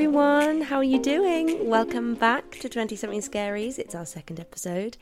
everyone. 0.00 0.62
How 0.62 0.76
are 0.76 0.82
you 0.82 0.98
doing? 0.98 1.68
Welcome 1.68 2.14
back 2.14 2.52
to 2.60 2.70
20 2.70 2.96
Something 2.96 3.20
Scaries. 3.20 3.78
It's 3.78 3.94
our 3.94 4.06
second 4.06 4.40
episode. 4.40 4.96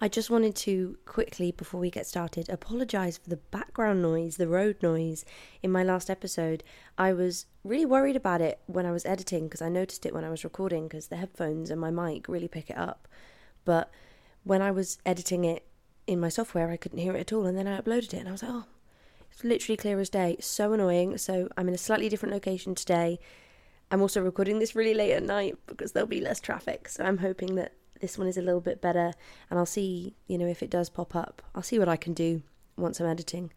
I 0.00 0.06
just 0.06 0.30
wanted 0.30 0.54
to 0.54 0.96
quickly, 1.06 1.50
before 1.50 1.80
we 1.80 1.90
get 1.90 2.06
started, 2.06 2.48
apologise 2.48 3.18
for 3.18 3.28
the 3.28 3.38
background 3.50 4.00
noise, 4.00 4.36
the 4.36 4.46
road 4.46 4.80
noise 4.80 5.24
in 5.60 5.72
my 5.72 5.82
last 5.82 6.08
episode. 6.08 6.62
I 6.96 7.12
was 7.12 7.46
really 7.64 7.84
worried 7.84 8.14
about 8.14 8.40
it 8.40 8.60
when 8.66 8.86
I 8.86 8.92
was 8.92 9.04
editing 9.04 9.48
because 9.48 9.60
I 9.60 9.68
noticed 9.68 10.06
it 10.06 10.14
when 10.14 10.22
I 10.22 10.30
was 10.30 10.44
recording 10.44 10.86
because 10.86 11.08
the 11.08 11.16
headphones 11.16 11.68
and 11.68 11.80
my 11.80 11.90
mic 11.90 12.28
really 12.28 12.46
pick 12.46 12.70
it 12.70 12.78
up. 12.78 13.08
But 13.64 13.90
when 14.44 14.62
I 14.62 14.70
was 14.70 14.98
editing 15.04 15.44
it 15.44 15.66
in 16.06 16.20
my 16.20 16.28
software, 16.28 16.70
I 16.70 16.76
couldn't 16.76 16.98
hear 17.00 17.16
it 17.16 17.20
at 17.20 17.32
all. 17.32 17.44
And 17.44 17.58
then 17.58 17.66
I 17.66 17.80
uploaded 17.80 18.14
it 18.14 18.20
and 18.20 18.28
I 18.28 18.32
was 18.32 18.44
like, 18.44 18.52
oh, 18.54 18.66
it's 19.32 19.42
literally 19.42 19.76
clear 19.76 19.98
as 19.98 20.10
day. 20.10 20.36
So 20.38 20.72
annoying. 20.72 21.18
So 21.18 21.48
I'm 21.56 21.66
in 21.66 21.74
a 21.74 21.78
slightly 21.78 22.08
different 22.08 22.32
location 22.32 22.76
today 22.76 23.18
I'm 23.90 24.00
also 24.00 24.20
recording 24.20 24.58
this 24.58 24.74
really 24.74 24.94
late 24.94 25.12
at 25.12 25.22
night 25.22 25.56
because 25.66 25.92
there'll 25.92 26.08
be 26.08 26.20
less 26.20 26.40
traffic. 26.40 26.88
So 26.88 27.04
I'm 27.04 27.18
hoping 27.18 27.54
that 27.56 27.72
this 28.00 28.18
one 28.18 28.26
is 28.26 28.36
a 28.36 28.42
little 28.42 28.60
bit 28.60 28.80
better 28.80 29.12
and 29.50 29.58
I'll 29.58 29.66
see, 29.66 30.14
you 30.26 30.38
know, 30.38 30.46
if 30.46 30.62
it 30.62 30.70
does 30.70 30.88
pop 30.88 31.14
up. 31.14 31.42
I'll 31.54 31.62
see 31.62 31.78
what 31.78 31.88
I 31.88 31.96
can 31.96 32.12
do 32.12 32.42
once 32.76 33.00
I'm 33.00 33.06
editing. 33.06 33.52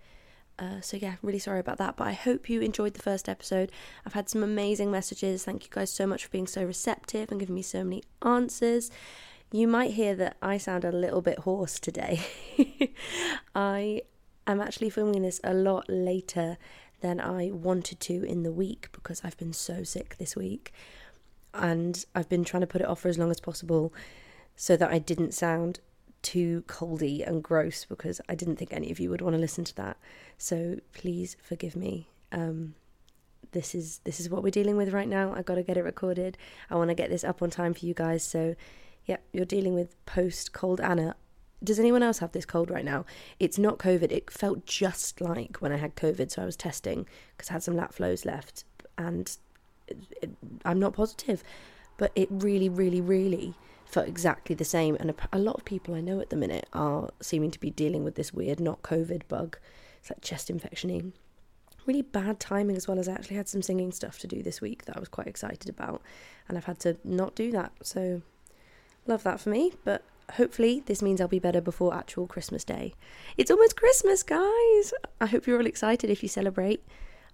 Uh, 0.59 0.81
so 0.81 0.97
yeah, 0.97 1.15
really 1.21 1.39
sorry 1.39 1.59
about 1.59 1.77
that, 1.77 1.95
but 1.97 2.07
I 2.07 2.13
hope 2.13 2.49
you 2.49 2.61
enjoyed 2.61 2.95
the 2.95 3.01
first 3.01 3.29
episode. 3.29 3.71
I've 4.05 4.13
had 4.13 4.27
some 4.27 4.43
amazing 4.43 4.89
messages. 4.89 5.43
Thank 5.43 5.63
you 5.65 5.69
guys 5.71 5.91
so 5.91 6.07
much 6.07 6.25
for 6.25 6.31
being 6.31 6.47
so 6.47 6.63
receptive 6.63 7.29
and 7.29 7.39
giving 7.39 7.55
me 7.55 7.61
so 7.61 7.83
many 7.83 8.03
answers. 8.23 8.89
You 9.51 9.67
might 9.67 9.91
hear 9.91 10.15
that 10.15 10.37
I 10.41 10.57
sound 10.57 10.83
a 10.83 10.91
little 10.91 11.21
bit 11.21 11.39
hoarse 11.39 11.79
today. 11.79 12.21
I 13.55 14.01
am 14.47 14.59
actually 14.59 14.89
filming 14.89 15.21
this 15.21 15.39
a 15.43 15.53
lot 15.53 15.85
later 15.87 16.57
than 17.01 17.19
I 17.19 17.51
wanted 17.51 17.99
to 18.01 18.23
in 18.23 18.43
the 18.43 18.51
week 18.51 18.89
because 18.91 19.21
I've 19.23 19.37
been 19.37 19.53
so 19.53 19.83
sick 19.83 20.15
this 20.17 20.35
week. 20.35 20.73
And 21.53 22.03
I've 22.13 22.29
been 22.29 22.43
trying 22.43 22.61
to 22.61 22.67
put 22.67 22.81
it 22.81 22.87
off 22.87 23.01
for 23.01 23.07
as 23.07 23.17
long 23.17 23.31
as 23.31 23.39
possible 23.39 23.93
so 24.55 24.75
that 24.77 24.91
I 24.91 24.99
didn't 24.99 25.33
sound 25.33 25.79
too 26.21 26.63
coldy 26.67 27.27
and 27.27 27.43
gross 27.43 27.85
because 27.85 28.19
I 28.27 28.35
didn't 28.35 28.57
think 28.57 28.73
any 28.73 28.91
of 28.91 28.99
you 28.99 29.09
would 29.09 29.21
want 29.21 29.35
to 29.35 29.39
listen 29.39 29.63
to 29.65 29.75
that. 29.75 29.97
So 30.37 30.77
please 30.93 31.37
forgive 31.41 31.75
me. 31.75 32.09
Um, 32.31 32.75
this 33.51 33.73
is 33.73 33.99
this 34.03 34.19
is 34.19 34.29
what 34.29 34.43
we're 34.43 34.49
dealing 34.49 34.77
with 34.77 34.93
right 34.93 35.07
now. 35.07 35.33
I 35.33 35.41
got 35.41 35.55
to 35.55 35.63
get 35.63 35.77
it 35.77 35.83
recorded. 35.83 36.37
I 36.69 36.75
want 36.75 36.89
to 36.89 36.95
get 36.95 37.09
this 37.09 37.23
up 37.23 37.41
on 37.41 37.49
time 37.49 37.73
for 37.73 37.85
you 37.85 37.93
guys. 37.93 38.23
So, 38.23 38.55
yeah, 39.05 39.17
you're 39.31 39.45
dealing 39.45 39.73
with 39.73 40.03
post 40.05 40.51
cold 40.51 40.81
Anna 40.81 41.15
does 41.63 41.79
anyone 41.79 42.03
else 42.03 42.19
have 42.19 42.31
this 42.31 42.45
cold 42.45 42.69
right 42.69 42.85
now? 42.85 43.05
It's 43.39 43.57
not 43.57 43.79
COVID. 43.79 44.11
It 44.11 44.29
felt 44.29 44.65
just 44.65 45.21
like 45.21 45.57
when 45.57 45.71
I 45.71 45.77
had 45.77 45.95
COVID. 45.95 46.31
So 46.31 46.41
I 46.41 46.45
was 46.45 46.55
testing 46.55 47.07
because 47.35 47.49
I 47.49 47.53
had 47.53 47.63
some 47.63 47.75
lat 47.75 47.93
flows 47.93 48.25
left, 48.25 48.63
and 48.97 49.35
it, 49.87 49.97
it, 50.21 50.29
I'm 50.63 50.79
not 50.79 50.93
positive, 50.93 51.43
but 51.97 52.11
it 52.15 52.27
really, 52.31 52.69
really, 52.69 53.01
really 53.01 53.55
felt 53.85 54.07
exactly 54.07 54.55
the 54.55 54.65
same. 54.65 54.95
And 54.99 55.09
a, 55.09 55.15
a, 55.33 55.39
lot 55.39 55.55
of 55.55 55.65
people 55.65 55.95
I 55.95 56.01
know 56.01 56.19
at 56.19 56.29
the 56.29 56.35
minute 56.35 56.67
are 56.73 57.09
seeming 57.21 57.51
to 57.51 57.59
be 57.59 57.71
dealing 57.71 58.03
with 58.03 58.15
this 58.15 58.33
weird 58.33 58.59
not 58.59 58.81
COVID 58.83 59.27
bug. 59.27 59.57
It's 59.99 60.11
like 60.11 60.21
chest 60.21 60.49
infectiony. 60.49 61.11
Really 61.85 62.01
bad 62.01 62.39
timing 62.39 62.75
as 62.75 62.87
well 62.87 62.99
as 62.99 63.07
I 63.07 63.13
actually 63.13 63.37
had 63.37 63.47
some 63.47 63.61
singing 63.61 63.91
stuff 63.93 64.19
to 64.19 64.27
do 64.27 64.43
this 64.43 64.59
week 64.59 64.85
that 64.85 64.97
I 64.97 64.99
was 64.99 65.09
quite 65.09 65.27
excited 65.27 65.69
about, 65.69 66.01
and 66.47 66.57
I've 66.57 66.65
had 66.65 66.79
to 66.79 66.97
not 67.03 67.33
do 67.33 67.51
that. 67.51 67.71
So 67.81 68.21
love 69.07 69.23
that 69.23 69.39
for 69.39 69.49
me, 69.49 69.73
but 69.85 70.03
hopefully 70.33 70.83
this 70.85 71.01
means 71.01 71.21
I'll 71.21 71.27
be 71.27 71.39
better 71.39 71.61
before 71.61 71.93
actual 71.93 72.27
Christmas 72.27 72.63
Day. 72.63 72.93
It's 73.37 73.51
almost 73.51 73.77
Christmas, 73.77 74.23
guys. 74.23 74.93
I 75.21 75.25
hope 75.27 75.47
you're 75.47 75.59
all 75.59 75.65
excited 75.65 76.09
if 76.09 76.21
you 76.23 76.29
celebrate. 76.29 76.85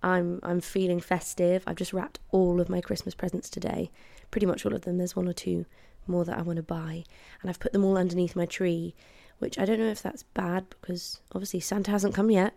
I'm 0.02 0.39
I'm 0.44 0.61
feeling 0.61 0.99
festive. 0.99 1.64
I've 1.66 1.77
just 1.77 1.93
wrapped 1.93 2.20
all 2.32 2.59
of 2.59 2.70
my 2.70 2.82
Christmas 2.82 3.15
presents 3.15 3.49
today. 3.49 3.89
Pretty 4.32 4.45
much 4.45 4.65
all 4.65 4.73
of 4.73 4.82
them. 4.82 4.98
There's 4.98 5.15
one 5.15 5.27
or 5.27 5.33
two 5.33 5.65
more 6.05 6.26
that 6.26 6.37
I 6.37 6.42
want 6.42 6.58
to 6.58 6.64
buy, 6.64 7.03
and 7.42 7.49
I've 7.49 7.59
put 7.59 7.71
them 7.71 7.86
all 7.86 7.98
underneath 7.98 8.36
my 8.36 8.45
tree, 8.45 8.93
which 9.39 9.58
I 9.58 9.65
don't 9.65 9.80
know 9.80 9.87
if 9.87 10.02
that's 10.02 10.23
bad 10.23 10.65
because 10.70 11.21
obviously 11.32 11.61
Santa 11.61 11.92
hasn't 11.92 12.15
come 12.15 12.30
yet. 12.30 12.53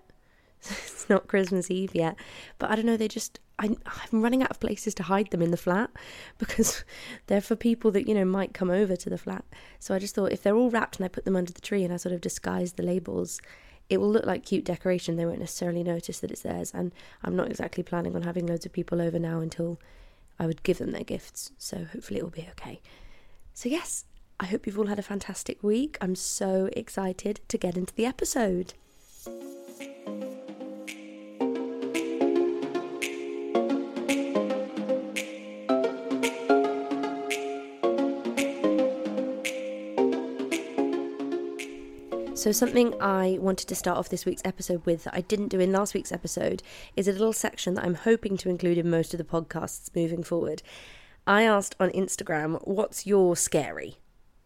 it's 0.63 1.09
not 1.09 1.29
Christmas 1.29 1.71
Eve 1.71 1.95
yet. 1.95 2.17
But 2.59 2.71
I 2.71 2.77
don't 2.77 2.87
know, 2.87 2.97
they 2.97 3.09
just 3.09 3.41
I, 3.59 3.75
I'm 3.87 4.23
running 4.23 4.43
out 4.43 4.51
of 4.51 4.61
places 4.61 4.95
to 4.95 5.05
hide 5.05 5.31
them 5.31 5.43
in 5.43 5.51
the 5.51 5.57
flat 5.57 5.91
because 6.39 6.85
they're 7.27 7.41
for 7.41 7.57
people 7.57 7.91
that, 7.93 8.07
you 8.07 8.15
know, 8.15 8.25
might 8.25 8.55
come 8.55 8.71
over 8.71 8.97
to 8.97 9.11
the 9.11 9.19
flat. 9.19 9.45
So 9.79 9.95
I 9.95 9.99
just 9.99 10.15
thought 10.15 10.33
if 10.33 10.43
they're 10.43 10.57
all 10.57 10.71
wrapped 10.71 10.97
and 10.97 11.05
I 11.05 11.09
put 11.09 11.25
them 11.25 11.37
under 11.37 11.53
the 11.53 11.61
tree 11.61 11.85
and 11.85 11.93
I 11.93 11.97
sort 11.97 12.15
of 12.15 12.21
disguise 12.21 12.75
the 12.75 12.83
labels, 12.83 13.41
it 13.89 13.99
will 13.99 14.11
look 14.11 14.27
like 14.27 14.45
cute 14.45 14.65
decoration. 14.65 15.17
They 15.17 15.27
won't 15.27 15.39
necessarily 15.39 15.83
notice 15.83 16.21
that 16.21 16.31
it's 16.31 16.43
theirs. 16.43 16.73
And 16.75 16.93
I'm 17.23 17.37
not 17.37 17.49
exactly 17.49 17.83
planning 17.83 18.15
on 18.15 18.23
having 18.23 18.47
loads 18.47 18.67
of 18.67 18.73
people 18.73 19.01
over 19.01 19.19
now 19.19 19.41
until 19.41 19.81
I 20.39 20.47
would 20.47 20.63
give 20.63 20.79
them 20.79 20.93
their 20.93 21.05
gifts. 21.05 21.53
So 21.57 21.85
hopefully 21.85 22.21
it 22.21 22.23
will 22.23 22.31
be 22.31 22.49
okay. 22.51 22.81
So, 23.55 23.69
yes, 23.69 24.05
I 24.39 24.47
hope 24.47 24.67
you've 24.67 24.79
all 24.79 24.89
had 24.89 24.99
a 24.99 25.03
fantastic 25.03 25.63
week. 25.63 25.97
I'm 26.01 26.15
so 26.15 26.69
excited 26.75 27.41
to 27.49 27.57
get 27.57 27.77
into 27.77 27.95
the 27.95 28.05
episode. 28.05 28.75
So, 42.47 42.53
something 42.53 42.95
I 43.03 43.39
wanted 43.41 43.67
to 43.67 43.75
start 43.75 43.99
off 43.99 44.09
this 44.09 44.25
week's 44.25 44.43
episode 44.45 44.87
with 44.87 45.03
that 45.03 45.17
I 45.17 45.23
didn't 45.23 45.49
do 45.49 45.59
in 45.59 45.73
last 45.73 45.95
week's 45.95 46.13
episode 46.13 46.63
is 46.95 47.09
a 47.09 47.13
little 47.13 47.33
section 47.33 47.75
that 47.75 47.85
I'm 47.85 47.97
hoping 47.97 48.37
to 48.37 48.49
include 48.49 48.79
in 48.79 48.89
most 48.89 49.13
of 49.13 49.19
the 49.19 49.25
podcasts 49.25 49.91
moving 49.97 50.23
forward. 50.23 50.63
I 51.27 51.43
asked 51.43 51.75
on 51.81 51.91
Instagram, 51.91 52.65
What's 52.65 53.05
your 53.05 53.35
scary 53.35 53.97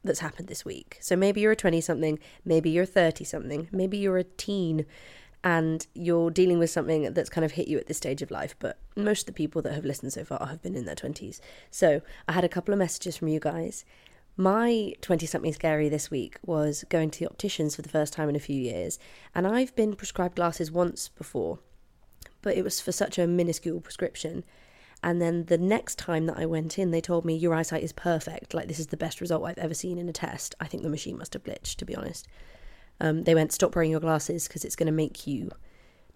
that's 0.03 0.21
happened 0.21 0.49
this 0.49 0.65
week? 0.65 0.97
So, 1.03 1.15
maybe 1.15 1.43
you're 1.43 1.53
a 1.53 1.57
20 1.57 1.83
something, 1.83 2.19
maybe 2.43 2.71
you're 2.71 2.87
30 2.87 3.23
something, 3.23 3.69
maybe 3.71 3.99
you're 3.99 4.17
a 4.17 4.25
teen 4.25 4.87
and 5.45 5.87
you're 5.93 6.31
dealing 6.31 6.59
with 6.59 6.71
something 6.71 7.13
that's 7.13 7.29
kind 7.29 7.45
of 7.45 7.53
hit 7.53 7.69
you 7.69 7.77
at 7.77 7.87
this 7.87 7.99
stage 7.99 8.23
of 8.23 8.31
life. 8.31 8.57
But 8.59 8.79
most 8.97 9.25
of 9.25 9.27
the 9.27 9.33
people 9.35 9.61
that 9.61 9.75
have 9.75 9.85
listened 9.85 10.15
so 10.15 10.25
far 10.25 10.47
have 10.47 10.63
been 10.63 10.75
in 10.75 10.87
their 10.87 10.95
20s. 10.95 11.39
So, 11.71 12.01
I 12.27 12.33
had 12.33 12.45
a 12.45 12.49
couple 12.49 12.73
of 12.73 12.79
messages 12.79 13.19
from 13.19 13.29
you 13.29 13.41
guys 13.41 13.85
my 14.41 14.95
20 15.03 15.27
something 15.27 15.53
scary 15.53 15.91
this 15.91 16.11
week 16.11 16.39
was 16.45 16.85
going 16.89 17.11
to 17.11 17.19
the 17.21 17.27
opticians 17.27 17.77
for 17.77 17.83
the 17.83 17.91
first 17.91 18.15
time 18.15 18.31
in 18.31 18.37
a 18.37 18.41
few 18.41 18.59
years, 18.59 18.99
and 19.35 19.47
I've 19.47 19.77
been 19.77 19.95
prescribed 19.95 20.37
glasses 20.37 20.73
once 20.73 21.09
before, 21.09 21.59
but 22.41 22.57
it 22.57 22.65
was 22.65 22.81
for 22.81 22.91
such 22.91 23.19
a 23.19 23.27
minuscule 23.27 23.81
prescription. 23.81 24.45
And 25.03 25.21
then 25.21 25.45
the 25.45 25.59
next 25.59 25.99
time 25.99 26.27
that 26.27 26.39
I 26.39 26.47
went 26.47 26.79
in, 26.79 26.91
they 26.91 27.01
told 27.03 27.25
me 27.25 27.35
your 27.35 27.55
eyesight 27.55 27.83
is 27.83 27.93
perfect. 27.93 28.53
Like, 28.53 28.69
this 28.69 28.79
is 28.79 28.89
the 28.89 28.97
best 28.97 29.21
result 29.21 29.45
I've 29.45 29.59
ever 29.59 29.75
seen 29.75 29.99
in 29.99 30.09
a 30.09 30.13
test. 30.13 30.55
I 30.61 30.67
think 30.67 30.83
the 30.83 30.91
machine 30.91 31.19
must 31.19 31.33
have 31.33 31.45
glitched, 31.45 31.77
to 31.77 31.87
be 31.87 31.97
honest. 31.97 32.27
Um, 33.01 33.25
they 33.25 33.35
went, 33.35 33.53
stop 33.53 33.75
wearing 33.75 33.91
your 33.91 34.01
glasses 34.01 34.47
because 34.47 34.65
it's 34.65 34.77
going 34.77 34.87
to 34.89 34.93
make 34.93 35.27
you 35.27 35.51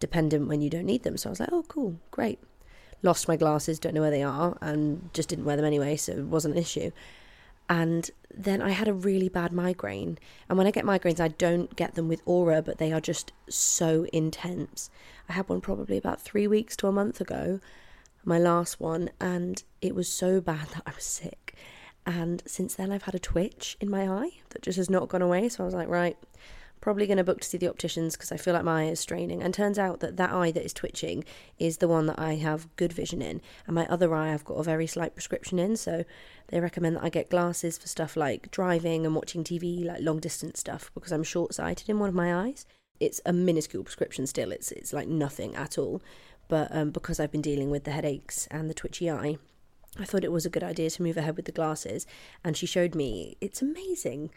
dependent 0.01 0.49
when 0.49 0.61
you 0.61 0.69
don't 0.69 0.85
need 0.85 1.03
them. 1.03 1.17
So 1.17 1.29
I 1.29 1.33
was 1.33 1.41
like, 1.41 1.49
oh, 1.51 1.65
cool, 1.69 1.99
great. 2.11 2.39
Lost 3.03 3.27
my 3.27 3.37
glasses, 3.37 3.79
don't 3.79 3.95
know 3.95 4.03
where 4.03 4.11
they 4.11 4.23
are, 4.23 4.59
and 4.61 5.11
just 5.15 5.31
didn't 5.31 5.47
wear 5.47 5.57
them 5.57 5.65
anyway, 5.65 5.97
so 5.97 6.13
it 6.13 6.25
wasn't 6.25 6.55
an 6.55 6.61
issue 6.61 6.91
and 7.69 8.11
then 8.37 8.61
I 8.61 8.71
had 8.71 8.89
a 8.89 8.95
really 8.95 9.29
bad 9.29 9.53
migraine. 9.53 10.19
And 10.49 10.59
when 10.59 10.67
I 10.67 10.71
get 10.71 10.85
migraines, 10.85 11.21
I 11.21 11.29
don't 11.29 11.75
get 11.77 11.95
them 11.95 12.09
with 12.09 12.23
aura, 12.25 12.63
but 12.63 12.79
they 12.79 12.93
are 12.93 13.01
just 13.01 13.33
so 13.49 14.07
intense. 14.13 14.91
I 15.29 15.35
had 15.35 15.49
one 15.49 15.61
probably 15.61 15.97
about 15.97 16.21
three 16.21 16.47
weeks 16.47 16.77
to 16.79 16.89
a 16.89 16.93
month 16.93 17.21
ago, 17.21 17.61
my 18.25 18.39
last 18.39 18.81
one, 18.81 19.11
and 19.21 19.63
it 19.81 19.95
was 19.95 20.09
so 20.09 20.41
bad 20.41 20.69
that 20.75 20.83
I 20.87 20.93
was 20.95 21.05
sick. 21.05 21.55
And 22.07 22.43
since 22.47 22.75
then, 22.75 22.93
I've 22.93 23.05
had 23.05 23.15
a 23.15 23.21
twitch 23.21 23.77
in 23.81 23.91
my 23.91 24.09
eye 24.09 24.33
that 24.51 24.63
just 24.63 24.77
has 24.77 24.91
not 24.91 25.09
gone 25.09 25.23
away. 25.23 25.49
So 25.49 25.63
I 25.63 25.67
was 25.67 25.75
like, 25.75 25.89
right, 25.89 26.19
probably 26.85 27.07
going 27.07 27.17
to 27.17 27.25
book 27.25 27.41
to 27.41 27.49
see 27.49 27.57
the 27.57 27.67
opticians 27.67 28.15
because 28.15 28.31
I 28.31 28.37
feel 28.37 28.53
like 28.53 28.63
my 28.63 28.83
eye 28.83 28.89
is 28.89 29.01
straining. 29.01 29.43
And 29.43 29.55
turns 29.55 29.79
out 29.79 30.01
that 30.01 30.19
that 30.19 30.33
eye 30.33 30.51
that 30.51 30.67
is 30.67 30.75
twitching 30.75 31.25
is 31.59 31.79
the 31.79 31.89
one 31.89 32.05
that 32.07 32.19
I 32.19 32.35
have 32.35 32.69
good 32.77 32.93
vision 32.93 33.23
in, 33.23 33.41
and 33.67 33.75
my 33.75 33.87
other 33.87 34.15
eye 34.15 34.35
I've 34.35 34.45
got 34.45 34.59
a 34.59 34.63
very 34.63 34.87
slight 34.87 35.15
prescription 35.15 35.59
in. 35.59 35.79
So 35.79 36.05
they 36.49 36.61
recommend 36.61 36.97
that 36.97 37.03
I 37.03 37.09
get 37.09 37.31
glasses 37.31 37.79
for 37.79 37.89
stuff 37.89 38.19
like 38.19 38.51
driving 38.51 39.07
and 39.07 39.15
watching 39.15 39.45
TV, 39.45 39.83
like 39.83 40.03
long 40.03 40.21
distance 40.21 40.61
stuff, 40.61 40.91
because 40.93 41.11
I'm 41.11 41.23
short 41.23 41.55
sighted 41.55 41.89
in 41.89 41.99
one 41.99 42.11
of 42.11 42.15
my 42.15 42.35
eyes. 42.35 42.67
It's 43.01 43.23
a 43.25 43.33
minuscule 43.33 43.83
prescription 43.83 44.27
still. 44.27 44.53
It's 44.53 44.71
it's 44.71 44.93
like 44.93 45.09
nothing 45.09 45.57
at 45.57 45.79
all, 45.79 46.03
but 46.49 46.69
um, 46.71 46.91
because 46.91 47.19
I've 47.19 47.33
been 47.33 47.41
dealing 47.41 47.71
with 47.71 47.85
the 47.85 47.93
headaches 47.93 48.47
and 48.51 48.69
the 48.69 48.75
twitchy 48.75 49.11
eye. 49.11 49.39
I 49.99 50.05
thought 50.05 50.25
it 50.25 50.33
was 50.33 50.45
a 50.45 50.51
good 50.51 50.65
idea 50.65 50.91
to 50.91 51.03
move 51.03 51.17
ahead 51.17 51.37
with 51.37 51.47
the 51.47 51.53
glasses, 51.61 52.07
and 52.45 52.59
she 52.59 52.67
showed 52.67 52.95
me 52.95 53.39
it's 53.41 53.63
amazing 53.63 54.31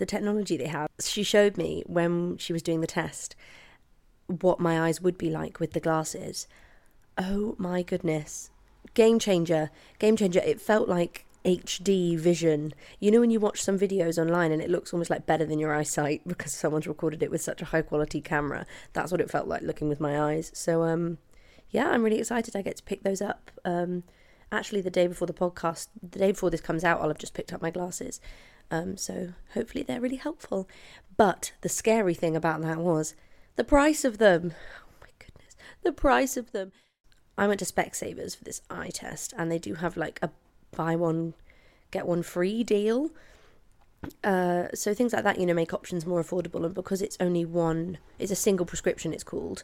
the 0.00 0.06
technology 0.06 0.56
they 0.56 0.66
have. 0.66 0.88
She 1.00 1.22
showed 1.22 1.56
me 1.56 1.84
when 1.86 2.36
she 2.38 2.52
was 2.52 2.62
doing 2.62 2.80
the 2.80 2.86
test 2.88 3.36
what 4.26 4.60
my 4.60 4.80
eyes 4.80 5.00
would 5.00 5.18
be 5.18 5.30
like 5.30 5.60
with 5.60 5.72
the 5.72 5.80
glasses. 5.80 6.48
Oh 7.16 7.54
my 7.58 7.82
goodness. 7.82 8.50
Game 8.94 9.18
changer. 9.18 9.70
Game 9.98 10.16
changer. 10.16 10.40
It 10.40 10.60
felt 10.60 10.88
like 10.88 11.26
HD 11.44 12.18
vision. 12.18 12.72
You 12.98 13.10
know, 13.10 13.20
when 13.20 13.30
you 13.30 13.40
watch 13.40 13.62
some 13.62 13.78
videos 13.78 14.18
online 14.18 14.52
and 14.52 14.62
it 14.62 14.70
looks 14.70 14.92
almost 14.92 15.10
like 15.10 15.26
better 15.26 15.44
than 15.44 15.58
your 15.58 15.74
eyesight 15.74 16.22
because 16.26 16.52
someone's 16.52 16.86
recorded 16.86 17.22
it 17.22 17.30
with 17.30 17.42
such 17.42 17.62
a 17.62 17.66
high 17.66 17.82
quality 17.82 18.20
camera. 18.20 18.66
That's 18.92 19.12
what 19.12 19.20
it 19.20 19.30
felt 19.30 19.48
like 19.48 19.62
looking 19.62 19.88
with 19.88 20.00
my 20.00 20.20
eyes. 20.20 20.50
So, 20.54 20.82
um, 20.82 21.18
yeah, 21.70 21.88
I'm 21.90 22.02
really 22.02 22.18
excited. 22.18 22.56
I 22.56 22.62
get 22.62 22.76
to 22.76 22.82
pick 22.82 23.02
those 23.02 23.22
up. 23.22 23.50
Um, 23.64 24.04
Actually, 24.52 24.80
the 24.80 24.90
day 24.90 25.06
before 25.06 25.26
the 25.26 25.32
podcast, 25.32 25.88
the 26.02 26.18
day 26.18 26.32
before 26.32 26.50
this 26.50 26.60
comes 26.60 26.82
out, 26.82 27.00
I'll 27.00 27.08
have 27.08 27.18
just 27.18 27.34
picked 27.34 27.52
up 27.52 27.62
my 27.62 27.70
glasses. 27.70 28.20
Um, 28.70 28.96
so 28.96 29.34
hopefully 29.54 29.82
they're 29.82 30.00
really 30.00 30.16
helpful. 30.16 30.68
But 31.16 31.52
the 31.60 31.68
scary 31.68 32.14
thing 32.14 32.36
about 32.36 32.62
that 32.62 32.78
was 32.78 33.14
the 33.56 33.64
price 33.64 34.04
of 34.04 34.18
them. 34.18 34.54
Oh 34.54 34.94
my 35.00 35.08
goodness, 35.18 35.56
the 35.82 35.92
price 35.92 36.36
of 36.36 36.52
them. 36.52 36.72
I 37.36 37.46
went 37.46 37.60
to 37.60 37.66
Specsavers 37.66 38.36
for 38.36 38.44
this 38.44 38.62
eye 38.70 38.90
test, 38.92 39.32
and 39.36 39.50
they 39.50 39.58
do 39.58 39.74
have 39.74 39.96
like 39.96 40.18
a 40.22 40.30
buy 40.72 40.94
one 40.96 41.34
get 41.90 42.06
one 42.06 42.22
free 42.22 42.62
deal. 42.62 43.10
Uh, 44.24 44.68
so 44.74 44.94
things 44.94 45.12
like 45.12 45.24
that, 45.24 45.38
you 45.38 45.46
know, 45.46 45.54
make 45.54 45.74
options 45.74 46.06
more 46.06 46.22
affordable. 46.22 46.64
And 46.64 46.74
because 46.74 47.02
it's 47.02 47.16
only 47.20 47.44
one, 47.44 47.98
it's 48.18 48.32
a 48.32 48.36
single 48.36 48.66
prescription. 48.66 49.12
It's 49.12 49.24
called. 49.24 49.62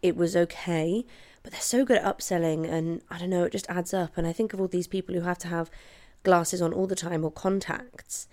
It 0.00 0.16
was 0.16 0.36
okay, 0.36 1.04
but 1.42 1.52
they're 1.52 1.60
so 1.60 1.84
good 1.84 1.96
at 1.96 2.04
upselling, 2.18 2.68
and 2.70 3.02
I 3.10 3.18
don't 3.18 3.30
know, 3.30 3.44
it 3.44 3.52
just 3.52 3.68
adds 3.68 3.92
up. 3.92 4.16
And 4.16 4.26
I 4.26 4.32
think 4.32 4.52
of 4.52 4.60
all 4.60 4.68
these 4.68 4.86
people 4.86 5.14
who 5.14 5.22
have 5.22 5.38
to 5.38 5.48
have 5.48 5.70
glasses 6.22 6.62
on 6.62 6.72
all 6.72 6.86
the 6.86 6.96
time 6.96 7.24
or 7.24 7.30
contacts, 7.30 8.28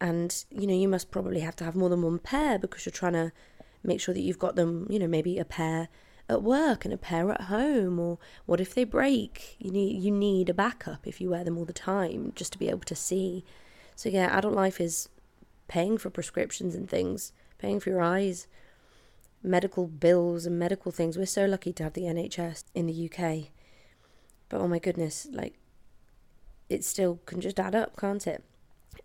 and 0.00 0.44
you 0.50 0.66
know, 0.66 0.74
you 0.74 0.88
must 0.88 1.10
probably 1.10 1.40
have 1.40 1.56
to 1.56 1.64
have 1.64 1.76
more 1.76 1.88
than 1.88 2.02
one 2.02 2.18
pair 2.18 2.58
because 2.58 2.84
you're 2.84 2.92
trying 2.92 3.12
to 3.14 3.32
make 3.82 4.00
sure 4.00 4.14
that 4.14 4.20
you've 4.20 4.38
got 4.38 4.56
them. 4.56 4.86
You 4.90 4.98
know, 4.98 5.08
maybe 5.08 5.38
a 5.38 5.44
pair 5.44 5.88
at 6.28 6.42
work 6.42 6.84
and 6.84 6.94
a 6.94 6.98
pair 6.98 7.30
at 7.30 7.42
home 7.42 7.98
or 7.98 8.18
what 8.46 8.60
if 8.60 8.74
they 8.74 8.84
break? 8.84 9.56
You 9.58 9.70
need 9.70 10.02
you 10.02 10.10
need 10.10 10.48
a 10.48 10.54
backup 10.54 11.06
if 11.06 11.20
you 11.20 11.30
wear 11.30 11.44
them 11.44 11.58
all 11.58 11.64
the 11.64 11.72
time 11.72 12.32
just 12.34 12.52
to 12.52 12.58
be 12.58 12.68
able 12.68 12.80
to 12.80 12.94
see. 12.94 13.44
So 13.94 14.08
yeah 14.08 14.36
adult 14.36 14.54
life 14.54 14.80
is 14.80 15.08
paying 15.68 15.98
for 15.98 16.10
prescriptions 16.10 16.74
and 16.74 16.88
things 16.88 17.32
paying 17.58 17.80
for 17.80 17.90
your 17.90 18.02
eyes 18.02 18.46
medical 19.42 19.86
bills 19.86 20.46
and 20.46 20.58
medical 20.58 20.90
things. 20.90 21.18
We're 21.18 21.26
so 21.26 21.44
lucky 21.44 21.72
to 21.74 21.82
have 21.82 21.92
the 21.92 22.02
NHS 22.02 22.64
in 22.74 22.86
the 22.86 23.10
UK 23.10 23.50
but 24.48 24.60
oh 24.60 24.68
my 24.68 24.78
goodness 24.78 25.26
like 25.30 25.58
it 26.68 26.84
still 26.84 27.20
can 27.26 27.40
just 27.40 27.60
add 27.60 27.74
up 27.74 27.96
can't 27.96 28.26
it 28.26 28.44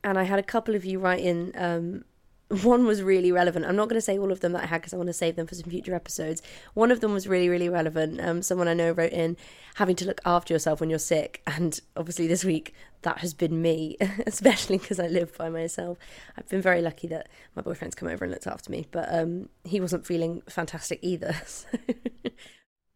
and 0.04 0.18
I 0.18 0.24
had 0.24 0.40
a 0.40 0.44
couple 0.44 0.76
of 0.76 0.86
you 0.86 1.00
write 1.00 1.20
in 1.20 1.52
um, 1.56 2.04
one 2.64 2.86
was 2.86 3.04
really 3.04 3.32
relevant. 3.32 3.66
I'm 3.66 3.76
not 3.76 3.90
going 3.90 3.98
to 4.00 4.06
say 4.06 4.18
all 4.18 4.32
of 4.32 4.40
them 4.40 4.54
that 4.54 4.64
I 4.64 4.66
had 4.66 4.82
because 4.82 4.94
I 4.94 4.98
want 4.98 5.08
to 5.08 5.14
save 5.14 5.36
them 5.36 5.46
for 5.46 5.54
some 5.54 5.70
future 5.70 5.94
episodes. 5.94 6.42
One 6.74 6.92
of 6.92 7.00
them 7.00 7.14
was 7.14 7.28
really, 7.28 7.48
really 7.48 7.70
relevant. 7.70 8.20
Um, 8.22 8.42
someone 8.42 8.68
I 8.68 8.74
know 8.74 8.92
wrote 8.92 9.12
in 9.12 9.38
having 9.76 9.96
to 9.98 10.06
look 10.06 10.20
after 10.26 10.54
yourself 10.54 10.80
when 10.80 10.90
you're 10.90 11.00
sick, 11.00 11.44
and 11.48 11.80
obviously 11.96 12.28
this 12.28 12.44
week 12.44 12.74
that 13.04 13.20
has 13.20 13.34
been 13.34 13.62
me, 13.62 13.98
especially 14.28 14.78
because 14.78 15.00
I 15.00 15.08
live 15.08 15.38
by 15.38 15.50
myself. 15.50 15.98
I've 16.38 16.50
been 16.50 16.62
very 16.62 16.82
lucky 16.82 17.08
that 17.10 17.30
my 17.56 17.62
boyfriend's 17.62 17.96
come 17.96 18.10
over 18.10 18.26
and 18.26 18.32
looked 18.32 18.48
after 18.48 18.72
me, 18.72 18.88
but 18.92 19.14
um, 19.14 19.50
he 19.64 19.80
wasn't 19.80 20.06
feeling 20.06 20.42
fantastic 20.50 21.00
either. 21.02 21.36
So 21.46 21.68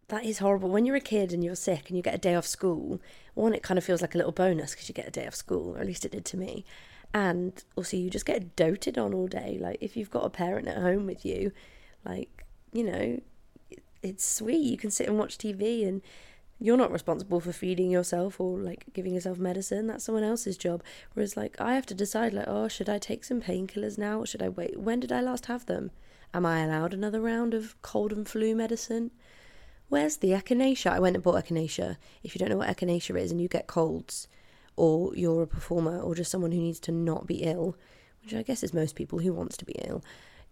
that 0.10 0.26
is 0.26 0.40
horrible. 0.40 0.70
When 0.70 0.86
you're 0.86 0.96
a 0.96 1.02
kid 1.02 1.34
and 1.34 1.44
you're 1.44 1.56
sick 1.56 1.88
and 1.88 1.98
you 1.98 2.04
get 2.04 2.16
a 2.16 2.20
day 2.20 2.36
off 2.36 2.46
school, 2.46 3.02
one, 3.34 3.54
it 3.54 3.64
kind 3.64 3.78
of 3.78 3.84
feels 3.84 4.02
like 4.02 4.16
a 4.16 4.18
little 4.18 4.32
bonus 4.32 4.72
because 4.72 4.90
you 4.90 4.94
get 4.94 5.08
a 5.08 5.12
day 5.12 5.26
off 5.26 5.36
school, 5.36 5.76
or 5.76 5.80
at 5.80 5.88
least 5.88 6.06
it 6.06 6.12
did 6.12 6.26
to 6.26 6.38
me. 6.38 6.66
And 7.14 7.64
also 7.76 7.96
you 7.96 8.10
just 8.10 8.26
get 8.26 8.56
doted 8.56 8.98
on 8.98 9.14
all 9.14 9.28
day. 9.28 9.58
Like 9.60 9.78
if 9.82 9.96
you've 9.96 10.12
got 10.12 10.26
a 10.26 10.30
parent 10.30 10.68
at 10.68 10.78
home 10.78 11.06
with 11.06 11.26
you 11.26 11.52
like 12.06 12.46
you 12.72 12.84
know 12.84 13.22
it's 14.02 14.26
sweet. 14.26 14.66
You 14.66 14.78
can 14.78 14.92
sit 14.92 15.08
and 15.08 15.18
watch 15.18 15.38
tv 15.38 15.88
and 15.88 16.02
you're 16.60 16.78
not 16.78 16.92
responsible 16.92 17.40
for 17.40 17.52
feeding 17.52 17.90
yourself 17.90 18.40
or 18.40 18.58
like 18.58 18.86
giving 18.94 19.14
yourself 19.14 19.38
medicine. 19.38 19.88
That's 19.88 20.04
someone 20.04 20.24
else's 20.24 20.58
job. 20.58 20.84
Whereas 21.14 21.38
like 21.38 21.60
i 21.60 21.76
have 21.76 21.86
to 21.88 21.94
decide 21.94 22.34
like 22.34 22.48
oh 22.48 22.68
should 22.68 22.90
i 22.90 22.98
take 22.98 23.24
some 23.24 23.42
painkillers 23.42 23.98
now 23.98 24.20
or 24.20 24.26
should 24.26 24.42
i 24.42 24.50
wait? 24.50 24.80
When 24.80 25.00
did 25.00 25.12
i 25.12 25.22
last 25.22 25.46
have 25.46 25.66
them? 25.66 25.92
Am 26.34 26.46
i 26.46 26.62
allowed 26.62 26.94
another 26.94 27.22
round 27.22 27.54
of 27.54 27.82
cold 27.82 28.12
and 28.12 28.28
flu 28.28 28.56
medicine 28.56 29.12
where's 29.90 30.18
the 30.18 30.30
echinacea 30.30 30.92
i 30.92 31.00
went 31.00 31.16
and 31.16 31.24
bought 31.24 31.44
echinacea 31.44 31.98
if 32.24 32.34
you 32.34 32.40
don't 32.40 32.50
know 32.50 32.58
what 32.58 32.70
echinacea 32.70 33.20
is 33.20 33.32
and 33.32 33.42
you 33.42 33.48
get 33.48 33.68
colds 33.68 34.28
or 34.76 35.16
you're 35.16 35.44
a 35.44 35.48
performer 35.48 36.00
or 36.00 36.16
just 36.16 36.32
someone 36.32 36.52
who 36.52 36.60
needs 36.60 36.80
to 36.82 36.92
not 36.92 37.28
be 37.28 37.44
ill, 37.44 37.76
which 38.24 38.34
I 38.34 38.42
guess 38.42 38.64
is 38.64 38.74
most 38.74 38.96
people 38.96 39.20
who 39.20 39.34
wants 39.34 39.58
to 39.58 39.66
be 39.66 39.74
ill, 39.74 40.04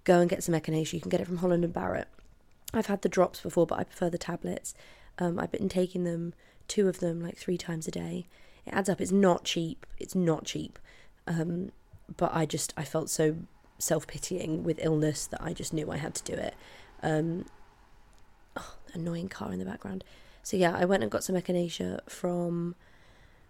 go 0.04 0.20
and 0.20 0.30
get 0.30 0.44
some 0.44 0.56
echinacea. 0.56 0.94
You 0.94 1.02
can 1.02 1.10
get 1.10 1.22
it 1.22 1.28
from 1.28 1.38
Holland 1.38 1.64
and 1.64 1.74
Barrett. 1.74 2.08
I've 2.74 2.88
had 2.88 3.02
the 3.02 3.10
drops 3.10 3.42
before, 3.42 3.66
but 3.66 3.80
I 3.80 3.84
prefer 3.84 4.10
the 4.10 4.18
tablets. 4.18 4.74
Um, 5.20 5.40
I've 5.40 5.52
been 5.52 5.70
taking 5.70 6.04
them, 6.04 6.34
two 6.68 6.88
of 6.88 7.00
them, 7.00 7.22
like 7.22 7.38
three 7.38 7.58
times 7.58 7.88
a 7.88 7.92
day. 7.92 8.28
It 8.66 8.74
adds 8.74 8.90
up. 8.90 9.02
It's 9.02 9.12
not 9.12 9.44
cheap. 9.44 9.86
It's 10.00 10.16
not 10.16 10.46
cheap. 10.46 10.80
Um, 11.28 11.72
but 12.16 12.32
I 12.34 12.46
just, 12.46 12.74
I 12.78 12.84
felt 12.84 13.10
so 13.10 13.38
self 13.80 14.06
pitying 14.06 14.64
with 14.64 14.80
illness 14.82 15.26
that 15.28 15.42
I 15.42 15.54
just 15.54 15.74
knew 15.74 15.92
I 15.92 15.98
had 15.98 16.14
to 16.16 16.24
do 16.24 16.40
it. 16.40 16.54
Um, 17.02 17.46
annoying 18.94 19.30
car 19.30 19.52
in 19.52 19.60
the 19.60 19.66
background. 19.66 20.04
So 20.44 20.58
yeah, 20.58 20.76
I 20.76 20.86
went 20.86 21.04
and 21.04 21.12
got 21.12 21.24
some 21.24 21.36
echinacea 21.36 22.10
from 22.10 22.76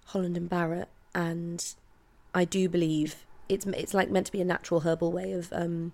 Holland 0.08 0.38
and 0.38 0.50
Barrett, 0.50 0.90
and 1.16 1.74
I 2.34 2.46
do 2.46 2.68
believe 2.68 3.26
it's 3.48 3.66
it's 3.66 3.94
like 3.94 4.10
meant 4.10 4.28
to 4.28 4.32
be 4.32 4.42
a 4.42 4.46
natural 4.46 4.82
herbal 4.82 5.12
way 5.12 5.32
of 5.32 5.52
um, 5.54 5.94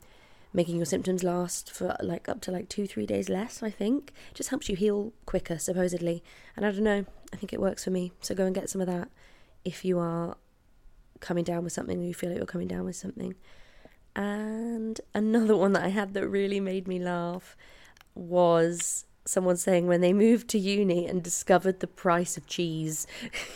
making 0.53 0.77
your 0.77 0.85
symptoms 0.85 1.23
last 1.23 1.71
for 1.71 1.95
like 2.01 2.27
up 2.27 2.41
to 2.41 2.51
like 2.51 2.69
two 2.69 2.87
three 2.87 3.05
days 3.05 3.29
less. 3.29 3.61
I 3.61 3.69
think 3.69 4.13
it 4.31 4.35
just 4.35 4.49
helps 4.49 4.69
you 4.69 4.75
heal 4.75 5.13
quicker 5.25 5.59
supposedly, 5.59 6.23
and 6.55 6.65
I 6.65 6.71
don't 6.71 6.83
know. 6.83 7.05
I 7.33 7.35
think 7.35 7.53
it 7.53 7.61
works 7.61 7.83
for 7.83 7.91
me. 7.91 8.11
So 8.21 8.33
go 8.33 8.45
and 8.45 8.55
get 8.55 8.69
some 8.69 8.81
of 8.81 8.87
that 8.87 9.09
if 9.65 9.83
you 9.83 9.99
are 9.99 10.37
coming 11.19 11.43
down 11.43 11.63
with 11.63 11.73
something 11.73 11.99
or 11.99 12.03
you 12.03 12.13
feel 12.13 12.29
like 12.29 12.37
you're 12.37 12.45
coming 12.45 12.67
down 12.67 12.85
with 12.85 12.95
something. 12.95 13.35
And 14.15 14.99
another 15.13 15.55
one 15.63 15.73
that 15.73 15.83
I 15.83 15.89
had 15.89 16.13
that 16.13 16.27
really 16.27 16.59
made 16.59 16.87
me 16.87 16.99
laugh 16.99 17.55
was 18.15 19.05
someone 19.27 19.57
saying 19.57 19.87
when 19.87 20.01
they 20.01 20.13
moved 20.13 20.47
to 20.49 20.59
uni 20.59 21.05
and 21.05 21.23
discovered 21.23 21.79
the 21.79 21.87
price 21.87 22.37
of 22.37 22.47
cheese. 22.47 23.07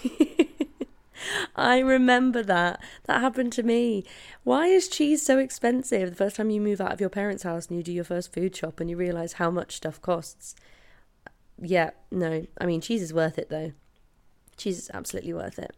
I 1.55 1.79
remember 1.79 2.43
that. 2.43 2.81
That 3.05 3.21
happened 3.21 3.53
to 3.53 3.63
me. 3.63 4.03
Why 4.43 4.67
is 4.67 4.87
cheese 4.87 5.23
so 5.23 5.37
expensive? 5.37 6.09
The 6.09 6.15
first 6.15 6.35
time 6.35 6.49
you 6.49 6.61
move 6.61 6.81
out 6.81 6.91
of 6.91 6.99
your 6.99 7.09
parents' 7.09 7.43
house 7.43 7.67
and 7.67 7.77
you 7.77 7.83
do 7.83 7.93
your 7.93 8.03
first 8.03 8.33
food 8.33 8.55
shop 8.55 8.79
and 8.79 8.89
you 8.89 8.97
realise 8.97 9.33
how 9.33 9.51
much 9.51 9.75
stuff 9.75 10.01
costs. 10.01 10.55
Yeah, 11.61 11.91
no. 12.09 12.47
I 12.59 12.65
mean, 12.65 12.81
cheese 12.81 13.01
is 13.01 13.13
worth 13.13 13.37
it 13.37 13.49
though. 13.49 13.73
Cheese 14.57 14.79
is 14.79 14.91
absolutely 14.93 15.33
worth 15.33 15.59
it. 15.59 15.75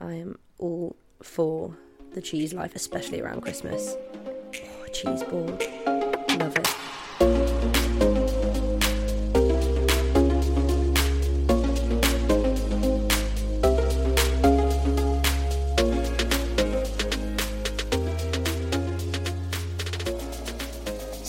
I 0.00 0.14
am 0.14 0.38
all 0.58 0.96
for 1.22 1.76
the 2.12 2.22
cheese 2.22 2.52
life, 2.52 2.74
especially 2.74 3.20
around 3.20 3.42
Christmas. 3.42 3.96
Oh, 4.54 4.86
cheese 4.92 5.22
ball. 5.24 5.58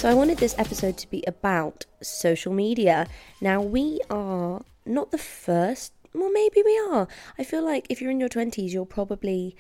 So, 0.02 0.10
I 0.10 0.16
wanted 0.16 0.40
this 0.40 0.58
episode 0.58 0.98
to 0.98 1.08
be 1.12 1.24
about 1.28 1.86
social 2.02 2.52
media. 2.52 3.06
Now, 3.40 3.62
we 3.62 4.00
are 4.10 4.64
not 4.84 5.12
the 5.12 5.20
first, 5.20 5.94
well, 6.16 6.32
maybe 6.32 6.64
we 6.66 6.76
are. 6.90 7.08
I 7.38 7.44
feel 7.44 7.64
like 7.64 7.86
if 7.88 8.02
you're 8.02 8.10
in 8.10 8.20
your 8.20 8.28
20s, 8.28 8.74
you're 8.74 8.84
probably 8.84 9.56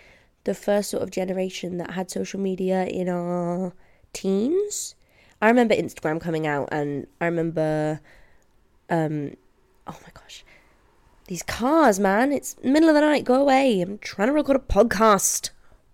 the 0.45 0.55
first 0.55 0.89
sort 0.89 1.03
of 1.03 1.11
generation 1.11 1.77
that 1.77 1.91
had 1.91 2.09
social 2.09 2.39
media 2.39 2.85
in 2.85 3.07
our 3.07 3.73
teens. 4.13 4.95
I 5.43 5.47
remember 5.47 5.75
Instagram 5.75 6.19
coming 6.19 6.47
out, 6.47 6.69
and 6.71 7.05
I 7.21 7.25
remember, 7.25 8.01
um, 8.89 9.35
oh 9.85 9.99
my 10.01 10.09
gosh, 10.11 10.43
these 11.27 11.43
cars, 11.43 11.99
man. 11.99 12.31
It's 12.31 12.55
middle 12.63 12.89
of 12.89 12.95
the 12.95 13.01
night. 13.01 13.25
Go 13.25 13.39
away. 13.39 13.79
I'm 13.79 13.99
trying 13.99 14.29
to 14.29 14.33
record 14.33 14.57
a 14.57 14.59
podcast. 14.59 15.51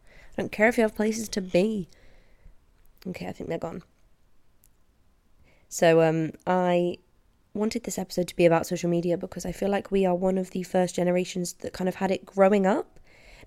I 0.08 0.44
don't 0.44 0.54
care 0.54 0.70
if 0.70 0.77
you 0.77 0.84
have 0.84 0.96
places 0.96 1.27
to 1.27 1.42
be. 1.42 1.89
Okay, 3.06 3.27
I 3.27 3.34
think 3.34 3.50
they're 3.50 3.60
gone. 3.60 3.84
So 5.69 6.01
um, 6.01 6.31
I 6.45 6.97
wanted 7.53 7.83
this 7.83 7.97
episode 7.97 8.27
to 8.29 8.36
be 8.36 8.45
about 8.45 8.67
social 8.67 8.89
media 8.89 9.17
because 9.17 9.45
I 9.45 9.51
feel 9.51 9.69
like 9.69 9.91
we 9.91 10.05
are 10.05 10.15
one 10.15 10.38
of 10.38 10.51
the 10.51 10.63
first 10.63 10.95
generations 10.95 11.53
that 11.53 11.74
kind 11.74 11.88
of 11.88 11.95
had 11.95 12.12
it 12.12 12.25
growing 12.25 12.65
up. 12.65 13.00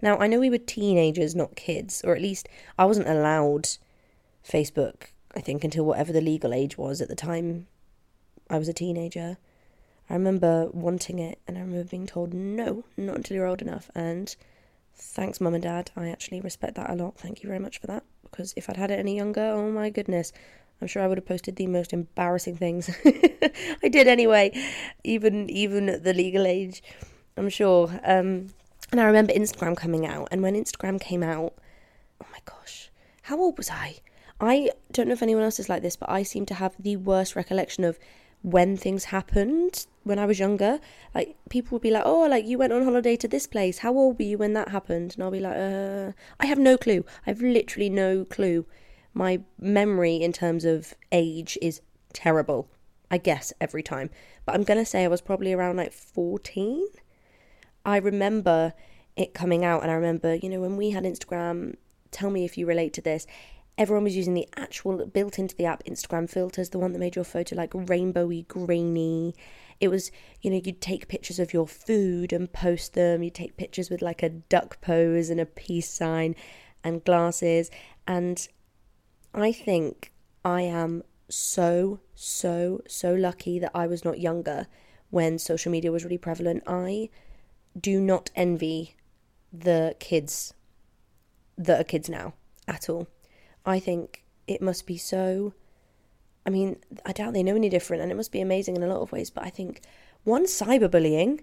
Now, 0.03 0.19
I 0.19 0.27
know 0.27 0.41
we 0.41 0.51
were 0.51 0.59
teenagers, 0.59 1.35
not 1.35 1.57
kids, 1.57 2.03
or 2.05 2.15
at 2.15 2.23
least 2.23 2.49
I 2.79 2.85
wasn't 2.85 3.09
allowed 3.09 3.69
Facebook, 4.47 5.09
I 5.35 5.41
think, 5.41 5.63
until 5.63 5.85
whatever 5.85 6.13
the 6.13 6.21
legal 6.21 6.55
age 6.55 6.79
was 6.79 7.01
at 7.01 7.09
the 7.09 7.15
time 7.15 7.67
I 8.49 8.59
was 8.59 8.69
a 8.69 8.73
teenager. 8.73 9.39
I 10.09 10.15
remember 10.15 10.69
wanting 10.73 11.19
it, 11.19 11.39
and 11.47 11.57
I 11.57 11.61
remember 11.61 11.85
being 11.85 12.07
told, 12.07 12.35
no, 12.35 12.85
not 12.97 13.17
until 13.17 13.37
you're 13.37 13.47
old 13.47 13.63
enough. 13.63 13.91
And 13.95 14.35
thanks, 14.95 15.41
mum 15.41 15.55
and 15.55 15.63
dad. 15.63 15.91
I 15.97 16.09
actually 16.09 16.41
respect 16.41 16.75
that 16.77 16.91
a 16.91 16.95
lot. 16.95 17.19
Thank 17.19 17.43
you 17.43 17.49
very 17.49 17.61
much 17.61 17.79
for 17.79 17.87
that. 17.87 18.03
Because 18.23 18.55
if 18.57 18.69
I'd 18.69 18.77
had 18.77 18.91
it 18.91 18.99
any 18.99 19.17
younger, 19.17 19.43
oh 19.43 19.71
my 19.71 19.91
goodness, 19.91 20.33
I'm 20.81 20.87
sure 20.87 21.03
I 21.03 21.07
would 21.07 21.19
have 21.19 21.27
posted 21.27 21.57
the 21.57 21.67
most 21.67 21.93
embarrassing 21.93 22.57
things. 22.57 22.91
I 23.05 23.89
did 23.89 24.07
anyway, 24.07 24.53
even 25.05 25.51
even 25.51 25.89
at 25.89 26.05
the 26.05 26.15
legal 26.15 26.47
age. 26.47 26.83
I'm 27.37 27.49
sure. 27.49 27.89
Um, 28.05 28.49
and 28.93 29.01
I 29.01 29.05
remember 29.05 29.33
Instagram 29.33 29.77
coming 29.77 30.07
out, 30.07 30.29
and 30.31 30.43
when 30.43 30.55
Instagram 30.55 31.01
came 31.01 31.23
out, 31.23 31.55
oh 32.21 32.27
my 32.33 32.39
gosh, 32.45 32.91
how 33.23 33.39
old 33.39 33.57
was 33.57 33.71
I? 33.71 33.99
I 34.41 34.71
don't 34.91 35.07
know 35.07 35.13
if 35.13 35.23
anyone 35.23 35.45
else 35.45 35.61
is 35.61 35.69
like 35.69 35.83
this, 35.83 35.97
but 35.97 36.11
I 36.11 36.23
seem 36.23 36.47
to 36.47 36.55
have 36.55 36.75
the 36.79 36.97
worst 36.97 37.37
recollection 37.37 37.85
of 37.85 37.99
when 38.43 38.77
things 38.77 39.05
happened 39.05 39.87
when 40.03 40.19
I 40.19 40.25
was 40.25 40.39
younger. 40.39 40.81
Like 41.15 41.37
people 41.51 41.77
would 41.77 41.83
be 41.83 41.91
like, 41.91 42.05
"Oh, 42.07 42.27
like 42.27 42.47
you 42.47 42.59
went 42.59 42.73
on 42.73 42.85
holiday 42.85 43.17
to 43.17 43.29
this 43.29 43.47
place. 43.47 43.79
How 43.79 43.93
old 43.95 44.19
were 44.19 44.25
you 44.25 44.39
when 44.39 44.55
that 44.55 44.69
happened?" 44.71 45.15
And 45.15 45.23
I'll 45.23 45.31
be 45.31 45.41
like, 45.41 45.57
"Uh, 45.57 46.13
I 46.41 46.47
have 46.47 46.59
no 46.59 46.79
clue. 46.79 47.05
I 47.27 47.31
have 47.31 47.43
literally 47.43 47.91
no 47.91 48.25
clue. 48.25 48.65
My 49.15 49.41
memory 49.59 50.17
in 50.17 50.33
terms 50.33 50.65
of 50.65 50.95
age 51.13 51.59
is 51.61 51.81
terrible. 52.13 52.69
I 53.11 53.19
guess 53.19 53.53
every 53.61 53.83
time. 53.83 54.11
But 54.47 54.55
I'm 54.55 54.63
going 54.63 54.79
to 54.79 54.85
say 54.85 55.03
I 55.03 55.09
was 55.09 55.21
probably 55.21 55.53
around 55.53 55.77
like 55.77 55.93
14. 55.93 56.87
I 57.85 57.97
remember 57.97 58.73
it 59.17 59.35
coming 59.35 59.65
out 59.65 59.83
and 59.83 59.91
I 59.91 59.95
remember, 59.95 60.37
you 60.37 60.49
know, 60.49 60.61
when 60.61 60.77
we 60.77 60.91
had 60.91 61.03
Instagram, 61.03 61.75
tell 62.13 62.31
me 62.31 62.45
if 62.45 62.57
you 62.57 62.67
relate 62.67 62.93
to 62.95 63.01
this 63.01 63.27
everyone 63.81 64.05
was 64.05 64.15
using 64.15 64.35
the 64.35 64.47
actual 64.59 65.07
built 65.07 65.39
into 65.39 65.57
the 65.57 65.65
app 65.65 65.83
Instagram 65.85 66.29
filters, 66.29 66.69
the 66.69 66.79
one 66.79 66.93
that 66.93 66.99
made 66.99 67.17
your 67.17 67.25
photo 67.25 67.57
like 67.57 67.71
rainbowy, 67.71 68.47
grainy. 68.47 69.35
It 69.81 69.89
was, 69.89 70.13
you 70.43 70.51
know, 70.51 70.61
you'd 70.63 70.83
take 70.83 71.09
pictures 71.09 71.39
of 71.39 71.55
your 71.55 71.67
food 71.67 72.35
and 72.35 72.53
post 72.53 72.93
them. 72.93 73.23
You'd 73.23 73.35
take 73.35 73.57
pictures 73.57 73.89
with 73.89 74.03
like 74.03 74.23
a 74.23 74.29
duck 74.29 74.83
pose 74.83 75.31
and 75.31 75.41
a 75.41 75.47
peace 75.47 75.89
sign 75.89 76.37
and 76.85 77.03
glasses. 77.03 77.71
And 78.07 78.47
I 79.35 79.53
think 79.53 80.13
I 80.45 80.63
am 80.63 81.03
so, 81.29 82.01
so, 82.15 82.83
so 82.87 83.15
lucky 83.15 83.59
that 83.59 83.71
I 83.75 83.87
was 83.87 84.05
not 84.05 84.19
younger 84.19 84.67
when 85.11 85.39
social 85.39 85.71
media 85.71 85.93
was 85.93 86.05
really 86.05 86.19
prevalent. 86.19 86.63
I 86.67 87.11
do 87.79 88.01
not 88.01 88.31
envy 88.35 88.97
the 89.53 89.95
kids 89.99 90.55
that 91.57 91.81
are 91.81 91.85
kids 91.85 92.09
now 92.09 92.35
at 92.67 92.89
all. 92.89 93.07
I 93.65 93.79
think 93.79 94.25
it 94.47 94.63
must 94.63 94.87
be 94.87 94.97
so. 94.97 95.55
I 96.47 96.51
mean, 96.51 96.79
I 97.05 97.13
doubt 97.13 97.35
they 97.35 97.43
know 97.43 97.57
any 97.57 97.69
different, 97.69 98.03
and 98.03 98.11
it 98.11 98.17
must 98.17 98.33
be 98.33 98.41
amazing 98.41 98.77
in 98.77 98.83
a 98.83 98.89
lot 98.89 99.03
of 99.03 99.13
ways. 99.13 99.31
But 99.31 99.45
I 99.45 99.51
think 99.51 99.83
one 100.25 100.47
cyberbullying, 100.47 101.41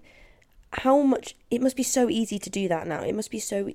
how 0.72 1.02
much 1.02 1.36
it 1.50 1.62
must 1.62 1.76
be 1.76 1.82
so 1.82 2.08
easy 2.08 2.38
to 2.38 2.50
do 2.50 2.68
that 2.68 2.86
now. 2.86 3.02
It 3.02 3.14
must 3.14 3.30
be 3.30 3.38
so 3.38 3.70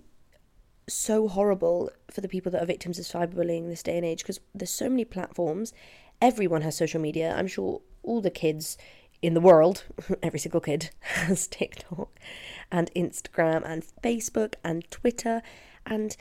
so 0.88 1.28
horrible 1.28 1.90
for 2.12 2.22
the 2.22 2.28
people 2.28 2.52
that 2.52 2.62
are 2.62 2.66
victims 2.66 3.00
of 3.00 3.06
cyberbullying 3.06 3.68
this 3.68 3.84
day 3.84 3.98
and 3.98 4.06
age 4.06 4.20
because 4.20 4.40
there's 4.54 4.70
so 4.70 4.90
many 4.90 5.06
platforms. 5.06 5.74
Everyone 6.22 6.62
has 6.62 6.78
social 6.78 7.02
media. 7.02 7.34
I'm 7.36 7.48
sure 7.48 7.82
all 8.04 8.22
the 8.22 8.30
kids 8.30 8.78
in 9.22 9.34
the 9.34 9.42
world, 9.42 9.86
every 10.24 10.40
single 10.40 10.62
kid 10.62 10.90
has 11.00 11.48
TikTok 11.48 12.10
and 12.72 12.92
Instagram 12.96 13.64
and 13.66 13.84
Facebook 14.04 14.56
and 14.64 14.90
Twitter 14.92 15.42
and 15.86 16.16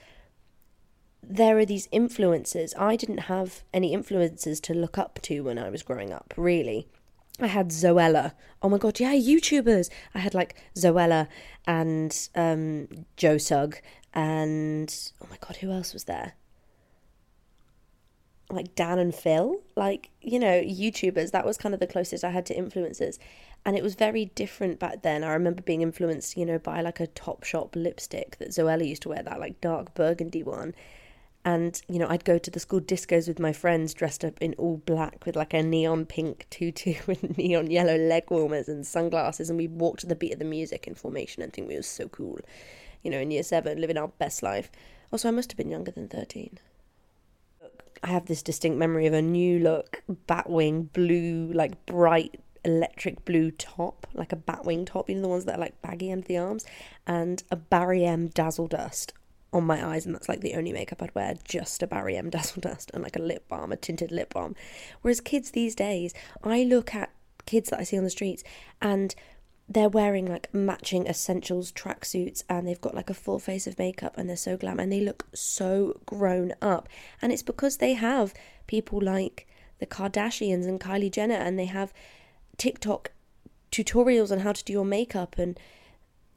there 1.22 1.56
are 1.58 1.64
these 1.64 1.88
influences. 1.92 2.74
I 2.76 2.96
didn't 2.96 3.18
have 3.18 3.62
any 3.72 3.92
influences 3.92 4.60
to 4.62 4.74
look 4.74 4.98
up 4.98 5.20
to 5.22 5.44
when 5.44 5.58
I 5.58 5.70
was 5.70 5.82
growing 5.82 6.12
up, 6.12 6.34
really. 6.36 6.88
I 7.40 7.46
had 7.46 7.68
Zoella. 7.68 8.32
Oh 8.60 8.68
my 8.68 8.78
god, 8.78 9.00
yeah, 9.00 9.14
YouTubers. 9.14 9.88
I 10.14 10.18
had 10.18 10.34
like 10.34 10.56
Zoella 10.76 11.28
and 11.66 12.28
um, 12.34 13.06
Joe 13.16 13.38
Sugg 13.38 13.80
and 14.14 15.12
oh 15.22 15.26
my 15.30 15.36
god, 15.40 15.56
who 15.56 15.70
else 15.70 15.92
was 15.92 16.04
there? 16.04 16.34
Like 18.50 18.74
Dan 18.74 18.98
and 18.98 19.14
Phil, 19.14 19.62
like 19.76 20.10
you 20.20 20.38
know, 20.38 20.60
YouTubers. 20.60 21.30
That 21.30 21.46
was 21.46 21.56
kind 21.56 21.74
of 21.74 21.80
the 21.80 21.86
closest 21.86 22.24
I 22.24 22.30
had 22.30 22.46
to 22.46 22.54
influencers, 22.56 23.18
and 23.64 23.76
it 23.76 23.82
was 23.82 23.94
very 23.94 24.26
different 24.26 24.78
back 24.78 25.02
then. 25.02 25.24
I 25.24 25.32
remember 25.32 25.62
being 25.62 25.82
influenced, 25.82 26.36
you 26.36 26.44
know, 26.44 26.58
by 26.58 26.82
like 26.82 27.00
a 27.00 27.06
Topshop 27.06 27.74
lipstick 27.74 28.38
that 28.38 28.50
Zoella 28.50 28.86
used 28.86 29.02
to 29.02 29.08
wear, 29.08 29.22
that 29.22 29.40
like 29.40 29.60
dark 29.60 29.94
burgundy 29.94 30.42
one, 30.42 30.74
and 31.44 31.82
you 31.88 31.98
know 31.98 32.06
i'd 32.08 32.24
go 32.24 32.38
to 32.38 32.50
the 32.50 32.60
school 32.60 32.80
discos 32.80 33.26
with 33.26 33.38
my 33.38 33.52
friends 33.52 33.94
dressed 33.94 34.24
up 34.24 34.40
in 34.40 34.54
all 34.54 34.76
black 34.86 35.24
with 35.26 35.36
like 35.36 35.52
a 35.52 35.62
neon 35.62 36.04
pink 36.04 36.46
tutu 36.50 36.94
and 37.08 37.36
neon 37.36 37.70
yellow 37.70 37.96
leg 37.96 38.24
warmers 38.30 38.68
and 38.68 38.86
sunglasses 38.86 39.50
and 39.50 39.58
we 39.58 39.66
walked 39.66 40.00
to 40.00 40.06
the 40.06 40.14
beat 40.14 40.32
of 40.32 40.38
the 40.38 40.44
music 40.44 40.86
in 40.86 40.94
formation 40.94 41.42
and 41.42 41.52
think 41.52 41.68
we 41.68 41.76
were 41.76 41.82
so 41.82 42.08
cool 42.08 42.38
you 43.02 43.10
know 43.10 43.18
in 43.18 43.30
year 43.30 43.42
seven 43.42 43.80
living 43.80 43.98
our 43.98 44.08
best 44.08 44.42
life 44.42 44.70
also 45.10 45.28
i 45.28 45.30
must 45.30 45.50
have 45.50 45.56
been 45.56 45.70
younger 45.70 45.90
than 45.90 46.08
13 46.08 46.58
i 48.02 48.08
have 48.08 48.26
this 48.26 48.42
distinct 48.42 48.78
memory 48.78 49.06
of 49.06 49.14
a 49.14 49.22
new 49.22 49.58
look 49.58 50.02
batwing 50.26 50.92
blue 50.92 51.50
like 51.52 51.84
bright 51.86 52.40
electric 52.64 53.24
blue 53.24 53.50
top, 53.50 54.06
like 54.14 54.32
a 54.32 54.36
batwing 54.36 54.86
top, 54.86 55.08
you 55.08 55.16
know 55.16 55.22
the 55.22 55.28
ones 55.28 55.44
that 55.44 55.56
are 55.56 55.60
like 55.60 55.80
baggy 55.82 56.12
under 56.12 56.26
the 56.26 56.38
arms, 56.38 56.64
and 57.06 57.42
a 57.50 57.56
Barry 57.56 58.04
M 58.04 58.28
Dazzle 58.28 58.68
Dust 58.68 59.12
on 59.52 59.64
my 59.64 59.84
eyes, 59.84 60.06
and 60.06 60.14
that's 60.14 60.28
like 60.28 60.40
the 60.40 60.54
only 60.54 60.72
makeup 60.72 61.02
I'd 61.02 61.14
wear, 61.14 61.34
just 61.44 61.82
a 61.82 61.86
Barry 61.86 62.16
M 62.16 62.30
Dazzle 62.30 62.60
Dust 62.60 62.90
and 62.94 63.02
like 63.02 63.16
a 63.16 63.22
lip 63.22 63.48
balm, 63.48 63.72
a 63.72 63.76
tinted 63.76 64.12
lip 64.12 64.34
balm. 64.34 64.54
Whereas 65.02 65.20
kids 65.20 65.50
these 65.50 65.74
days, 65.74 66.14
I 66.42 66.64
look 66.64 66.94
at 66.94 67.10
kids 67.46 67.70
that 67.70 67.80
I 67.80 67.82
see 67.82 67.98
on 67.98 68.04
the 68.04 68.10
streets 68.10 68.44
and 68.80 69.14
they're 69.74 69.88
wearing 69.88 70.26
like 70.26 70.52
matching 70.52 71.06
essentials 71.06 71.72
tracksuits 71.72 72.42
and 72.48 72.66
they've 72.66 72.80
got 72.80 72.94
like 72.94 73.10
a 73.10 73.14
full 73.14 73.38
face 73.38 73.66
of 73.66 73.78
makeup 73.78 74.14
and 74.16 74.28
they're 74.28 74.36
so 74.36 74.56
glam 74.56 74.80
and 74.80 74.92
they 74.92 75.00
look 75.00 75.26
so 75.34 76.00
grown 76.06 76.52
up. 76.60 76.88
And 77.20 77.32
it's 77.32 77.42
because 77.42 77.76
they 77.76 77.94
have 77.94 78.34
people 78.66 79.00
like 79.00 79.46
the 79.78 79.86
Kardashians 79.86 80.66
and 80.66 80.80
Kylie 80.80 81.10
Jenner 81.10 81.34
and 81.34 81.58
they 81.58 81.66
have 81.66 81.92
TikTok 82.56 83.12
tutorials 83.70 84.30
on 84.30 84.40
how 84.40 84.52
to 84.52 84.64
do 84.64 84.72
your 84.72 84.84
makeup 84.84 85.36
and 85.38 85.58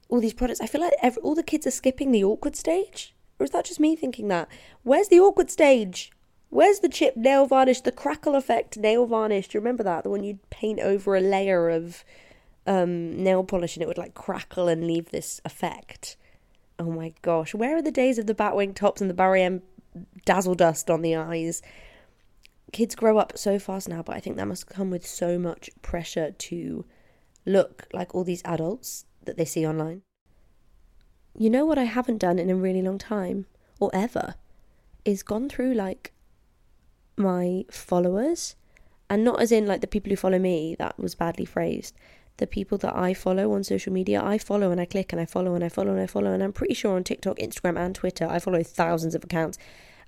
all 0.09 0.21
these 0.21 0.33
products. 0.33 0.61
I 0.61 0.67
feel 0.67 0.81
like 0.81 0.93
every, 1.01 1.21
all 1.21 1.35
the 1.35 1.43
kids 1.43 1.67
are 1.67 1.71
skipping 1.71 2.11
the 2.11 2.23
awkward 2.23 2.55
stage. 2.55 3.13
Or 3.39 3.43
is 3.43 3.51
that 3.51 3.65
just 3.65 3.79
me 3.79 3.95
thinking 3.95 4.27
that? 4.29 4.47
Where's 4.83 5.09
the 5.09 5.19
awkward 5.19 5.51
stage? 5.51 6.11
Where's 6.49 6.79
the 6.79 6.89
chip 6.89 7.17
nail 7.17 7.45
varnish, 7.45 7.81
the 7.81 7.91
crackle 7.91 8.35
effect 8.35 8.77
nail 8.77 9.05
varnish? 9.05 9.49
Do 9.49 9.57
you 9.57 9.59
remember 9.59 9.83
that? 9.83 10.03
The 10.03 10.09
one 10.09 10.23
you'd 10.23 10.49
paint 10.49 10.79
over 10.79 11.15
a 11.15 11.21
layer 11.21 11.69
of 11.69 12.05
um, 12.65 13.21
nail 13.23 13.43
polish 13.43 13.75
and 13.75 13.83
it 13.83 13.87
would 13.87 13.97
like 13.97 14.13
crackle 14.13 14.67
and 14.67 14.85
leave 14.87 15.11
this 15.11 15.41
effect. 15.45 16.17
Oh 16.77 16.91
my 16.91 17.13
gosh. 17.21 17.53
Where 17.53 17.77
are 17.77 17.81
the 17.81 17.91
days 17.91 18.17
of 18.17 18.27
the 18.27 18.35
Batwing 18.35 18.75
tops 18.75 19.01
and 19.01 19.09
the 19.09 19.13
Barry 19.13 19.41
M 19.41 19.61
dazzle 20.25 20.55
dust 20.55 20.89
on 20.89 21.01
the 21.01 21.15
eyes? 21.15 21.61
Kids 22.71 22.95
grow 22.95 23.17
up 23.17 23.37
so 23.37 23.57
fast 23.59 23.87
now, 23.87 24.01
but 24.01 24.15
I 24.15 24.19
think 24.19 24.35
that 24.35 24.47
must 24.47 24.67
come 24.67 24.89
with 24.89 25.05
so 25.05 25.39
much 25.39 25.69
pressure 25.81 26.31
to 26.31 26.85
look 27.45 27.87
like 27.93 28.13
all 28.13 28.23
these 28.23 28.41
adults 28.43 29.05
that 29.23 29.37
they 29.37 29.45
see 29.45 29.65
online. 29.65 30.01
You 31.37 31.49
know 31.49 31.65
what 31.65 31.77
I 31.77 31.83
haven't 31.83 32.17
done 32.17 32.39
in 32.39 32.49
a 32.49 32.55
really 32.55 32.81
long 32.81 32.97
time, 32.97 33.45
or 33.79 33.91
ever, 33.93 34.35
is 35.05 35.23
gone 35.23 35.47
through 35.47 35.73
like 35.73 36.11
my 37.17 37.65
followers, 37.71 38.55
and 39.09 39.23
not 39.23 39.41
as 39.41 39.51
in 39.51 39.65
like 39.65 39.81
the 39.81 39.87
people 39.87 40.09
who 40.09 40.15
follow 40.15 40.39
me, 40.39 40.75
that 40.79 40.99
was 40.99 41.15
badly 41.15 41.45
phrased. 41.45 41.95
The 42.37 42.47
people 42.47 42.77
that 42.79 42.95
I 42.95 43.13
follow 43.13 43.53
on 43.53 43.63
social 43.63 43.93
media, 43.93 44.21
I 44.21 44.37
follow 44.37 44.71
and 44.71 44.81
I 44.81 44.85
click 44.85 45.13
and 45.13 45.21
I 45.21 45.25
follow 45.25 45.55
and 45.55 45.63
I 45.63 45.69
follow 45.69 45.91
and 45.91 46.01
I 46.01 46.07
follow, 46.07 46.31
and 46.33 46.43
I'm 46.43 46.51
pretty 46.51 46.73
sure 46.73 46.95
on 46.95 47.03
TikTok, 47.03 47.37
Instagram, 47.37 47.79
and 47.79 47.95
Twitter, 47.95 48.27
I 48.27 48.39
follow 48.39 48.61
thousands 48.61 49.15
of 49.15 49.23
accounts. 49.23 49.57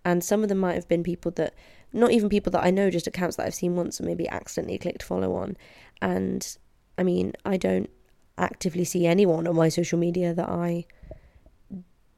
And 0.04 0.24
some 0.24 0.44
of 0.44 0.50
them 0.50 0.58
might 0.60 0.76
have 0.76 0.88
been 0.88 1.04
people 1.04 1.32
that, 1.32 1.54
not 1.94 2.12
even 2.12 2.30
people 2.30 2.52
that 2.52 2.64
I 2.64 2.72
know, 2.72 2.90
just 2.90 3.08
accounts 3.08 3.38
that 3.38 3.46
I've 3.46 3.56
seen 3.56 3.76
once 3.76 4.00
and 4.00 4.08
maybe 4.08 4.28
accidentally 4.30 4.78
clicked 4.78 5.04
follow 5.04 5.36
on. 5.36 5.58
And 6.02 6.58
I 6.98 7.04
mean, 7.04 7.34
I 7.46 7.58
don't 7.58 7.90
actively 8.38 8.84
see 8.84 9.06
anyone 9.06 9.48
on 9.48 9.56
my 9.56 9.70
social 9.70 9.98
media 9.98 10.34
that 10.34 10.50
I 10.50 10.86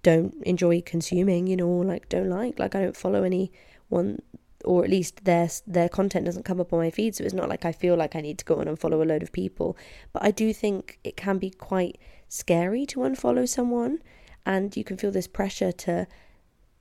don't 0.04 0.36
enjoy 0.44 0.82
consuming, 0.82 1.48
you 1.48 1.56
know, 1.56 1.70
like 1.70 2.10
don't 2.10 2.30
like. 2.30 2.60
Like 2.60 2.76
I 2.76 2.82
don't 2.82 2.98
follow 2.98 3.24
anyone 3.24 4.22
or 4.66 4.84
at 4.84 4.90
least 4.90 5.26
their 5.26 5.50
their 5.66 5.90
content 5.90 6.26
doesn't 6.26 6.44
come 6.44 6.60
up 6.60 6.74
on 6.74 6.80
my 6.80 6.92
feed, 6.92 7.16
so 7.16 7.24
it's 7.24 7.34
not 7.34 7.50
like 7.50 7.66
I 7.66 7.72
feel 7.72 7.96
like 7.96 8.16
I 8.16 8.22
need 8.22 8.38
to 8.40 8.46
go 8.46 8.56
and 8.60 8.80
follow 8.80 9.02
a 9.02 9.06
load 9.06 9.24
of 9.24 9.32
people. 9.32 9.78
But 10.14 10.24
I 10.24 10.32
do 10.32 10.54
think 10.54 11.00
it 11.04 11.16
can 11.16 11.38
be 11.38 11.50
quite 11.50 11.98
scary 12.28 12.86
to 12.86 13.00
unfollow 13.00 13.48
someone 13.48 14.00
and 14.46 14.76
you 14.76 14.84
can 14.84 14.98
feel 14.98 15.12
this 15.12 15.28
pressure 15.28 15.72
to 15.72 16.08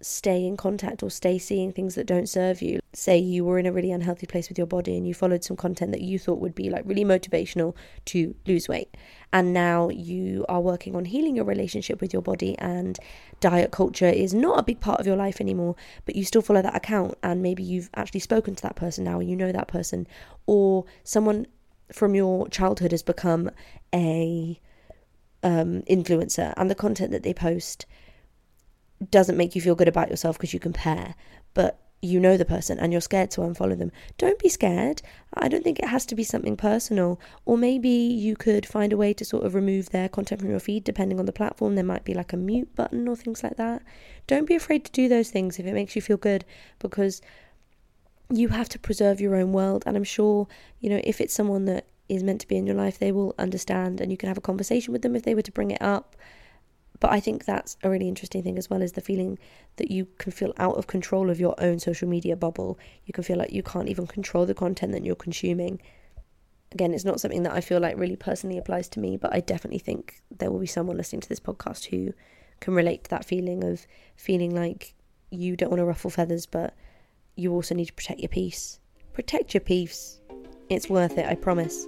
stay 0.00 0.47
in 0.47 0.57
contact 0.57 1.02
or 1.02 1.11
stay 1.11 1.38
seeing 1.38 1.73
things 1.73 1.97
that 1.97 2.07
don't 2.07 2.28
serve 2.28 2.62
you. 2.62 2.78
Say 2.93 3.19
you 3.19 3.45
were 3.45 3.59
in 3.59 3.67
a 3.67 3.73
really 3.73 3.90
unhealthy 3.90 4.26
place 4.26 4.49
with 4.49 4.57
your 4.57 4.67
body 4.67 4.97
and 4.97 5.07
you 5.07 5.12
followed 5.12 5.43
some 5.43 5.57
content 5.57 5.90
that 5.90 6.02
you 6.02 6.19
thought 6.19 6.38
would 6.38 6.55
be 6.55 6.71
like 6.71 6.85
really 6.87 7.05
motivational 7.05 7.75
to 8.07 8.35
lose 8.47 8.69
weight. 8.69 8.97
And 9.33 9.52
now 9.52 9.88
you 9.88 10.47
are 10.49 10.61
working 10.61 10.95
on 10.95 11.05
healing 11.05 11.35
your 11.35 11.45
relationship 11.45 12.00
with 12.00 12.12
your 12.12 12.23
body 12.23 12.57
and 12.59 12.99
diet 13.40 13.73
culture 13.73 14.07
is 14.07 14.33
not 14.33 14.61
a 14.61 14.62
big 14.62 14.81
part 14.81 15.00
of 15.00 15.07
your 15.07 15.17
life 15.17 15.40
anymore, 15.40 15.75
but 16.05 16.14
you 16.14 16.25
still 16.25 16.43
follow 16.43 16.62
that 16.62 16.76
account 16.76 17.19
and 17.23 17.43
maybe 17.43 17.64
you've 17.64 17.90
actually 17.95 18.21
spoken 18.21 18.55
to 18.55 18.62
that 18.62 18.76
person 18.76 19.05
now 19.05 19.19
and 19.19 19.28
you 19.28 19.37
know 19.37 19.50
that 19.52 19.69
person 19.69 20.07
or 20.47 20.85
someone 21.02 21.47
from 21.93 22.14
your 22.14 22.49
childhood 22.49 22.93
has 22.93 23.02
become 23.02 23.50
a 23.93 24.61
um, 25.43 25.83
influencer 25.83 26.55
and 26.57 26.71
the 26.71 26.75
content 26.75 27.11
that 27.11 27.23
they 27.23 27.35
post 27.35 27.87
doesn't 29.11 29.37
make 29.37 29.55
you 29.55 29.61
feel 29.61 29.75
good 29.75 29.88
about 29.88 30.11
yourself 30.11 30.37
because 30.37 30.52
you 30.52 30.61
compare, 30.61 31.14
but 31.55 31.81
you 32.00 32.21
know 32.21 32.37
the 32.37 32.45
person 32.45 32.78
and 32.78 32.93
you're 32.93 33.00
scared 33.00 33.31
to 33.33 33.40
unfollow 33.40 33.76
them. 33.76 33.90
Don't 34.19 34.38
be 34.38 34.49
scared. 34.49 35.02
I 35.35 35.49
don't 35.49 35.64
think 35.64 35.78
it 35.78 35.88
has 35.88 36.07
to 36.07 36.14
be 36.14 36.23
something 36.23 36.57
personal. 36.57 37.21
Or 37.45 37.59
maybe 37.59 37.88
you 37.88 38.37
could 38.37 38.64
find 38.64 38.93
a 38.93 38.97
way 38.97 39.12
to 39.14 39.25
sort 39.25 39.45
of 39.45 39.55
remove 39.55 39.90
their 39.90 40.09
content 40.09 40.40
from 40.40 40.50
your 40.50 40.61
feed 40.61 40.85
depending 40.85 41.19
on 41.19 41.26
the 41.26 41.33
platform. 41.33 41.75
There 41.75 41.85
might 41.85 42.05
be 42.05 42.14
like 42.14 42.33
a 42.33 42.37
mute 42.37 42.75
button 42.76 43.09
or 43.09 43.17
things 43.17 43.43
like 43.43 43.57
that. 43.57 43.83
Don't 44.26 44.47
be 44.47 44.55
afraid 44.55 44.85
to 44.85 44.93
do 44.93 45.09
those 45.09 45.31
things 45.31 45.59
if 45.59 45.67
it 45.67 45.75
makes 45.75 45.97
you 45.97 46.02
feel 46.02 46.17
good 46.17 46.45
because 46.78 47.21
you 48.31 48.49
have 48.49 48.69
to 48.69 48.78
preserve 48.78 49.21
your 49.21 49.35
own 49.35 49.52
world. 49.52 49.83
And 49.85 49.97
I'm 49.97 50.05
sure, 50.05 50.47
you 50.81 50.90
know, 50.90 51.00
if 51.02 51.21
it's 51.21 51.35
someone 51.35 51.64
that 51.64 51.87
is 52.09 52.23
meant 52.23 52.40
to 52.43 52.49
be 52.49 52.57
in 52.57 52.67
your 52.67 52.76
life, 52.76 52.99
they 52.99 53.11
will 53.11 53.35
understand 53.38 54.00
and 54.00 54.12
you 54.12 54.17
can 54.17 54.28
have 54.28 54.38
a 54.38 54.43
conversation 54.43 54.93
with 54.93 55.02
them 55.02 55.17
if 55.17 55.25
they 55.25 55.35
were 55.35 55.43
to 55.43 55.52
bring 55.52 55.73
it 55.73 55.83
up. 55.83 56.14
But 57.00 57.12
I 57.12 57.21
think 57.21 57.45
that's 57.45 57.76
a 57.83 57.90
really 57.90 58.09
interesting 58.09 58.43
thing 58.43 58.59
as 58.59 58.69
well 58.69 58.83
is 58.83 58.93
the 58.93 59.00
feeling 59.00 59.38
that 59.76 59.90
you 59.90 60.09
can 60.19 60.33
feel 60.33 60.52
out 60.59 60.76
of 60.76 60.87
control 60.87 61.31
of 61.31 61.38
your 61.38 61.55
own 61.59 61.78
social 61.78 62.09
media 62.09 62.37
bubble. 62.37 62.78
You 63.05 63.12
can 63.12 63.25
feel 63.25 63.38
like 63.38 63.52
you 63.52 63.62
can't 63.62 63.88
even 63.88 64.07
control 64.07 64.47
the 64.47 64.55
content 64.55 64.93
that 64.93 65.05
you're 65.05 65.14
consuming. 65.14 65.81
Again, 66.73 66.93
it's 66.93 67.05
not 67.05 67.21
something 67.21 67.45
that 67.45 67.52
I 67.52 67.61
feel 67.61 67.81
like 67.81 67.97
really 67.97 68.17
personally 68.17 68.59
applies 68.59 68.88
to 68.90 69.00
me, 69.00 69.17
but 69.17 69.33
I 69.33 69.40
definitely 69.40 69.78
think 69.78 70.23
there 70.37 70.50
will 70.50 70.59
be 70.59 70.67
someone 70.67 70.97
listening 70.97 71.21
to 71.21 71.28
this 71.28 71.40
podcast 71.40 71.87
who 71.87 72.12
can 72.61 72.75
relate 72.75 73.05
to 73.05 73.11
that 73.11 73.25
feeling 73.25 73.64
of 73.64 73.87
feeling 74.17 74.55
like 74.55 74.95
you 75.31 75.57
don't 75.57 75.71
want 75.71 75.81
to 75.81 75.85
ruffle 75.85 76.11
feathers, 76.11 76.47
but 76.47 76.75
you 77.37 77.52
also 77.52 77.75
need 77.75 77.87
to 77.87 77.93
protect 77.93 78.21
your 78.21 78.28
peace. 78.28 78.81
Protect 79.12 79.55
your 79.55 79.61
peace. 79.61 80.21
It's 80.69 80.90
worth 80.90 81.17
it, 81.17 81.26
I 81.26 81.37
promise. 81.37 81.87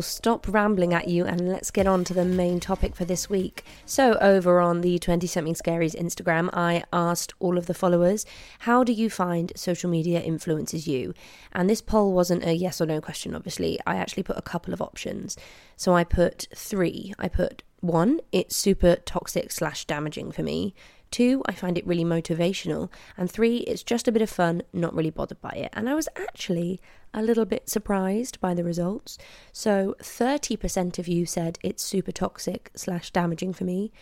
Will 0.00 0.04
stop 0.04 0.48
rambling 0.48 0.94
at 0.94 1.08
you 1.08 1.26
and 1.26 1.46
let's 1.46 1.70
get 1.70 1.86
on 1.86 2.04
to 2.04 2.14
the 2.14 2.24
main 2.24 2.58
topic 2.58 2.96
for 2.96 3.04
this 3.04 3.28
week. 3.28 3.66
So, 3.84 4.14
over 4.14 4.58
on 4.58 4.80
the 4.80 4.98
20 4.98 5.26
something 5.26 5.52
scaries 5.52 5.94
Instagram, 5.94 6.48
I 6.54 6.84
asked 6.90 7.34
all 7.38 7.58
of 7.58 7.66
the 7.66 7.74
followers, 7.74 8.24
How 8.60 8.82
do 8.82 8.94
you 8.94 9.10
find 9.10 9.52
social 9.54 9.90
media 9.90 10.22
influences 10.22 10.88
you? 10.88 11.12
And 11.52 11.68
this 11.68 11.82
poll 11.82 12.14
wasn't 12.14 12.46
a 12.46 12.54
yes 12.54 12.80
or 12.80 12.86
no 12.86 13.02
question, 13.02 13.34
obviously. 13.34 13.78
I 13.86 13.96
actually 13.96 14.22
put 14.22 14.38
a 14.38 14.42
couple 14.42 14.72
of 14.72 14.80
options. 14.80 15.36
So, 15.76 15.94
I 15.94 16.04
put 16.04 16.48
three. 16.56 17.12
I 17.18 17.28
put 17.28 17.62
one, 17.80 18.20
it's 18.32 18.56
super 18.56 18.96
toxic 18.96 19.52
slash 19.52 19.84
damaging 19.84 20.32
for 20.32 20.42
me. 20.42 20.74
Two, 21.10 21.42
I 21.44 21.52
find 21.52 21.76
it 21.76 21.86
really 21.86 22.04
motivational. 22.04 22.88
And 23.18 23.30
three, 23.30 23.58
it's 23.58 23.82
just 23.82 24.08
a 24.08 24.12
bit 24.12 24.22
of 24.22 24.30
fun, 24.30 24.62
not 24.72 24.94
really 24.94 25.10
bothered 25.10 25.42
by 25.42 25.50
it. 25.50 25.70
And 25.74 25.90
I 25.90 25.94
was 25.94 26.08
actually 26.16 26.80
a 27.12 27.22
little 27.22 27.44
bit 27.44 27.68
surprised 27.68 28.40
by 28.40 28.54
the 28.54 28.64
results. 28.64 29.18
So 29.52 29.94
30% 30.00 30.98
of 30.98 31.08
you 31.08 31.26
said 31.26 31.58
it's 31.62 31.82
super 31.82 32.12
toxic 32.12 32.70
slash 32.74 33.10
damaging 33.10 33.52
for 33.52 33.64
me. 33.64 33.92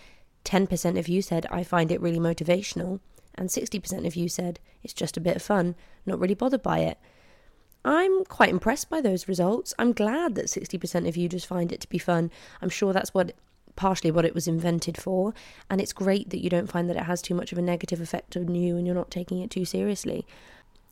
10% 0.44 0.98
of 0.98 1.08
you 1.08 1.22
said 1.22 1.46
I 1.50 1.62
find 1.62 1.90
it 1.90 2.00
really 2.00 2.18
motivational. 2.18 3.00
And 3.34 3.48
60% 3.48 4.06
of 4.06 4.16
you 4.16 4.28
said 4.28 4.58
it's 4.82 4.92
just 4.92 5.16
a 5.16 5.20
bit 5.20 5.36
of 5.36 5.42
fun, 5.42 5.74
not 6.04 6.18
really 6.18 6.34
bothered 6.34 6.62
by 6.62 6.80
it. 6.80 6.98
I'm 7.84 8.24
quite 8.24 8.50
impressed 8.50 8.90
by 8.90 9.00
those 9.00 9.28
results. 9.28 9.72
I'm 9.78 9.92
glad 9.92 10.34
that 10.34 10.46
60% 10.46 11.08
of 11.08 11.16
you 11.16 11.28
just 11.28 11.46
find 11.46 11.72
it 11.72 11.80
to 11.80 11.88
be 11.88 11.98
fun. 11.98 12.30
I'm 12.60 12.68
sure 12.68 12.92
that's 12.92 13.14
what 13.14 13.32
partially 13.76 14.10
what 14.10 14.24
it 14.24 14.34
was 14.34 14.48
invented 14.48 14.98
for. 14.98 15.32
And 15.70 15.80
it's 15.80 15.92
great 15.92 16.30
that 16.30 16.42
you 16.42 16.50
don't 16.50 16.70
find 16.70 16.90
that 16.90 16.96
it 16.96 17.04
has 17.04 17.22
too 17.22 17.34
much 17.34 17.52
of 17.52 17.58
a 17.58 17.62
negative 17.62 18.00
effect 18.00 18.36
on 18.36 18.54
you 18.54 18.76
and 18.76 18.84
you're 18.84 18.94
not 18.94 19.10
taking 19.10 19.40
it 19.40 19.50
too 19.50 19.64
seriously. 19.64 20.26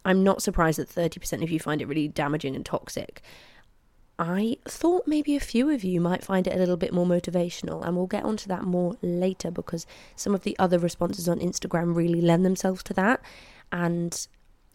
I'm 0.06 0.22
not 0.22 0.40
surprised 0.40 0.78
that 0.78 0.88
30% 0.88 1.42
of 1.42 1.50
you 1.50 1.58
find 1.58 1.82
it 1.82 1.88
really 1.88 2.06
damaging 2.06 2.54
and 2.54 2.64
toxic. 2.64 3.22
I 4.20 4.56
thought 4.64 5.08
maybe 5.08 5.34
a 5.34 5.40
few 5.40 5.68
of 5.68 5.82
you 5.82 6.00
might 6.00 6.25
find 6.25 6.46
it 6.46 6.54
a 6.54 6.58
little 6.58 6.76
bit 6.76 6.94
more 6.94 7.04
motivational, 7.04 7.84
and 7.84 7.96
we'll 7.96 8.06
get 8.06 8.22
onto 8.22 8.48
that 8.48 8.62
more 8.62 8.96
later 9.02 9.50
because 9.50 9.84
some 10.14 10.32
of 10.32 10.42
the 10.42 10.56
other 10.60 10.78
responses 10.78 11.28
on 11.28 11.40
Instagram 11.40 11.96
really 11.96 12.20
lend 12.20 12.46
themselves 12.46 12.84
to 12.84 12.94
that. 12.94 13.20
And 13.72 14.26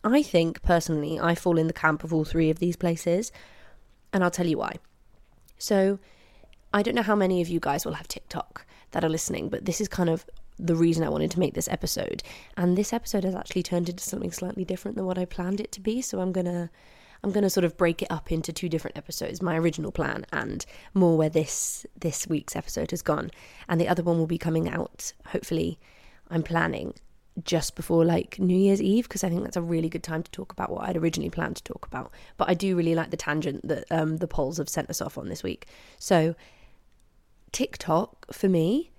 I 0.03 0.21
think 0.21 0.61
personally, 0.63 1.17
I 1.17 1.33
fall 1.33 1.57
in 1.57 1.67
the 1.67 1.73
camp 1.73 2.03
of 2.03 2.13
all 2.13 2.25
three 2.25 2.49
of 2.49 2.59
these 2.59 2.75
places, 2.75 3.31
and 4.11 4.25
I'll 4.25 4.31
tell 4.31 4.47
you 4.47 4.57
why. 4.57 4.75
So, 5.57 5.97
I 6.73 6.83
don't 6.83 6.95
know 6.95 7.03
how 7.03 7.15
many 7.15 7.41
of 7.41 7.47
you 7.47 7.61
guys 7.61 7.85
will 7.85 7.93
have 7.93 8.07
TikTok 8.09 8.65
that 8.91 9.05
are 9.05 9.09
listening, 9.09 9.47
but 9.47 9.63
this 9.63 9.79
is 9.79 9.87
kind 9.87 10.09
of 10.09 10.25
the 10.61 10.75
reason 10.75 11.03
I 11.03 11.09
wanted 11.09 11.31
to 11.31 11.39
make 11.39 11.53
this 11.53 11.67
episode. 11.67 12.23
And 12.55 12.77
this 12.77 12.93
episode 12.93 13.23
has 13.23 13.35
actually 13.35 13.63
turned 13.63 13.89
into 13.89 14.03
something 14.03 14.31
slightly 14.31 14.63
different 14.63 14.95
than 14.95 15.05
what 15.05 15.17
I 15.17 15.25
planned 15.25 15.59
it 15.59 15.71
to 15.73 15.81
be. 15.81 16.01
So 16.01 16.21
I'm 16.21 16.31
gonna 16.31 16.69
I'm 17.23 17.31
gonna 17.31 17.49
sort 17.49 17.65
of 17.65 17.77
break 17.77 18.01
it 18.01 18.11
up 18.11 18.31
into 18.31 18.53
two 18.53 18.69
different 18.69 18.97
episodes, 18.97 19.41
my 19.41 19.57
original 19.57 19.91
plan 19.91 20.25
and 20.31 20.65
more 20.93 21.17
where 21.17 21.29
this 21.29 21.85
this 21.99 22.27
week's 22.27 22.55
episode 22.55 22.91
has 22.91 23.01
gone. 23.01 23.31
And 23.67 23.81
the 23.81 23.87
other 23.87 24.03
one 24.03 24.17
will 24.17 24.27
be 24.27 24.37
coming 24.37 24.69
out, 24.69 25.13
hopefully, 25.27 25.79
I'm 26.29 26.43
planning 26.43 26.93
just 27.43 27.75
before 27.75 28.03
like 28.03 28.39
New 28.39 28.57
Year's 28.57 28.81
Eve 28.81 29.07
because 29.07 29.23
I 29.23 29.29
think 29.29 29.43
that's 29.43 29.57
a 29.57 29.61
really 29.61 29.89
good 29.89 30.03
time 30.03 30.21
to 30.21 30.31
talk 30.31 30.51
about 30.51 30.69
what 30.69 30.87
I'd 30.87 30.97
originally 30.97 31.29
planned 31.29 31.55
to 31.57 31.63
talk 31.63 31.85
about. 31.87 32.11
But 32.37 32.49
I 32.49 32.53
do 32.53 32.75
really 32.75 32.93
like 32.93 33.09
the 33.09 33.17
tangent 33.17 33.67
that 33.67 33.85
um, 33.89 34.17
the 34.17 34.27
polls 34.27 34.57
have 34.57 34.69
sent 34.69 34.89
us 34.89 35.01
off 35.01 35.17
on 35.17 35.29
this 35.29 35.41
week. 35.41 35.67
So 35.97 36.35
TikTok 37.51 38.33
for 38.33 38.49
me 38.49 38.90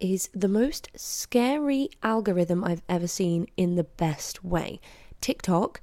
is 0.00 0.30
the 0.34 0.48
most 0.48 0.88
scary 0.96 1.90
algorithm 2.02 2.64
I've 2.64 2.82
ever 2.88 3.06
seen 3.06 3.46
in 3.56 3.76
the 3.76 3.84
best 3.84 4.44
way. 4.44 4.80
TikTok 5.20 5.80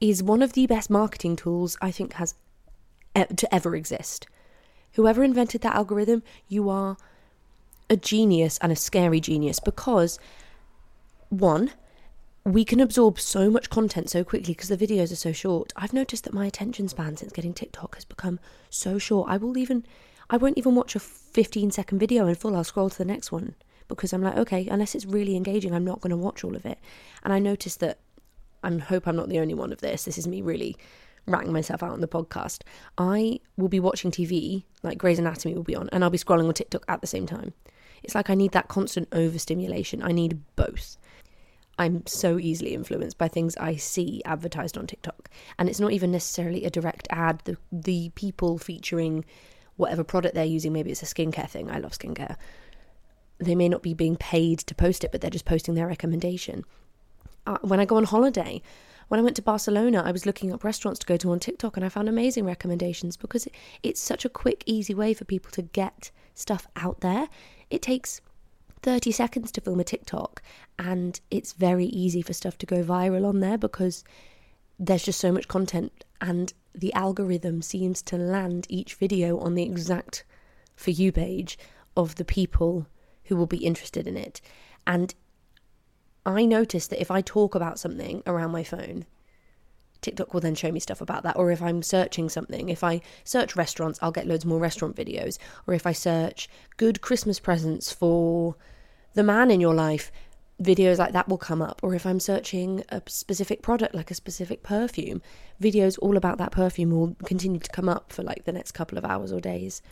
is 0.00 0.22
one 0.22 0.42
of 0.42 0.52
the 0.54 0.66
best 0.66 0.88
marketing 0.90 1.36
tools 1.36 1.76
I 1.80 1.90
think 1.90 2.14
has 2.14 2.34
to 3.14 3.54
ever 3.54 3.76
exist. 3.76 4.26
Whoever 4.92 5.22
invented 5.22 5.60
that 5.62 5.74
algorithm, 5.74 6.22
you 6.48 6.68
are 6.68 6.96
a 7.90 7.96
genius 7.96 8.58
and 8.62 8.72
a 8.72 8.76
scary 8.76 9.20
genius 9.20 9.60
because 9.60 10.18
one, 11.28 11.72
we 12.44 12.64
can 12.64 12.80
absorb 12.80 13.20
so 13.20 13.50
much 13.50 13.70
content 13.70 14.10
so 14.10 14.24
quickly 14.24 14.54
because 14.54 14.68
the 14.68 14.76
videos 14.76 15.12
are 15.12 15.16
so 15.16 15.32
short. 15.32 15.72
I've 15.76 15.92
noticed 15.92 16.24
that 16.24 16.34
my 16.34 16.46
attention 16.46 16.88
span 16.88 17.16
since 17.16 17.32
getting 17.32 17.54
TikTok 17.54 17.94
has 17.94 18.04
become 18.04 18.40
so 18.70 18.98
short. 18.98 19.30
I 19.30 19.36
will 19.36 19.56
even 19.56 19.86
I 20.30 20.36
won't 20.36 20.58
even 20.58 20.74
watch 20.74 20.96
a 20.96 21.00
15 21.00 21.70
second 21.70 21.98
video 21.98 22.26
in 22.26 22.34
full. 22.34 22.56
I'll 22.56 22.64
scroll 22.64 22.90
to 22.90 22.98
the 22.98 23.04
next 23.04 23.32
one 23.32 23.54
because 23.88 24.12
I'm 24.12 24.22
like, 24.22 24.36
okay, 24.36 24.66
unless 24.68 24.94
it's 24.94 25.06
really 25.06 25.36
engaging, 25.36 25.74
I'm 25.74 25.84
not 25.84 26.00
going 26.00 26.10
to 26.10 26.16
watch 26.16 26.44
all 26.44 26.56
of 26.56 26.64
it. 26.64 26.78
And 27.24 27.32
I 27.32 27.38
noticed 27.38 27.80
that 27.80 27.98
I 28.62 28.74
hope 28.76 29.06
I'm 29.06 29.16
not 29.16 29.28
the 29.28 29.40
only 29.40 29.54
one 29.54 29.72
of 29.72 29.80
this. 29.80 30.04
This 30.04 30.18
is 30.18 30.26
me 30.26 30.40
really 30.40 30.76
ratting 31.26 31.52
myself 31.52 31.82
out 31.82 31.92
on 31.92 32.00
the 32.00 32.08
podcast. 32.08 32.62
I 32.98 33.40
will 33.56 33.68
be 33.68 33.80
watching 33.80 34.10
TV, 34.10 34.64
like 34.82 34.98
Grey's 34.98 35.18
Anatomy 35.18 35.54
will 35.54 35.62
be 35.62 35.76
on, 35.76 35.88
and 35.92 36.02
I'll 36.02 36.10
be 36.10 36.18
scrolling 36.18 36.48
on 36.48 36.54
TikTok 36.54 36.84
at 36.88 37.00
the 37.00 37.06
same 37.06 37.26
time. 37.26 37.52
It's 38.02 38.14
like 38.14 38.30
I 38.30 38.34
need 38.34 38.52
that 38.52 38.68
constant 38.68 39.08
overstimulation. 39.12 40.02
I 40.02 40.12
need 40.12 40.40
both. 40.56 40.96
I'm 41.78 42.06
so 42.06 42.38
easily 42.38 42.74
influenced 42.74 43.18
by 43.18 43.28
things 43.28 43.56
I 43.56 43.76
see 43.76 44.22
advertised 44.24 44.76
on 44.76 44.86
TikTok. 44.86 45.30
And 45.58 45.68
it's 45.68 45.80
not 45.80 45.92
even 45.92 46.12
necessarily 46.12 46.64
a 46.64 46.70
direct 46.70 47.08
ad. 47.10 47.40
The 47.44 47.56
the 47.70 48.10
people 48.14 48.58
featuring 48.58 49.24
whatever 49.82 50.04
product 50.04 50.34
they're 50.34 50.44
using, 50.44 50.72
maybe 50.72 50.90
it's 50.90 51.02
a 51.02 51.06
skincare 51.06 51.48
thing. 51.48 51.70
I 51.70 51.78
love 51.78 51.92
skincare. 51.92 52.36
They 53.38 53.54
may 53.54 53.68
not 53.68 53.82
be 53.82 53.92
being 53.92 54.16
paid 54.16 54.60
to 54.60 54.74
post 54.74 55.04
it, 55.04 55.12
but 55.12 55.20
they're 55.20 55.30
just 55.30 55.44
posting 55.44 55.74
their 55.74 55.86
recommendation. 55.86 56.64
Uh, 57.46 57.58
when 57.62 57.80
I 57.80 57.84
go 57.84 57.96
on 57.96 58.04
holiday, 58.04 58.62
when 59.08 59.18
I 59.18 59.22
went 59.22 59.36
to 59.36 59.42
Barcelona, 59.42 60.02
I 60.06 60.12
was 60.12 60.24
looking 60.24 60.52
up 60.52 60.64
restaurants 60.64 61.00
to 61.00 61.06
go 61.06 61.16
to 61.18 61.32
on 61.32 61.40
TikTok 61.40 61.76
and 61.76 61.84
I 61.84 61.88
found 61.88 62.08
amazing 62.08 62.46
recommendations 62.46 63.16
because 63.16 63.46
it, 63.46 63.54
it's 63.82 64.00
such 64.00 64.24
a 64.24 64.30
quick, 64.30 64.62
easy 64.64 64.94
way 64.94 65.12
for 65.12 65.24
people 65.24 65.50
to 65.50 65.62
get 65.62 66.10
stuff 66.34 66.66
out 66.76 67.00
there. 67.00 67.28
It 67.68 67.82
takes 67.82 68.20
30 68.82 69.10
seconds 69.10 69.52
to 69.52 69.60
film 69.60 69.80
a 69.80 69.84
TikTok 69.84 70.40
and 70.78 71.20
it's 71.30 71.52
very 71.52 71.86
easy 71.86 72.22
for 72.22 72.32
stuff 72.32 72.56
to 72.58 72.66
go 72.66 72.82
viral 72.82 73.26
on 73.28 73.40
there 73.40 73.58
because 73.58 74.04
there's 74.78 75.04
just 75.04 75.20
so 75.20 75.32
much 75.32 75.48
content 75.48 76.04
and 76.20 76.54
the 76.74 76.92
algorithm 76.94 77.62
seems 77.62 78.02
to 78.02 78.16
land 78.16 78.66
each 78.68 78.94
video 78.94 79.38
on 79.38 79.54
the 79.54 79.62
exact 79.62 80.24
for 80.74 80.90
you 80.90 81.12
page 81.12 81.58
of 81.96 82.14
the 82.16 82.24
people 82.24 82.86
who 83.24 83.36
will 83.36 83.46
be 83.46 83.64
interested 83.64 84.06
in 84.06 84.16
it. 84.16 84.40
And 84.86 85.14
I 86.24 86.44
notice 86.44 86.86
that 86.88 87.00
if 87.00 87.10
I 87.10 87.20
talk 87.20 87.54
about 87.54 87.78
something 87.78 88.22
around 88.26 88.52
my 88.52 88.64
phone, 88.64 89.06
TikTok 90.00 90.34
will 90.34 90.40
then 90.40 90.54
show 90.54 90.72
me 90.72 90.80
stuff 90.80 91.00
about 91.00 91.22
that. 91.22 91.36
Or 91.36 91.50
if 91.50 91.62
I'm 91.62 91.82
searching 91.82 92.28
something, 92.28 92.68
if 92.68 92.82
I 92.82 93.00
search 93.24 93.56
restaurants, 93.56 93.98
I'll 94.02 94.12
get 94.12 94.26
loads 94.26 94.44
more 94.44 94.58
restaurant 94.58 94.96
videos. 94.96 95.38
Or 95.66 95.74
if 95.74 95.86
I 95.86 95.92
search 95.92 96.48
good 96.76 97.00
Christmas 97.00 97.38
presents 97.38 97.92
for 97.92 98.56
the 99.14 99.22
man 99.22 99.50
in 99.50 99.60
your 99.60 99.74
life, 99.74 100.10
videos 100.62 100.98
like 100.98 101.12
that 101.12 101.28
will 101.28 101.38
come 101.38 101.60
up. 101.60 101.80
Or 101.82 101.94
if 101.94 102.06
I'm 102.06 102.20
searching 102.20 102.84
a 102.88 103.02
specific 103.06 103.62
product, 103.62 103.94
like 103.94 104.10
a 104.10 104.14
specific 104.14 104.62
perfume, 104.62 105.22
videos 105.60 105.98
all 106.00 106.16
about 106.16 106.38
that 106.38 106.52
perfume 106.52 106.90
will 106.90 107.16
continue 107.24 107.60
to 107.60 107.70
come 107.70 107.88
up 107.88 108.12
for 108.12 108.22
like 108.22 108.44
the 108.44 108.52
next 108.52 108.72
couple 108.72 108.98
of 108.98 109.04
hours 109.04 109.32
or 109.32 109.40
days. 109.40 109.82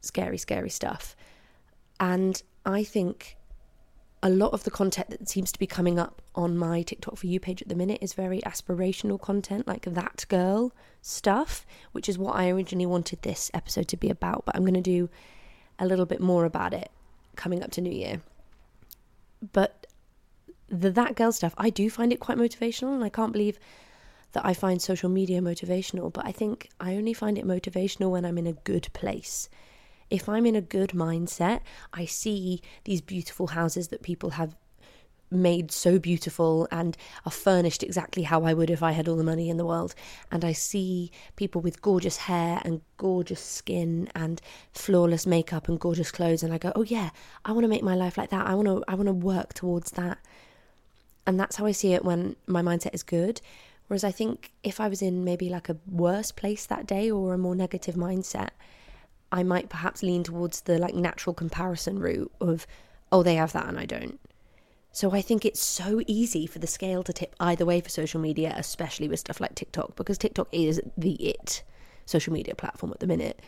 Scary, 0.00 0.38
scary 0.38 0.70
stuff. 0.70 1.14
And 1.98 2.42
I 2.64 2.84
think 2.84 3.36
a 4.22 4.30
lot 4.30 4.52
of 4.52 4.64
the 4.64 4.70
content 4.70 5.10
that 5.10 5.28
seems 5.28 5.50
to 5.52 5.58
be 5.58 5.66
coming 5.66 5.98
up 5.98 6.20
on 6.34 6.56
my 6.56 6.82
TikTok 6.82 7.16
for 7.16 7.26
you 7.26 7.40
page 7.40 7.62
at 7.62 7.68
the 7.68 7.74
minute 7.74 7.98
is 8.02 8.12
very 8.12 8.40
aspirational 8.42 9.20
content, 9.20 9.66
like 9.66 9.82
that 9.82 10.26
girl 10.28 10.72
stuff, 11.00 11.66
which 11.92 12.08
is 12.08 12.18
what 12.18 12.36
I 12.36 12.50
originally 12.50 12.86
wanted 12.86 13.22
this 13.22 13.50
episode 13.54 13.88
to 13.88 13.96
be 13.96 14.10
about. 14.10 14.44
But 14.44 14.56
I'm 14.56 14.62
going 14.62 14.74
to 14.74 14.80
do 14.80 15.08
a 15.78 15.86
little 15.86 16.06
bit 16.06 16.20
more 16.20 16.44
about 16.44 16.74
it 16.74 16.90
coming 17.36 17.62
up 17.62 17.70
to 17.72 17.80
New 17.80 17.92
Year 17.92 18.20
but 19.52 19.86
the 20.68 20.90
that 20.90 21.16
girl 21.16 21.32
stuff, 21.32 21.54
I 21.58 21.70
do 21.70 21.90
find 21.90 22.12
it 22.12 22.20
quite 22.20 22.38
motivational, 22.38 22.94
and 22.94 23.04
I 23.04 23.08
can't 23.08 23.32
believe 23.32 23.58
that 24.32 24.46
I 24.46 24.54
find 24.54 24.80
social 24.80 25.08
media 25.08 25.40
motivational. 25.40 26.12
But 26.12 26.26
I 26.26 26.32
think 26.32 26.68
I 26.78 26.96
only 26.96 27.12
find 27.12 27.36
it 27.36 27.46
motivational 27.46 28.10
when 28.10 28.24
I'm 28.24 28.38
in 28.38 28.46
a 28.46 28.52
good 28.52 28.88
place. 28.92 29.48
If 30.08 30.28
I'm 30.28 30.46
in 30.46 30.56
a 30.56 30.60
good 30.60 30.90
mindset, 30.90 31.60
I 31.92 32.04
see 32.04 32.62
these 32.84 33.00
beautiful 33.00 33.48
houses 33.48 33.88
that 33.88 34.02
people 34.02 34.30
have 34.30 34.56
made 35.30 35.70
so 35.70 35.98
beautiful 35.98 36.66
and 36.70 36.96
are 37.24 37.32
furnished 37.32 37.82
exactly 37.82 38.24
how 38.24 38.44
I 38.44 38.54
would 38.54 38.70
if 38.70 38.82
I 38.82 38.92
had 38.92 39.08
all 39.08 39.16
the 39.16 39.24
money 39.24 39.48
in 39.48 39.56
the 39.56 39.66
world. 39.66 39.94
And 40.30 40.44
I 40.44 40.52
see 40.52 41.10
people 41.36 41.60
with 41.60 41.82
gorgeous 41.82 42.16
hair 42.16 42.60
and 42.64 42.80
gorgeous 42.96 43.40
skin 43.40 44.08
and 44.14 44.40
flawless 44.72 45.26
makeup 45.26 45.68
and 45.68 45.78
gorgeous 45.78 46.10
clothes 46.10 46.42
and 46.42 46.52
I 46.52 46.58
go, 46.58 46.72
"Oh 46.74 46.82
yeah, 46.82 47.10
I 47.44 47.52
want 47.52 47.64
to 47.64 47.68
make 47.68 47.82
my 47.82 47.94
life 47.94 48.18
like 48.18 48.30
that. 48.30 48.46
I 48.46 48.54
want 48.54 48.68
to 48.68 48.84
I 48.88 48.94
want 48.94 49.06
to 49.08 49.12
work 49.12 49.54
towards 49.54 49.92
that." 49.92 50.18
And 51.26 51.38
that's 51.38 51.56
how 51.56 51.66
I 51.66 51.72
see 51.72 51.92
it 51.92 52.04
when 52.04 52.36
my 52.46 52.62
mindset 52.62 52.94
is 52.94 53.02
good. 53.02 53.40
Whereas 53.86 54.04
I 54.04 54.12
think 54.12 54.52
if 54.62 54.80
I 54.80 54.88
was 54.88 55.02
in 55.02 55.24
maybe 55.24 55.48
like 55.48 55.68
a 55.68 55.76
worse 55.90 56.30
place 56.30 56.64
that 56.66 56.86
day 56.86 57.10
or 57.10 57.34
a 57.34 57.38
more 57.38 57.56
negative 57.56 57.96
mindset, 57.96 58.50
I 59.32 59.42
might 59.42 59.68
perhaps 59.68 60.02
lean 60.02 60.22
towards 60.22 60.62
the 60.62 60.78
like 60.78 60.94
natural 60.94 61.34
comparison 61.34 61.98
route 61.98 62.32
of, 62.40 62.66
oh, 63.12 63.22
they 63.22 63.34
have 63.34 63.52
that 63.52 63.66
and 63.66 63.78
I 63.78 63.86
don't. 63.86 64.20
So 64.92 65.12
I 65.12 65.22
think 65.22 65.44
it's 65.44 65.60
so 65.60 66.00
easy 66.06 66.46
for 66.46 66.58
the 66.58 66.66
scale 66.66 67.02
to 67.04 67.12
tip 67.12 67.36
either 67.38 67.64
way 67.64 67.80
for 67.80 67.88
social 67.88 68.20
media, 68.20 68.52
especially 68.56 69.08
with 69.08 69.20
stuff 69.20 69.40
like 69.40 69.54
TikTok, 69.54 69.94
because 69.96 70.18
TikTok 70.18 70.48
is 70.52 70.80
the 70.96 71.12
it 71.14 71.62
social 72.06 72.32
media 72.32 72.54
platform 72.54 72.92
at 72.92 73.00
the 73.00 73.06
minute. 73.06 73.40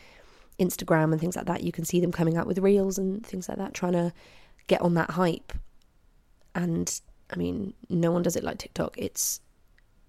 Instagram 0.61 1.13
and 1.13 1.21
things 1.21 1.35
like 1.35 1.47
that, 1.47 1.65
you 1.65 1.73
can 1.73 1.85
see 1.85 2.01
them 2.01 2.13
coming 2.13 2.37
out 2.37 2.47
with 2.47 2.59
reels 2.59 2.99
and 2.99 3.27
things 3.27 3.49
like 3.49 3.59
that, 3.59 3.75
trying 3.75 3.95
to 3.95 4.13
get 4.69 4.81
on 4.83 4.95
that 4.95 5.11
hype. 5.11 5.53
And 6.55 7.01
I 7.31 7.37
mean, 7.37 7.75
no 7.89 8.13
one 8.13 8.23
does 8.23 8.37
it 8.37 8.45
like 8.45 8.59
TikTok. 8.59 8.95
It's 8.97 9.41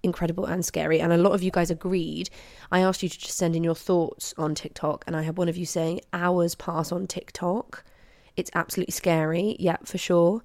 incredible 0.04 0.44
and 0.44 0.64
scary. 0.64 1.00
And 1.00 1.12
a 1.12 1.16
lot 1.16 1.32
of 1.32 1.42
you 1.42 1.50
guys 1.50 1.70
agreed. 1.70 2.30
I 2.70 2.80
asked 2.80 3.02
you 3.02 3.08
to 3.08 3.18
just 3.18 3.36
send 3.36 3.56
in 3.56 3.64
your 3.64 3.74
thoughts 3.74 4.34
on 4.36 4.54
TikTok, 4.54 5.02
and 5.06 5.16
I 5.16 5.22
had 5.22 5.36
one 5.36 5.48
of 5.48 5.56
you 5.56 5.66
saying 5.66 6.02
hours 6.12 6.54
pass 6.54 6.92
on 6.92 7.06
TikTok. 7.06 7.82
It's 8.36 8.50
absolutely 8.54 8.92
scary. 8.92 9.56
Yeah, 9.58 9.78
for 9.84 9.98
sure. 9.98 10.44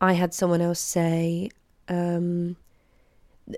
I 0.00 0.12
had 0.12 0.34
someone 0.34 0.60
else 0.60 0.80
say, 0.80 1.50
um, 1.88 2.56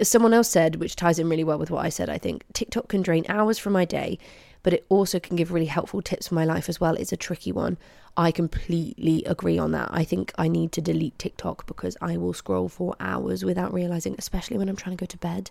someone 0.03 0.35
else 0.35 0.49
said, 0.49 0.77
which 0.77 0.97
ties 0.97 1.19
in 1.19 1.29
really 1.29 1.45
well 1.45 1.59
with 1.59 1.71
what 1.71 1.85
I 1.85 1.89
said, 1.89 2.09
I 2.09 2.19
think 2.19 2.45
TikTok 2.53 2.89
can 2.89 3.03
drain 3.03 3.25
hours 3.29 3.59
from 3.59 3.73
my 3.73 3.85
day, 3.85 4.19
but 4.63 4.73
it 4.73 4.87
also 4.89 5.19
can 5.19 5.37
give 5.37 5.53
really 5.53 5.67
helpful 5.67 6.03
tips 6.03 6.29
for 6.29 6.35
my 6.35 6.45
life 6.45 6.69
as 6.69 6.81
well. 6.81 6.95
It's 6.95 7.13
a 7.13 7.17
tricky 7.17 7.53
one. 7.53 7.79
I 8.17 8.31
completely 8.31 9.25
agree 9.25 9.59
on 9.59 9.73
that. 9.73 9.89
I 9.93 10.05
think 10.05 10.33
I 10.37 10.49
need 10.49 10.73
to 10.73 10.81
delete 10.81 11.19
TikTok 11.19 11.67
because 11.67 11.97
I 12.01 12.17
will 12.17 12.33
scroll 12.33 12.69
for 12.69 12.97
hours 13.01 13.45
without 13.45 13.73
realizing, 13.73 14.15
especially 14.19 14.59
when 14.59 14.69
I'm 14.69 14.77
trying 14.77 14.97
to 14.97 15.01
go 15.01 15.07
to 15.07 15.19
bed. 15.19 15.51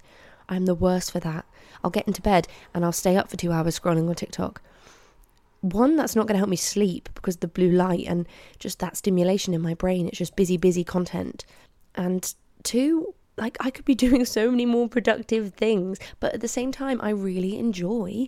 I'm 0.50 0.66
the 0.66 0.76
worst 0.76 1.12
for 1.12 1.20
that. 1.22 1.46
I'll 1.84 1.92
get 1.92 2.08
into 2.08 2.22
bed 2.22 2.48
and 2.74 2.86
I'll 2.86 2.92
stay 2.92 3.16
up 3.18 3.30
for 3.30 3.38
two 3.38 3.52
hours 3.52 3.80
scrolling 3.80 4.08
on 4.08 4.16
TikTok 4.16 4.62
one 5.74 5.96
that's 5.96 6.16
not 6.16 6.28
going 6.28 6.36
to 6.36 6.40
help 6.40 6.50
me 6.50 6.58
sleep 6.58 7.10
because 7.16 7.38
the 7.38 7.48
blue 7.48 7.72
light 7.72 8.06
and 8.08 8.28
just 8.60 8.80
that 8.80 8.98
stimulation 8.98 9.54
in 9.54 9.62
my 9.62 9.74
brain 9.74 10.08
it's 10.08 10.18
just 10.18 10.36
busy 10.36 10.58
busy 10.58 10.84
content. 10.84 11.46
And 11.96 12.34
two 12.64 13.14
like 13.38 13.56
i 13.60 13.70
could 13.70 13.86
be 13.86 13.96
doing 14.06 14.26
so 14.26 14.50
many 14.50 14.66
more 14.66 14.90
productive 14.90 15.54
things 15.54 16.00
but 16.20 16.34
at 16.34 16.42
the 16.42 16.48
same 16.48 16.72
time 16.72 17.00
i 17.02 17.10
really 17.10 17.58
enjoy 17.58 18.28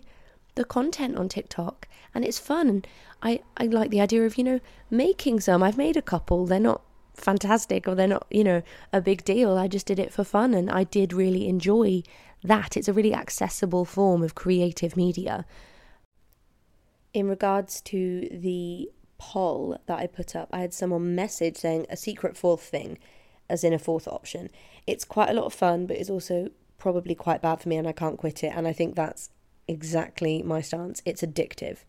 the 0.53 0.63
content 0.63 1.17
on 1.17 1.27
tiktok 1.27 1.87
and 2.13 2.25
it's 2.25 2.39
fun. 2.39 2.69
And 2.69 2.87
i 3.21 3.39
i 3.57 3.65
like 3.65 3.91
the 3.91 4.01
idea 4.01 4.25
of 4.25 4.37
you 4.37 4.43
know 4.43 4.59
making 4.89 5.39
some. 5.39 5.61
I've 5.63 5.77
made 5.77 5.97
a 5.97 6.01
couple. 6.01 6.45
They're 6.45 6.59
not 6.59 6.81
fantastic 7.13 7.87
or 7.87 7.95
they're 7.95 8.07
not 8.07 8.25
you 8.29 8.43
know 8.43 8.61
a 8.93 9.01
big 9.01 9.23
deal. 9.23 9.57
I 9.57 9.67
just 9.67 9.85
did 9.85 9.99
it 9.99 10.13
for 10.13 10.23
fun 10.23 10.53
and 10.53 10.69
i 10.69 10.83
did 10.83 11.13
really 11.13 11.47
enjoy 11.47 12.03
that. 12.43 12.77
It's 12.77 12.87
a 12.87 12.93
really 12.93 13.13
accessible 13.13 13.85
form 13.85 14.23
of 14.23 14.35
creative 14.35 14.95
media 14.95 15.45
in 17.13 17.27
regards 17.27 17.81
to 17.81 18.27
the 18.31 18.89
poll 19.17 19.77
that 19.85 19.99
I 19.99 20.07
put 20.07 20.35
up, 20.35 20.49
I 20.51 20.59
had 20.59 20.73
someone 20.73 21.15
message 21.15 21.57
saying 21.57 21.85
a 21.89 21.97
secret 21.97 22.37
fourth 22.37 22.61
thing, 22.61 22.97
as 23.49 23.63
in 23.63 23.73
a 23.73 23.79
fourth 23.79 24.07
option. 24.07 24.49
It's 24.87 25.05
quite 25.05 25.29
a 25.29 25.33
lot 25.33 25.45
of 25.45 25.53
fun, 25.53 25.85
but 25.85 25.97
it's 25.97 26.09
also 26.09 26.49
probably 26.77 27.15
quite 27.15 27.41
bad 27.41 27.61
for 27.61 27.69
me 27.69 27.75
and 27.75 27.87
I 27.87 27.91
can't 27.91 28.17
quit 28.17 28.43
it. 28.43 28.53
And 28.55 28.67
I 28.67 28.73
think 28.73 28.95
that's 28.95 29.29
exactly 29.67 30.41
my 30.41 30.61
stance. 30.61 31.01
It's 31.05 31.21
addictive. 31.21 31.79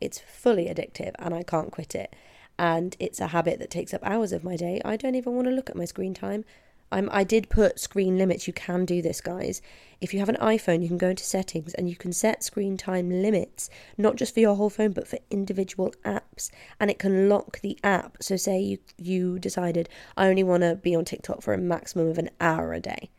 It's 0.00 0.18
fully 0.18 0.66
addictive 0.66 1.12
and 1.18 1.34
I 1.34 1.42
can't 1.42 1.70
quit 1.70 1.94
it. 1.94 2.14
And 2.58 2.96
it's 2.98 3.20
a 3.20 3.28
habit 3.28 3.58
that 3.60 3.70
takes 3.70 3.94
up 3.94 4.04
hours 4.04 4.32
of 4.32 4.44
my 4.44 4.56
day. 4.56 4.82
I 4.84 4.96
don't 4.96 5.14
even 5.14 5.34
want 5.34 5.46
to 5.46 5.54
look 5.54 5.70
at 5.70 5.76
my 5.76 5.86
screen 5.86 6.12
time. 6.12 6.44
I'm, 6.92 7.08
I 7.12 7.24
did 7.24 7.48
put 7.48 7.78
screen 7.78 8.18
limits. 8.18 8.46
You 8.46 8.52
can 8.52 8.84
do 8.84 9.00
this, 9.00 9.20
guys. 9.20 9.62
If 10.00 10.12
you 10.12 10.20
have 10.20 10.28
an 10.28 10.36
iPhone, 10.36 10.82
you 10.82 10.88
can 10.88 10.98
go 10.98 11.10
into 11.10 11.24
settings 11.24 11.74
and 11.74 11.88
you 11.88 11.94
can 11.94 12.12
set 12.12 12.42
screen 12.42 12.76
time 12.76 13.10
limits, 13.10 13.70
not 13.96 14.16
just 14.16 14.34
for 14.34 14.40
your 14.40 14.56
whole 14.56 14.70
phone, 14.70 14.92
but 14.92 15.06
for 15.06 15.18
individual 15.30 15.92
apps. 16.04 16.50
And 16.80 16.90
it 16.90 16.98
can 16.98 17.28
lock 17.28 17.60
the 17.60 17.78
app. 17.84 18.16
So, 18.20 18.36
say 18.36 18.60
you, 18.60 18.78
you 18.96 19.38
decided, 19.38 19.88
I 20.16 20.26
only 20.28 20.42
want 20.42 20.62
to 20.62 20.76
be 20.76 20.94
on 20.94 21.04
TikTok 21.04 21.42
for 21.42 21.54
a 21.54 21.58
maximum 21.58 22.08
of 22.08 22.18
an 22.18 22.30
hour 22.40 22.72
a 22.72 22.80
day. 22.80 23.10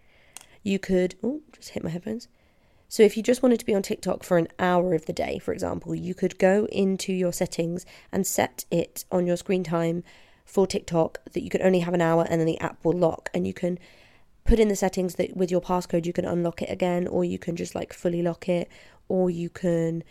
You 0.63 0.77
could, 0.77 1.15
oh, 1.23 1.41
just 1.53 1.69
hit 1.69 1.83
my 1.83 1.89
headphones. 1.89 2.27
So, 2.89 3.03
if 3.03 3.15
you 3.15 3.23
just 3.23 3.41
wanted 3.41 3.59
to 3.59 3.65
be 3.65 3.73
on 3.73 3.83
TikTok 3.83 4.23
for 4.23 4.37
an 4.37 4.49
hour 4.59 4.93
of 4.93 5.05
the 5.05 5.13
day, 5.13 5.39
for 5.39 5.53
example, 5.53 5.95
you 5.95 6.13
could 6.13 6.37
go 6.37 6.67
into 6.71 7.13
your 7.13 7.31
settings 7.31 7.85
and 8.11 8.27
set 8.27 8.65
it 8.69 9.05
on 9.11 9.25
your 9.25 9.37
screen 9.37 9.63
time 9.63 10.03
for 10.45 10.67
TikTok 10.67 11.19
that 11.33 11.43
you 11.43 11.49
can 11.49 11.61
only 11.61 11.79
have 11.79 11.93
an 11.93 12.01
hour 12.01 12.25
and 12.29 12.39
then 12.39 12.47
the 12.47 12.59
app 12.59 12.83
will 12.83 12.97
lock 12.97 13.29
and 13.33 13.47
you 13.47 13.53
can 13.53 13.79
put 14.43 14.59
in 14.59 14.67
the 14.67 14.75
settings 14.75 15.15
that 15.15 15.35
with 15.35 15.51
your 15.51 15.61
passcode 15.61 16.05
you 16.05 16.13
can 16.13 16.25
unlock 16.25 16.61
it 16.61 16.69
again 16.69 17.07
or 17.07 17.23
you 17.23 17.37
can 17.37 17.55
just 17.55 17.75
like 17.75 17.93
fully 17.93 18.21
lock 18.21 18.49
it 18.49 18.69
or 19.07 19.29
you 19.29 19.49
can 19.49 20.03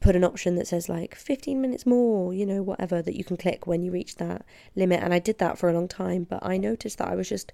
put 0.00 0.16
an 0.16 0.24
option 0.24 0.56
that 0.56 0.66
says 0.66 0.88
like 0.88 1.14
15 1.14 1.60
minutes 1.60 1.86
more, 1.86 2.32
you 2.32 2.46
know, 2.46 2.62
whatever 2.62 3.02
that 3.02 3.16
you 3.16 3.24
can 3.24 3.36
click 3.36 3.66
when 3.66 3.82
you 3.82 3.90
reach 3.90 4.16
that 4.16 4.44
limit. 4.74 5.02
And 5.02 5.12
I 5.12 5.18
did 5.18 5.38
that 5.38 5.58
for 5.58 5.68
a 5.68 5.72
long 5.72 5.88
time, 5.88 6.24
but 6.24 6.44
I 6.44 6.56
noticed 6.56 6.98
that 6.98 7.08
I 7.08 7.14
was 7.14 7.28
just 7.28 7.52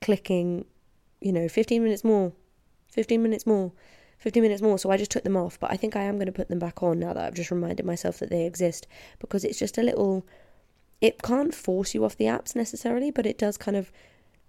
clicking, 0.00 0.64
you 1.20 1.32
know, 1.32 1.48
15 1.48 1.82
minutes 1.82 2.04
more, 2.04 2.32
15 2.92 3.22
minutes 3.22 3.46
more, 3.46 3.72
15 4.18 4.42
minutes 4.42 4.62
more. 4.62 4.78
So 4.78 4.90
I 4.90 4.96
just 4.96 5.10
took 5.10 5.24
them 5.24 5.36
off. 5.36 5.58
But 5.58 5.72
I 5.72 5.76
think 5.76 5.96
I 5.96 6.02
am 6.02 6.16
going 6.16 6.26
to 6.26 6.32
put 6.32 6.48
them 6.48 6.58
back 6.58 6.82
on 6.82 7.00
now 7.00 7.12
that 7.12 7.24
I've 7.24 7.34
just 7.34 7.50
reminded 7.50 7.84
myself 7.84 8.18
that 8.18 8.30
they 8.30 8.46
exist 8.46 8.86
because 9.18 9.44
it's 9.44 9.58
just 9.58 9.78
a 9.78 9.82
little 9.82 10.26
it 11.00 11.22
can't 11.22 11.54
force 11.54 11.94
you 11.94 12.04
off 12.04 12.16
the 12.16 12.24
apps 12.24 12.56
necessarily, 12.56 13.10
but 13.10 13.26
it 13.26 13.38
does 13.38 13.56
kind 13.56 13.76
of 13.76 13.92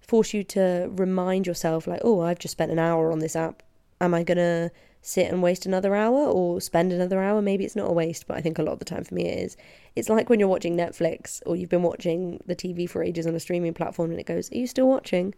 force 0.01 0.33
you 0.33 0.43
to 0.43 0.89
remind 0.91 1.45
yourself, 1.45 1.85
like, 1.85 2.01
oh, 2.03 2.21
I've 2.21 2.39
just 2.39 2.53
spent 2.53 2.71
an 2.71 2.79
hour 2.79 3.11
on 3.11 3.19
this 3.19 3.35
app. 3.35 3.61
Am 4.01 4.13
I 4.13 4.23
going 4.23 4.37
to 4.37 4.71
sit 5.01 5.31
and 5.31 5.43
waste 5.43 5.65
another 5.65 5.95
hour 5.95 6.17
or 6.17 6.59
spend 6.59 6.91
another 6.91 7.21
hour? 7.21 7.41
Maybe 7.41 7.65
it's 7.65 7.75
not 7.75 7.89
a 7.89 7.93
waste, 7.93 8.25
but 8.25 8.37
I 8.37 8.41
think 8.41 8.57
a 8.57 8.63
lot 8.63 8.73
of 8.73 8.79
the 8.79 8.85
time 8.85 9.03
for 9.03 9.13
me 9.13 9.27
it 9.27 9.39
is. 9.39 9.57
It's 9.95 10.09
like 10.09 10.29
when 10.29 10.39
you're 10.39 10.49
watching 10.49 10.75
Netflix 10.75 11.41
or 11.45 11.55
you've 11.55 11.69
been 11.69 11.83
watching 11.83 12.41
the 12.47 12.55
TV 12.55 12.89
for 12.89 13.03
ages 13.03 13.27
on 13.27 13.35
a 13.35 13.39
streaming 13.39 13.73
platform 13.73 14.09
and 14.11 14.19
it 14.19 14.25
goes, 14.25 14.51
Are 14.51 14.57
you 14.57 14.67
still 14.67 14.87
watching? 14.87 15.35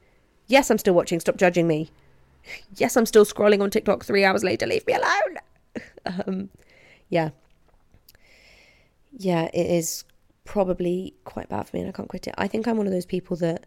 Yes, 0.48 0.72
I'm 0.72 0.78
still 0.78 0.94
watching. 0.94 1.20
Stop 1.20 1.38
judging 1.38 1.68
me. 1.68 1.92
yes, 2.76 2.96
I'm 2.96 3.06
still 3.06 3.26
scrolling 3.26 3.62
on 3.62 3.70
TikTok 3.70 4.06
three 4.06 4.24
hours 4.24 4.44
later. 4.44 4.66
Leave 4.66 4.88
me 4.88 4.94
alone. 4.94 5.38
um, 6.28 6.50
yeah. 7.10 7.32
Yeah, 9.18 9.50
it 9.54 9.66
is 9.66 10.06
probably 10.52 11.14
quite 11.24 11.48
bad 11.48 11.66
for 11.66 11.78
me 11.78 11.80
and 11.80 11.88
I 11.88 11.94
can't 11.94 12.10
quit 12.10 12.28
it. 12.28 12.36
I 12.38 12.46
think 12.46 12.68
I'm 12.68 12.76
one 12.76 12.86
of 12.86 12.92
those 12.92 13.06
people 13.06 13.38
that 13.38 13.66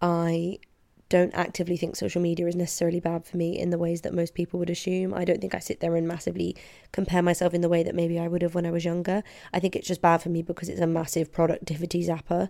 I 0.00 0.60
don't 1.08 1.34
actively 1.34 1.76
think 1.76 1.96
social 1.96 2.22
media 2.22 2.46
is 2.46 2.54
necessarily 2.54 3.00
bad 3.00 3.26
for 3.26 3.36
me 3.36 3.58
in 3.58 3.70
the 3.70 3.78
ways 3.78 4.02
that 4.02 4.14
most 4.14 4.34
people 4.34 4.60
would 4.60 4.70
assume. 4.70 5.12
I 5.12 5.24
don't 5.24 5.40
think 5.40 5.56
I 5.56 5.58
sit 5.58 5.80
there 5.80 5.96
and 5.96 6.06
massively 6.06 6.54
compare 6.92 7.20
myself 7.20 7.52
in 7.52 7.62
the 7.62 7.68
way 7.68 7.82
that 7.82 7.96
maybe 7.96 8.16
I 8.16 8.28
would 8.28 8.42
have 8.42 8.54
when 8.54 8.64
I 8.64 8.70
was 8.70 8.84
younger. 8.84 9.24
I 9.52 9.58
think 9.58 9.74
it's 9.74 9.88
just 9.88 10.02
bad 10.02 10.22
for 10.22 10.28
me 10.28 10.40
because 10.40 10.68
it's 10.68 10.80
a 10.80 10.86
massive 10.86 11.32
productivity 11.32 12.06
zapper. 12.06 12.48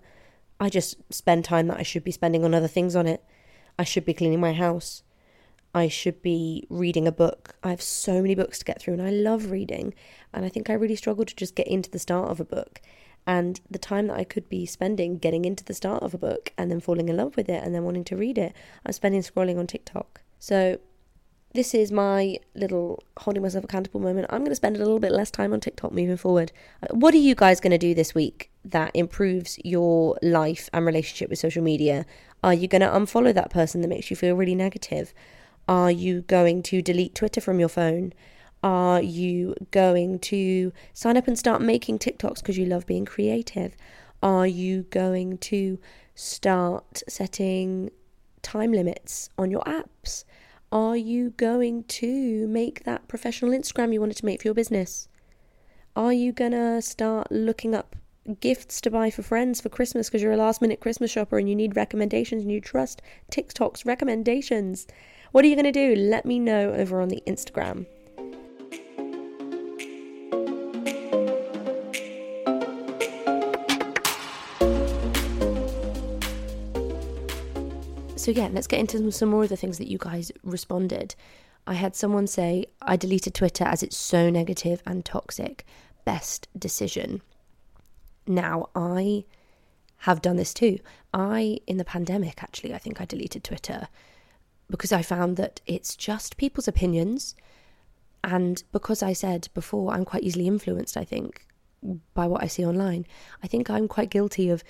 I 0.60 0.68
just 0.68 0.98
spend 1.10 1.46
time 1.46 1.68
that 1.68 1.78
I 1.78 1.82
should 1.82 2.04
be 2.04 2.12
spending 2.12 2.44
on 2.44 2.52
other 2.52 2.68
things 2.68 2.94
on 2.94 3.06
it. 3.06 3.24
I 3.78 3.84
should 3.84 4.04
be 4.04 4.12
cleaning 4.12 4.40
my 4.40 4.52
house. 4.52 5.02
I 5.74 5.88
should 5.88 6.20
be 6.20 6.66
reading 6.68 7.08
a 7.08 7.12
book. 7.12 7.56
I 7.62 7.70
have 7.70 7.80
so 7.80 8.20
many 8.20 8.34
books 8.34 8.58
to 8.58 8.64
get 8.66 8.82
through 8.82 8.92
and 8.92 9.02
I 9.02 9.08
love 9.08 9.50
reading. 9.50 9.94
And 10.34 10.44
I 10.44 10.50
think 10.50 10.68
I 10.68 10.74
really 10.74 10.96
struggle 10.96 11.24
to 11.24 11.34
just 11.34 11.54
get 11.54 11.66
into 11.66 11.88
the 11.88 11.98
start 11.98 12.28
of 12.28 12.40
a 12.40 12.44
book 12.44 12.82
and 13.26 13.60
the 13.70 13.78
time 13.78 14.06
that 14.08 14.16
I 14.16 14.24
could 14.24 14.48
be 14.48 14.66
spending 14.66 15.18
getting 15.18 15.44
into 15.44 15.64
the 15.64 15.74
start 15.74 16.02
of 16.02 16.14
a 16.14 16.18
book 16.18 16.52
and 16.56 16.70
then 16.70 16.80
falling 16.80 17.08
in 17.08 17.16
love 17.16 17.36
with 17.36 17.48
it 17.48 17.62
and 17.62 17.74
then 17.74 17.84
wanting 17.84 18.04
to 18.04 18.16
read 18.16 18.38
it, 18.38 18.54
I'm 18.84 18.92
spending 18.92 19.22
scrolling 19.22 19.58
on 19.58 19.66
TikTok. 19.66 20.22
So 20.38 20.78
this 21.52 21.74
is 21.74 21.90
my 21.90 22.38
little 22.54 23.02
holding 23.18 23.42
myself 23.42 23.64
accountable 23.64 24.00
moment. 24.00 24.28
I'm 24.30 24.40
going 24.40 24.50
to 24.50 24.56
spend 24.56 24.76
a 24.76 24.78
little 24.78 25.00
bit 25.00 25.12
less 25.12 25.30
time 25.30 25.52
on 25.52 25.60
TikTok 25.60 25.92
moving 25.92 26.16
forward. 26.16 26.52
Uh, 26.82 26.94
what 26.94 27.12
are 27.12 27.18
you 27.18 27.34
guys 27.34 27.60
going 27.60 27.72
to 27.72 27.78
do 27.78 27.94
this 27.94 28.14
week 28.14 28.50
that 28.64 28.92
improves 28.94 29.58
your 29.64 30.16
life 30.22 30.70
and 30.72 30.86
relationship 30.86 31.28
with 31.28 31.40
social 31.40 31.62
media? 31.62 32.06
Are 32.44 32.54
you 32.54 32.68
going 32.68 32.82
to 32.82 32.88
unfollow 32.88 33.34
that 33.34 33.50
person 33.50 33.80
that 33.80 33.88
makes 33.88 34.10
you 34.10 34.16
feel 34.16 34.36
really 34.36 34.54
negative? 34.54 35.12
Are 35.68 35.90
you 35.90 36.22
going 36.22 36.62
to 36.64 36.82
delete 36.82 37.14
Twitter 37.14 37.40
from 37.40 37.58
your 37.58 37.68
phone? 37.68 38.12
Are 38.62 39.00
you 39.00 39.54
going 39.70 40.18
to 40.20 40.72
sign 40.92 41.16
up 41.16 41.26
and 41.26 41.38
start 41.38 41.62
making 41.62 41.98
TikToks 41.98 42.36
because 42.36 42.58
you 42.58 42.66
love 42.66 42.86
being 42.86 43.06
creative? 43.06 43.74
Are 44.22 44.46
you 44.46 44.82
going 44.90 45.38
to 45.38 45.78
start 46.14 47.02
setting 47.08 47.90
time 48.42 48.72
limits 48.72 49.30
on 49.38 49.50
your 49.50 49.62
apps? 49.62 50.24
Are 50.70 50.96
you 50.96 51.30
going 51.30 51.84
to 51.84 52.46
make 52.48 52.84
that 52.84 53.08
professional 53.08 53.52
Instagram 53.52 53.92
you 53.94 54.00
wanted 54.00 54.18
to 54.18 54.26
make 54.26 54.42
for 54.42 54.48
your 54.48 54.54
business? 54.54 55.08
Are 55.96 56.12
you 56.12 56.32
going 56.32 56.52
to 56.52 56.82
start 56.82 57.32
looking 57.32 57.74
up 57.74 57.96
gifts 58.40 58.80
to 58.82 58.90
buy 58.90 59.10
for 59.10 59.22
friends 59.22 59.60
for 59.60 59.70
Christmas 59.70 60.08
because 60.08 60.22
you're 60.22 60.32
a 60.32 60.36
last 60.36 60.60
minute 60.60 60.80
Christmas 60.80 61.10
shopper 61.10 61.38
and 61.38 61.48
you 61.48 61.56
need 61.56 61.74
recommendations 61.74 62.42
and 62.42 62.52
you 62.52 62.60
trust 62.60 63.00
TikTok's 63.30 63.86
recommendations? 63.86 64.86
What 65.32 65.44
are 65.44 65.48
you 65.48 65.56
going 65.56 65.64
to 65.64 65.72
do? 65.72 65.96
Let 65.96 66.26
me 66.26 66.38
know 66.38 66.72
over 66.74 67.00
on 67.00 67.08
the 67.08 67.22
Instagram. 67.26 67.86
So, 78.30 78.36
yeah, 78.36 78.48
let's 78.52 78.68
get 78.68 78.78
into 78.78 79.10
some 79.10 79.30
more 79.30 79.42
of 79.42 79.48
the 79.48 79.56
things 79.56 79.78
that 79.78 79.90
you 79.90 79.98
guys 79.98 80.30
responded. 80.44 81.16
I 81.66 81.74
had 81.74 81.96
someone 81.96 82.28
say, 82.28 82.66
I 82.80 82.94
deleted 82.94 83.34
Twitter 83.34 83.64
as 83.64 83.82
it's 83.82 83.96
so 83.96 84.30
negative 84.30 84.84
and 84.86 85.04
toxic. 85.04 85.66
Best 86.04 86.46
decision. 86.56 87.22
Now, 88.28 88.68
I 88.76 89.24
have 89.96 90.22
done 90.22 90.36
this 90.36 90.54
too. 90.54 90.78
I, 91.12 91.58
in 91.66 91.78
the 91.78 91.84
pandemic, 91.84 92.40
actually, 92.40 92.72
I 92.72 92.78
think 92.78 93.00
I 93.00 93.04
deleted 93.04 93.42
Twitter 93.42 93.88
because 94.70 94.92
I 94.92 95.02
found 95.02 95.36
that 95.36 95.60
it's 95.66 95.96
just 95.96 96.36
people's 96.36 96.68
opinions. 96.68 97.34
And 98.22 98.62
because 98.70 99.02
I 99.02 99.12
said 99.12 99.48
before, 99.54 99.92
I'm 99.92 100.04
quite 100.04 100.22
easily 100.22 100.46
influenced, 100.46 100.96
I 100.96 101.04
think, 101.04 101.48
by 102.14 102.28
what 102.28 102.44
I 102.44 102.46
see 102.46 102.64
online. 102.64 103.06
I 103.42 103.48
think 103.48 103.68
I'm 103.68 103.88
quite 103.88 104.08
guilty 104.08 104.50
of 104.50 104.62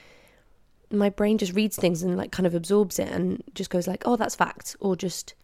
my 0.90 1.08
brain 1.08 1.38
just 1.38 1.54
reads 1.54 1.76
things 1.76 2.02
and 2.02 2.16
like 2.16 2.32
kind 2.32 2.46
of 2.46 2.54
absorbs 2.54 2.98
it 2.98 3.08
and 3.08 3.42
just 3.54 3.70
goes 3.70 3.86
like, 3.86 4.02
oh, 4.06 4.16
that's 4.16 4.34
fact, 4.34 4.76
or 4.80 4.96
just 4.96 5.34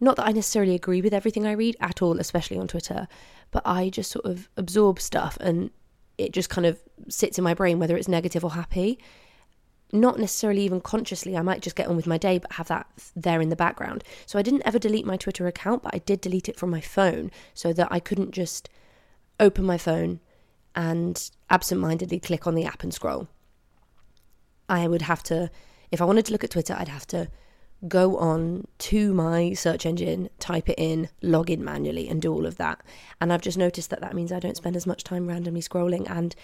not 0.00 0.16
that 0.16 0.26
I 0.26 0.32
necessarily 0.32 0.74
agree 0.74 1.02
with 1.02 1.14
everything 1.14 1.46
I 1.46 1.52
read 1.52 1.76
at 1.80 2.02
all, 2.02 2.18
especially 2.18 2.58
on 2.58 2.68
Twitter, 2.68 3.06
but 3.50 3.62
I 3.66 3.90
just 3.90 4.10
sort 4.10 4.24
of 4.24 4.48
absorb 4.56 5.00
stuff 5.00 5.36
and 5.40 5.70
it 6.18 6.32
just 6.32 6.50
kind 6.50 6.66
of 6.66 6.78
sits 7.08 7.38
in 7.38 7.44
my 7.44 7.54
brain, 7.54 7.78
whether 7.78 7.96
it's 7.96 8.08
negative 8.08 8.44
or 8.44 8.52
happy. 8.52 8.98
Not 9.92 10.18
necessarily 10.18 10.62
even 10.62 10.80
consciously, 10.80 11.36
I 11.36 11.42
might 11.42 11.62
just 11.62 11.76
get 11.76 11.88
on 11.88 11.96
with 11.96 12.06
my 12.06 12.18
day, 12.18 12.38
but 12.38 12.52
have 12.52 12.68
that 12.68 12.86
there 13.16 13.40
in 13.40 13.48
the 13.48 13.56
background. 13.56 14.04
So 14.26 14.38
I 14.38 14.42
didn't 14.42 14.62
ever 14.64 14.78
delete 14.78 15.06
my 15.06 15.16
Twitter 15.16 15.46
account, 15.46 15.82
but 15.82 15.94
I 15.94 15.98
did 15.98 16.20
delete 16.20 16.48
it 16.48 16.56
from 16.56 16.70
my 16.70 16.80
phone 16.80 17.30
so 17.54 17.72
that 17.72 17.88
I 17.90 18.00
couldn't 18.00 18.30
just 18.30 18.68
open 19.40 19.64
my 19.64 19.78
phone 19.78 20.20
and 20.74 21.30
absentmindedly 21.48 22.20
click 22.20 22.46
on 22.46 22.54
the 22.54 22.66
app 22.66 22.82
and 22.82 22.94
scroll. 22.94 23.28
I 24.70 24.88
would 24.88 25.02
have 25.02 25.22
to, 25.24 25.50
if 25.90 26.00
I 26.00 26.04
wanted 26.04 26.24
to 26.26 26.32
look 26.32 26.44
at 26.44 26.50
Twitter, 26.50 26.74
I'd 26.78 26.88
have 26.88 27.06
to 27.08 27.28
go 27.88 28.16
on 28.18 28.66
to 28.78 29.12
my 29.14 29.52
search 29.54 29.86
engine, 29.86 30.28
type 30.38 30.68
it 30.68 30.78
in, 30.78 31.08
log 31.22 31.50
in 31.50 31.64
manually, 31.64 32.08
and 32.08 32.20
do 32.20 32.32
all 32.32 32.46
of 32.46 32.56
that. 32.58 32.80
And 33.20 33.32
I've 33.32 33.40
just 33.40 33.58
noticed 33.58 33.90
that 33.90 34.00
that 34.00 34.14
means 34.14 34.32
I 34.32 34.38
don't 34.38 34.56
spend 34.56 34.76
as 34.76 34.86
much 34.86 35.02
time 35.02 35.26
randomly 35.26 35.62
scrolling. 35.62 36.08
And 36.10 36.34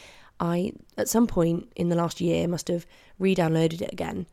I, 0.41 0.73
at 0.99 1.09
some 1.09 1.27
point 1.27 1.71
in 1.77 1.89
the 1.89 1.97
last 1.97 2.21
year, 2.21 2.49
must 2.49 2.69
have 2.69 2.87
re 3.19 3.35
downloaded 3.35 3.83
it 3.83 3.93
again. 3.93 4.27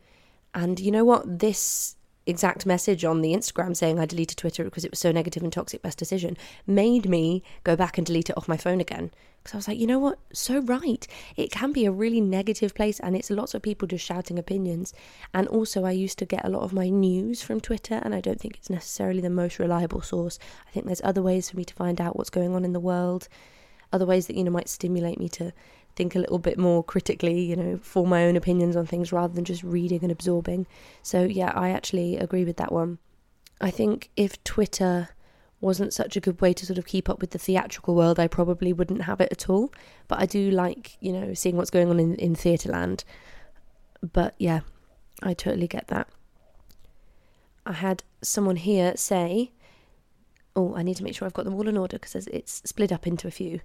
And 0.54 0.80
you 0.80 0.90
know 0.90 1.04
what? 1.04 1.38
This 1.38 1.96
exact 2.26 2.64
message 2.64 3.04
on 3.04 3.20
the 3.20 3.34
Instagram 3.34 3.76
saying 3.76 3.98
I 3.98 4.06
deleted 4.06 4.38
Twitter 4.38 4.64
because 4.64 4.84
it 4.84 4.90
was 4.90 4.98
so 4.98 5.12
negative 5.12 5.42
and 5.42 5.52
toxic, 5.52 5.82
best 5.82 5.98
decision, 5.98 6.36
made 6.66 7.08
me 7.08 7.42
go 7.64 7.76
back 7.76 7.98
and 7.98 8.06
delete 8.06 8.30
it 8.30 8.36
off 8.36 8.48
my 8.48 8.56
phone 8.56 8.80
again. 8.80 9.10
Because 9.44 9.54
I 9.54 9.58
was 9.58 9.68
like, 9.68 9.78
you 9.78 9.86
know 9.86 9.98
what? 9.98 10.18
So 10.32 10.60
right. 10.60 11.06
It 11.36 11.50
can 11.50 11.70
be 11.70 11.84
a 11.84 11.92
really 11.92 12.22
negative 12.22 12.74
place 12.74 12.98
and 12.98 13.14
it's 13.14 13.28
lots 13.28 13.52
of 13.52 13.60
people 13.60 13.86
just 13.86 14.04
shouting 14.04 14.38
opinions. 14.38 14.94
And 15.34 15.46
also, 15.48 15.84
I 15.84 15.90
used 15.90 16.18
to 16.20 16.24
get 16.24 16.46
a 16.46 16.48
lot 16.48 16.62
of 16.62 16.72
my 16.72 16.88
news 16.88 17.42
from 17.42 17.60
Twitter 17.60 18.00
and 18.02 18.14
I 18.14 18.22
don't 18.22 18.40
think 18.40 18.56
it's 18.56 18.70
necessarily 18.70 19.20
the 19.20 19.28
most 19.28 19.58
reliable 19.58 20.00
source. 20.00 20.38
I 20.66 20.70
think 20.70 20.86
there's 20.86 21.02
other 21.04 21.20
ways 21.20 21.50
for 21.50 21.58
me 21.58 21.64
to 21.66 21.74
find 21.74 22.00
out 22.00 22.16
what's 22.16 22.30
going 22.30 22.54
on 22.54 22.64
in 22.64 22.72
the 22.72 22.80
world, 22.80 23.28
other 23.92 24.06
ways 24.06 24.28
that, 24.28 24.36
you 24.36 24.44
know, 24.44 24.50
might 24.50 24.70
stimulate 24.70 25.20
me 25.20 25.28
to 25.30 25.52
think 25.94 26.14
a 26.14 26.20
little 26.20 26.38
bit 26.38 26.58
more 26.58 26.82
critically, 26.82 27.42
you 27.42 27.54
know, 27.54 27.76
form 27.76 28.08
my 28.08 28.24
own 28.24 28.36
opinions 28.36 28.76
on 28.76 28.86
things 28.86 29.12
rather 29.12 29.34
than 29.34 29.44
just 29.44 29.62
reading 29.62 30.02
and 30.02 30.10
absorbing. 30.10 30.66
So, 31.02 31.22
yeah, 31.22 31.52
I 31.54 31.68
actually 31.68 32.16
agree 32.16 32.46
with 32.46 32.56
that 32.56 32.72
one. 32.72 32.98
I 33.60 33.70
think 33.70 34.08
if 34.16 34.42
Twitter 34.42 35.10
wasn't 35.64 35.92
such 35.92 36.16
a 36.16 36.20
good 36.20 36.40
way 36.40 36.52
to 36.52 36.66
sort 36.66 36.78
of 36.78 36.86
keep 36.86 37.08
up 37.08 37.20
with 37.20 37.30
the 37.30 37.38
theatrical 37.38 37.94
world, 37.94 38.20
I 38.20 38.28
probably 38.28 38.72
wouldn't 38.72 39.02
have 39.02 39.20
it 39.20 39.32
at 39.32 39.48
all. 39.48 39.72
But 40.08 40.20
I 40.20 40.26
do 40.26 40.50
like, 40.50 40.96
you 41.00 41.12
know, 41.12 41.34
seeing 41.34 41.56
what's 41.56 41.70
going 41.70 41.88
on 41.88 41.98
in, 41.98 42.14
in 42.16 42.34
theatre 42.34 42.70
land. 42.70 43.04
But 44.12 44.34
yeah, 44.38 44.60
I 45.22 45.34
totally 45.34 45.66
get 45.66 45.88
that. 45.88 46.08
I 47.66 47.72
had 47.72 48.02
someone 48.20 48.56
here 48.56 48.96
say, 48.96 49.52
oh, 50.54 50.74
I 50.74 50.82
need 50.82 50.96
to 50.98 51.04
make 51.04 51.14
sure 51.14 51.26
I've 51.26 51.34
got 51.34 51.46
them 51.46 51.54
all 51.54 51.68
in 51.68 51.78
order 51.78 51.98
because 51.98 52.26
it's 52.26 52.62
split 52.64 52.92
up 52.92 53.06
into 53.06 53.26
a 53.26 53.30
few. 53.30 53.60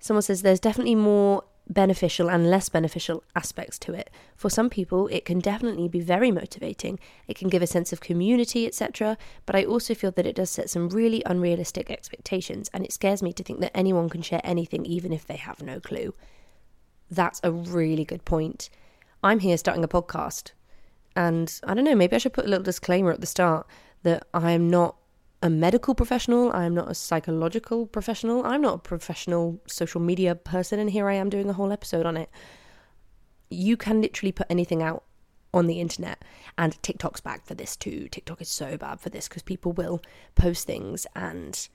Someone 0.00 0.22
says 0.22 0.42
there's 0.42 0.60
definitely 0.60 0.94
more 0.94 1.44
beneficial 1.68 2.30
and 2.30 2.50
less 2.50 2.68
beneficial 2.68 3.22
aspects 3.36 3.78
to 3.78 3.92
it. 3.92 4.10
For 4.36 4.48
some 4.48 4.70
people, 4.70 5.06
it 5.08 5.24
can 5.24 5.38
definitely 5.38 5.88
be 5.88 6.00
very 6.00 6.30
motivating. 6.30 6.98
It 7.26 7.36
can 7.36 7.48
give 7.48 7.62
a 7.62 7.66
sense 7.66 7.92
of 7.92 8.00
community, 8.00 8.66
etc. 8.66 9.18
But 9.44 9.56
I 9.56 9.64
also 9.64 9.94
feel 9.94 10.10
that 10.12 10.26
it 10.26 10.36
does 10.36 10.50
set 10.50 10.70
some 10.70 10.88
really 10.88 11.22
unrealistic 11.26 11.90
expectations, 11.90 12.70
and 12.72 12.84
it 12.84 12.92
scares 12.92 13.22
me 13.22 13.32
to 13.34 13.42
think 13.42 13.60
that 13.60 13.76
anyone 13.76 14.08
can 14.08 14.22
share 14.22 14.40
anything, 14.44 14.86
even 14.86 15.12
if 15.12 15.26
they 15.26 15.36
have 15.36 15.62
no 15.62 15.78
clue. 15.80 16.14
That's 17.10 17.40
a 17.42 17.52
really 17.52 18.04
good 18.04 18.24
point. 18.24 18.70
I'm 19.22 19.40
here 19.40 19.58
starting 19.58 19.84
a 19.84 19.88
podcast, 19.88 20.52
and 21.16 21.60
I 21.64 21.74
don't 21.74 21.84
know, 21.84 21.94
maybe 21.94 22.14
I 22.14 22.18
should 22.18 22.32
put 22.32 22.46
a 22.46 22.48
little 22.48 22.64
disclaimer 22.64 23.10
at 23.10 23.20
the 23.20 23.26
start 23.26 23.66
that 24.04 24.26
I 24.32 24.52
am 24.52 24.70
not 24.70 24.96
a 25.42 25.50
medical 25.50 25.94
professional. 25.94 26.52
I'm 26.52 26.74
not 26.74 26.90
a 26.90 26.94
psychological 26.94 27.86
professional. 27.86 28.44
I'm 28.44 28.60
not 28.60 28.74
a 28.74 28.78
professional 28.78 29.60
social 29.66 30.00
media 30.00 30.34
person. 30.34 30.78
And 30.78 30.90
here 30.90 31.08
I 31.08 31.14
am 31.14 31.30
doing 31.30 31.48
a 31.48 31.52
whole 31.52 31.72
episode 31.72 32.06
on 32.06 32.16
it. 32.16 32.30
You 33.50 33.76
can 33.76 34.00
literally 34.00 34.32
put 34.32 34.46
anything 34.50 34.82
out 34.82 35.04
on 35.54 35.66
the 35.66 35.80
internet. 35.80 36.22
And 36.56 36.80
TikTok's 36.82 37.20
bad 37.20 37.42
for 37.44 37.54
this 37.54 37.76
too. 37.76 38.08
TikTok 38.08 38.40
is 38.40 38.48
so 38.48 38.76
bad 38.76 39.00
for 39.00 39.10
this 39.10 39.28
because 39.28 39.42
people 39.42 39.72
will 39.72 40.02
post 40.34 40.66
things 40.66 41.06
and 41.14 41.68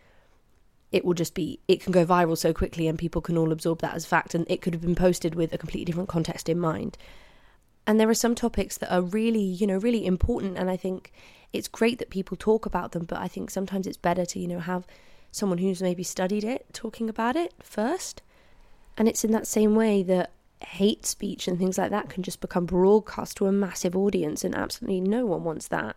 it 0.91 1.03
will 1.03 1.15
just 1.15 1.33
be, 1.33 1.59
it 1.67 1.81
can 1.81 1.91
go 1.91 2.05
viral 2.05 2.37
so 2.37 2.53
quickly 2.53 2.87
and 2.87 2.99
people 2.99 3.21
can 3.21 3.37
all 3.37 3.51
absorb 3.51 3.79
that 3.79 3.95
as 3.95 4.05
fact. 4.05 4.35
And 4.35 4.45
it 4.49 4.61
could 4.61 4.73
have 4.73 4.81
been 4.81 4.93
posted 4.93 5.35
with 5.35 5.53
a 5.53 5.57
completely 5.57 5.85
different 5.85 6.09
context 6.09 6.49
in 6.49 6.59
mind. 6.59 6.97
And 7.85 7.99
there 7.99 8.09
are 8.09 8.13
some 8.13 8.35
topics 8.35 8.77
that 8.77 8.93
are 8.93 9.01
really, 9.01 9.43
you 9.43 9.67
know, 9.67 9.77
really 9.77 10.05
important. 10.05 10.57
And 10.57 10.69
I 10.69 10.77
think 10.77 11.11
it's 11.51 11.67
great 11.67 11.99
that 11.99 12.09
people 12.09 12.37
talk 12.37 12.65
about 12.65 12.93
them, 12.93 13.05
but 13.05 13.19
I 13.19 13.27
think 13.27 13.49
sometimes 13.49 13.87
it's 13.87 13.97
better 13.97 14.25
to, 14.25 14.39
you 14.39 14.47
know, 14.47 14.59
have 14.59 14.87
someone 15.31 15.57
who's 15.57 15.81
maybe 15.81 16.03
studied 16.03 16.43
it 16.43 16.65
talking 16.73 17.09
about 17.09 17.35
it 17.35 17.53
first. 17.61 18.21
And 18.97 19.07
it's 19.07 19.23
in 19.23 19.31
that 19.31 19.47
same 19.47 19.75
way 19.75 20.03
that 20.03 20.31
hate 20.61 21.05
speech 21.05 21.47
and 21.47 21.57
things 21.57 21.77
like 21.77 21.91
that 21.91 22.09
can 22.09 22.23
just 22.23 22.39
become 22.39 22.65
broadcast 22.65 23.37
to 23.37 23.47
a 23.47 23.51
massive 23.51 23.95
audience, 23.95 24.43
and 24.43 24.55
absolutely 24.55 25.01
no 25.01 25.25
one 25.25 25.43
wants 25.43 25.67
that. 25.67 25.95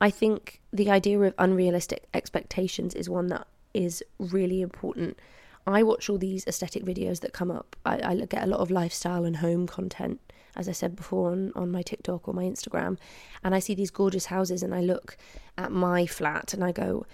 I 0.00 0.10
think 0.10 0.60
the 0.72 0.90
idea 0.90 1.18
of 1.20 1.34
unrealistic 1.38 2.06
expectations 2.12 2.94
is 2.94 3.08
one 3.08 3.28
that 3.28 3.46
is 3.72 4.02
really 4.18 4.60
important. 4.60 5.18
I 5.66 5.82
watch 5.82 6.10
all 6.10 6.18
these 6.18 6.46
aesthetic 6.46 6.84
videos 6.84 7.20
that 7.20 7.32
come 7.32 7.50
up. 7.50 7.74
I, 7.84 8.00
I 8.02 8.14
get 8.26 8.44
a 8.44 8.46
lot 8.46 8.60
of 8.60 8.70
lifestyle 8.70 9.24
and 9.24 9.36
home 9.36 9.66
content 9.66 10.20
as 10.56 10.68
I 10.68 10.72
said 10.72 10.96
before 10.96 11.32
on, 11.32 11.52
on 11.54 11.70
my 11.70 11.82
TikTok 11.82 12.28
or 12.28 12.34
my 12.34 12.44
Instagram, 12.44 12.98
and 13.42 13.54
I 13.54 13.58
see 13.58 13.74
these 13.74 13.90
gorgeous 13.90 14.26
houses 14.26 14.62
and 14.62 14.74
I 14.74 14.80
look 14.80 15.16
at 15.56 15.72
my 15.72 16.06
flat 16.06 16.54
and 16.54 16.64
I 16.64 16.72
go, 16.72 17.06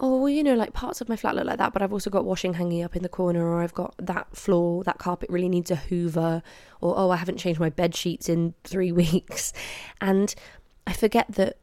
oh, 0.00 0.16
well, 0.16 0.30
you 0.30 0.42
know, 0.42 0.54
like 0.54 0.72
parts 0.72 1.00
of 1.00 1.08
my 1.08 1.16
flat 1.16 1.36
look 1.36 1.44
like 1.44 1.58
that, 1.58 1.72
but 1.72 1.82
I've 1.82 1.92
also 1.92 2.08
got 2.10 2.24
washing 2.24 2.54
hanging 2.54 2.82
up 2.82 2.96
in 2.96 3.02
the 3.02 3.08
corner, 3.08 3.46
or 3.46 3.62
I've 3.62 3.74
got 3.74 3.94
that 3.98 4.34
floor, 4.34 4.82
that 4.84 4.98
carpet 4.98 5.28
really 5.28 5.48
needs 5.48 5.70
a 5.70 5.76
hoover, 5.76 6.42
or 6.80 6.94
oh, 6.96 7.10
I 7.10 7.16
haven't 7.16 7.36
changed 7.36 7.60
my 7.60 7.68
bed 7.68 7.94
sheets 7.94 8.28
in 8.28 8.54
three 8.64 8.92
weeks. 9.04 9.52
And 10.00 10.34
I 10.86 10.94
forget 10.94 11.26
that 11.32 11.58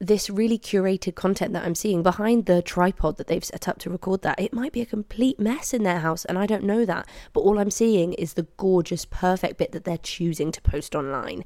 this 0.00 0.28
really 0.28 0.58
curated 0.58 1.14
content 1.14 1.52
that 1.52 1.64
I'm 1.64 1.74
seeing 1.74 2.02
behind 2.02 2.46
the 2.46 2.62
tripod 2.62 3.16
that 3.16 3.26
they've 3.26 3.44
set 3.44 3.68
up 3.68 3.78
to 3.80 3.90
record 3.90 4.22
that, 4.22 4.40
it 4.40 4.52
might 4.52 4.72
be 4.72 4.80
a 4.80 4.86
complete 4.86 5.38
mess 5.38 5.72
in 5.72 5.82
their 5.82 6.00
house, 6.00 6.24
and 6.24 6.38
I 6.38 6.46
don't 6.46 6.64
know 6.64 6.84
that. 6.84 7.08
But 7.32 7.40
all 7.40 7.58
I'm 7.58 7.70
seeing 7.70 8.12
is 8.14 8.34
the 8.34 8.46
gorgeous, 8.56 9.04
perfect 9.04 9.58
bit 9.58 9.72
that 9.72 9.84
they're 9.84 9.98
choosing 9.98 10.52
to 10.52 10.60
post 10.62 10.94
online. 10.94 11.44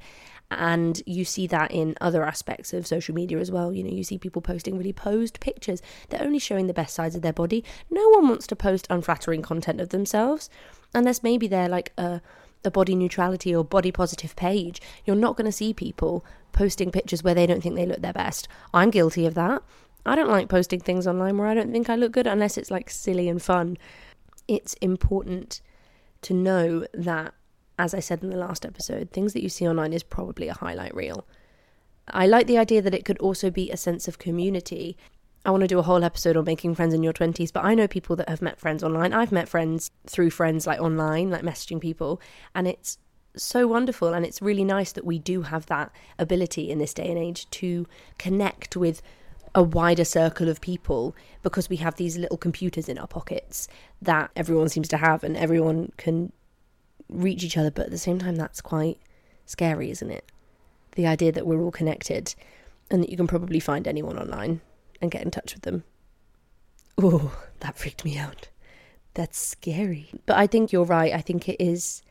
And 0.50 1.02
you 1.04 1.26
see 1.26 1.46
that 1.48 1.70
in 1.70 1.94
other 2.00 2.24
aspects 2.24 2.72
of 2.72 2.87
social 2.87 3.14
media 3.14 3.38
as 3.38 3.50
well. 3.50 3.70
You 3.70 3.84
know, 3.84 3.90
you 3.90 4.02
see 4.02 4.16
people 4.16 4.40
posting 4.40 4.78
really 4.78 4.94
posed 4.94 5.40
pictures. 5.40 5.82
They're 6.08 6.22
only 6.22 6.38
showing 6.38 6.68
the 6.68 6.74
best 6.74 6.94
sides 6.94 7.14
of 7.14 7.20
their 7.20 7.34
body. 7.34 7.62
No 7.90 8.08
one 8.08 8.28
wants 8.28 8.46
to 8.46 8.56
post 8.56 8.87
unflattering 8.88 9.42
content 9.42 9.78
of 9.78 9.90
themselves, 9.90 10.48
unless 10.94 11.22
maybe 11.22 11.48
they're 11.48 11.68
like 11.68 11.92
uh, 11.98 12.02
a 12.02 12.22
a 12.64 12.70
body 12.70 12.94
neutrality 12.94 13.54
or 13.54 13.64
body 13.64 13.92
positive 13.92 14.34
page, 14.37 14.80
you're 15.04 15.16
not 15.16 15.37
going 15.37 15.46
to 15.46 15.52
see 15.52 15.72
people 15.72 16.24
posting 16.52 16.90
pictures 16.90 17.22
where 17.22 17.34
they 17.34 17.46
don't 17.46 17.62
think 17.62 17.74
they 17.74 17.87
look 17.87 18.02
their 18.02 18.12
best. 18.12 18.48
I'm 18.72 18.90
guilty 18.90 19.26
of 19.26 19.34
that. 19.34 19.62
I 20.06 20.16
don't 20.16 20.30
like 20.30 20.48
posting 20.48 20.80
things 20.80 21.06
online 21.06 21.38
where 21.38 21.48
I 21.48 21.54
don't 21.54 21.72
think 21.72 21.90
I 21.90 21.96
look 21.96 22.12
good 22.12 22.26
unless 22.26 22.56
it's 22.56 22.70
like 22.70 22.90
silly 22.90 23.28
and 23.28 23.42
fun. 23.42 23.76
It's 24.46 24.74
important 24.74 25.61
to 26.22 26.34
know 26.34 26.87
that 26.94 27.34
as 27.78 27.94
I 27.94 28.00
said 28.00 28.22
in 28.22 28.30
the 28.30 28.37
last 28.37 28.66
episode, 28.66 29.11
things 29.11 29.32
that 29.32 29.42
you 29.42 29.48
see 29.48 29.68
online 29.68 29.92
is 29.92 30.02
probably 30.02 30.48
a 30.48 30.54
highlight 30.54 30.94
reel. 30.94 31.26
I 32.08 32.26
like 32.26 32.46
the 32.46 32.58
idea 32.58 32.82
that 32.82 32.94
it 32.94 33.04
could 33.04 33.18
also 33.18 33.50
be 33.50 33.70
a 33.70 33.76
sense 33.76 34.08
of 34.08 34.18
community. 34.18 34.96
I 35.44 35.50
want 35.50 35.61
to 35.61 35.68
do 35.68 35.78
a 35.78 35.82
whole 35.82 36.02
episode 36.02 36.37
on 36.37 36.44
making 36.44 36.74
friends 36.74 36.92
in 36.92 37.02
your 37.02 37.12
20s, 37.12 37.52
but 37.52 37.64
I 37.64 37.74
know 37.74 37.87
people 37.87 38.16
that 38.16 38.28
have 38.28 38.42
met 38.42 38.58
friends 38.58 38.82
online. 38.82 39.12
I've 39.12 39.30
met 39.30 39.48
friends 39.48 39.90
through 40.06 40.30
friends 40.30 40.66
like 40.66 40.80
online, 40.80 41.30
like 41.30 41.42
messaging 41.42 41.80
people, 41.80 42.20
and 42.54 42.66
it's 42.66 42.98
so 43.42 43.66
wonderful 43.66 44.14
and 44.14 44.24
it's 44.24 44.42
really 44.42 44.64
nice 44.64 44.92
that 44.92 45.05
we 45.05 45.18
do 45.18 45.42
have 45.42 45.66
that 45.66 45.90
ability 46.18 46.70
in 46.70 46.79
this 46.79 46.94
day 46.94 47.09
and 47.09 47.18
age 47.18 47.48
to 47.51 47.87
connect 48.18 48.77
with 48.77 49.03
a 49.55 49.62
wider 49.62 50.05
circle 50.05 50.48
of 50.48 50.61
people 50.61 51.14
because 51.42 51.68
we 51.68 51.77
have 51.77 51.96
these 51.96 52.18
little 52.18 52.37
computers 52.37 52.88
in 52.88 52.98
our 52.98 53.07
pockets 53.07 53.68
that 54.01 54.31
everyone 54.37 54.68
seems 54.68 54.88
to 54.88 54.96
have 54.96 55.24
and 55.24 55.37
everyone 55.37 55.92
can 55.96 56.33
reach 57.09 57.42
each 57.42 57.57
other 57.57 57.70
but 57.70 57.87
at 57.87 57.90
the 57.90 57.98
same 57.98 58.18
time 58.18 58.37
that's 58.37 58.61
quite 58.61 58.98
scary 59.46 59.90
isn't 59.90 60.11
it? 60.11 60.31
The 60.92 61.07
idea 61.07 61.33
that 61.33 61.46
we're 61.46 61.61
all 61.61 61.70
connected 61.70 62.35
and 62.90 63.03
that 63.03 63.11
you 63.11 63.16
can 63.16 63.27
probably 63.27 63.61
find 63.61 63.87
anyone 63.87 64.18
online 64.18 64.61
and 65.01 65.11
get 65.11 65.22
in 65.22 65.31
touch 65.31 65.55
with 65.55 65.62
them. 65.62 65.85
Oh 66.96 67.37
that 67.61 67.79
freaked 67.79 68.05
me 68.05 68.18
out. 68.18 68.48
That's 69.14 69.38
scary. 69.38 70.11
But 70.27 70.37
i 70.37 70.46
think 70.46 70.72
you're 70.72 70.85
right. 70.85 71.12
I 71.12 71.20
think 71.20 71.48
it 71.48 71.61
is 71.61 72.03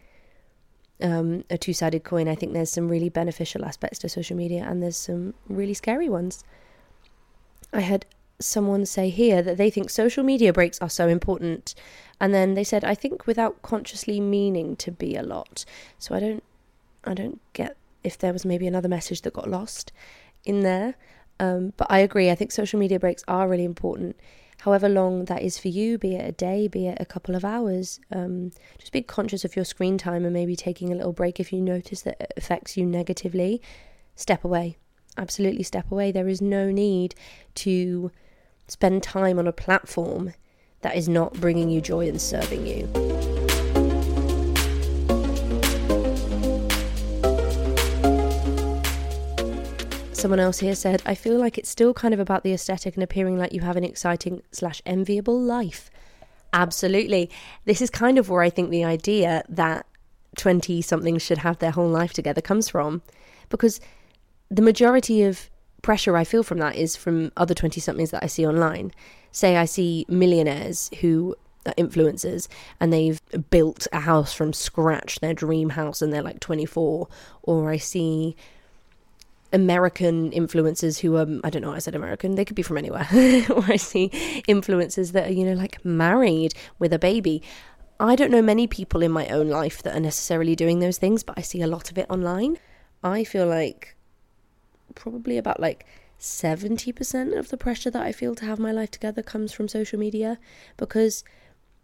um, 1.02 1.44
a 1.50 1.58
two 1.58 1.74
sided 1.74 2.04
coin. 2.04 2.28
I 2.28 2.36
think 2.36 2.54
there's 2.54 2.72
some 2.72 2.90
really 2.90 3.10
beneficial 3.10 3.66
aspects 3.66 4.00
to 4.00 4.10
social 4.10 4.38
media 4.38 4.66
and 4.68 4.82
there's 4.82 4.98
some 4.98 5.34
really 5.48 5.74
scary 5.74 6.10
ones. 6.10 6.44
I 7.74 7.82
had 7.82 8.06
someone 8.40 8.86
say 8.86 9.10
here 9.10 9.42
that 9.42 9.58
they 9.58 9.70
think 9.70 9.90
social 9.90 10.24
media 10.24 10.54
breaks 10.54 10.80
are 10.80 10.90
so 10.90 11.08
important. 11.08 11.74
And 12.20 12.34
then 12.34 12.54
they 12.54 12.64
said, 12.64 12.84
I 12.84 12.96
think 12.96 13.28
without 13.28 13.62
consciously 13.62 14.20
meaning 14.20 14.76
to 14.78 14.92
be 14.92 15.16
a 15.16 15.24
lot. 15.24 15.66
So 15.98 16.16
I 16.16 16.20
don't 16.20 16.44
I 17.04 17.14
don't 17.14 17.40
get 17.54 17.78
if 18.04 18.18
there 18.18 18.34
was 18.34 18.46
maybe 18.46 18.68
another 18.68 18.90
message 18.90 19.22
that 19.22 19.34
got 19.34 19.50
lost 19.50 19.92
in 20.46 20.62
there. 20.62 20.96
Um, 21.40 21.74
but 21.78 21.88
I 21.90 22.00
agree, 22.00 22.32
I 22.32 22.36
think 22.36 22.52
social 22.52 22.80
media 22.80 23.00
breaks 23.00 23.24
are 23.28 23.48
really 23.48 23.64
important 23.64 24.16
however 24.62 24.90
long 24.90 25.26
that 25.26 25.42
is 25.42 25.58
for 25.58 25.68
you, 25.68 25.98
be 25.98 26.16
it 26.16 26.28
a 26.28 26.32
day, 26.32 26.68
be 26.68 26.88
it 26.88 26.98
a 27.00 27.06
couple 27.06 27.36
of 27.36 27.46
hours. 27.46 28.00
Um, 28.12 28.52
just 28.78 28.92
be 28.92 29.02
conscious 29.02 29.46
of 29.46 29.56
your 29.56 29.66
screen 29.66 29.98
time 29.98 30.26
and 30.26 30.34
maybe 30.34 30.56
taking 30.56 30.92
a 30.92 30.96
little 30.96 31.14
break 31.14 31.40
if 31.40 31.54
you 31.54 31.62
notice 31.62 32.02
that 32.02 32.18
it 32.20 32.34
affects 32.38 32.76
you 32.76 32.86
negatively. 32.86 33.62
Step 34.16 34.44
away. 34.44 34.78
Absolutely 35.18 35.64
step 35.64 35.92
away. 35.92 36.12
There 36.12 36.28
is 36.28 36.42
no 36.42 36.72
need 36.72 37.16
to 37.56 38.12
spend 38.68 39.04
time 39.04 39.40
on 39.40 39.48
a 39.48 39.54
platform 39.54 40.34
that 40.82 40.96
is 40.96 41.08
not 41.08 41.34
bringing 41.34 41.70
you 41.70 41.82
joy 41.82 42.08
and 42.08 42.22
serving 42.22 42.66
you. 42.68 43.07
Someone 50.18 50.40
else 50.40 50.58
here 50.58 50.74
said, 50.74 51.04
I 51.06 51.14
feel 51.14 51.38
like 51.38 51.60
it's 51.60 51.70
still 51.70 51.94
kind 51.94 52.12
of 52.12 52.20
about 52.20 52.42
the 52.42 52.52
aesthetic 52.52 52.96
and 52.96 53.04
appearing 53.04 53.38
like 53.38 53.54
you 53.54 53.62
have 53.62 53.76
an 53.76 53.84
exciting 53.84 54.42
slash 54.52 54.82
enviable 54.84 55.40
life. 55.40 55.92
Absolutely. 56.54 57.30
This 57.66 57.84
is 57.84 57.92
kind 57.92 58.18
of 58.18 58.28
where 58.28 58.42
I 58.42 58.50
think 58.50 58.72
the 58.72 58.84
idea 58.84 59.44
that 59.48 59.86
20 60.38 60.82
somethings 60.82 61.22
should 61.22 61.38
have 61.38 61.60
their 61.60 61.70
whole 61.70 61.88
life 61.88 62.14
together 62.14 62.42
comes 62.42 62.68
from. 62.68 63.04
Because 63.50 63.80
the 64.50 64.64
majority 64.64 65.22
of 65.22 65.52
pressure 65.84 66.18
I 66.18 66.24
feel 66.24 66.42
from 66.42 66.58
that 66.58 66.76
is 66.76 66.96
from 66.96 67.32
other 67.38 67.54
20 67.54 67.80
somethings 67.80 68.10
that 68.10 68.24
I 68.24 68.28
see 68.28 68.46
online. 68.46 68.94
Say 69.32 69.56
I 69.56 69.66
see 69.66 70.08
millionaires 70.10 70.90
who 71.00 71.36
are 71.68 71.76
influencers 71.76 72.48
and 72.80 72.92
they've 72.92 73.22
built 73.52 73.86
a 73.94 74.00
house 74.00 74.34
from 74.34 74.52
scratch, 74.52 75.20
their 75.20 75.36
dream 75.36 75.70
house, 75.70 76.02
and 76.02 76.12
they're 76.12 76.24
like 76.24 76.40
24. 76.40 77.08
Or 77.44 77.70
I 77.70 77.78
see 77.78 78.36
American 79.54 80.32
influencers 80.32 81.00
who 81.00 81.16
are, 81.16 81.28
I 81.44 81.50
don't 81.50 81.62
know, 81.62 81.74
I 81.74 81.80
said 81.80 81.96
American, 81.96 82.36
they 82.36 82.46
could 82.46 82.56
be 82.56 82.62
from 82.62 82.78
anywhere. 82.78 83.08
or 83.50 83.64
I 83.68 83.78
see 83.78 84.10
influencers 84.48 85.12
that 85.14 85.28
are, 85.28 85.34
you 85.34 85.46
know, 85.46 85.54
like 85.54 85.84
married 85.86 86.54
with 86.80 86.94
a 86.94 87.00
baby. 87.00 87.42
I 88.00 88.16
don't 88.16 88.32
know 88.32 88.42
many 88.42 88.68
people 88.68 89.02
in 89.02 89.12
my 89.12 89.28
own 89.28 89.50
life 89.50 89.82
that 89.84 89.96
are 89.96 90.00
necessarily 90.00 90.56
doing 90.56 90.80
those 90.80 90.98
things, 90.98 91.24
but 91.24 91.38
I 91.38 91.42
see 91.42 91.62
a 91.62 91.68
lot 91.68 91.90
of 91.90 91.98
it 91.98 92.06
online. 92.10 92.58
I 93.04 93.24
feel 93.24 93.48
like 93.48 93.96
probably 94.96 95.38
about 95.38 95.60
like 95.60 95.86
70% 96.20 97.38
of 97.38 97.50
the 97.50 97.58
pressure 97.58 97.92
that 97.92 98.02
I 98.02 98.12
feel 98.12 98.36
to 98.36 98.46
have 98.46 98.60
my 98.60 98.72
life 98.72 98.92
together 98.92 99.22
comes 99.22 99.54
from 99.54 99.68
social 99.68 100.00
media 100.00 100.40
because 100.76 101.24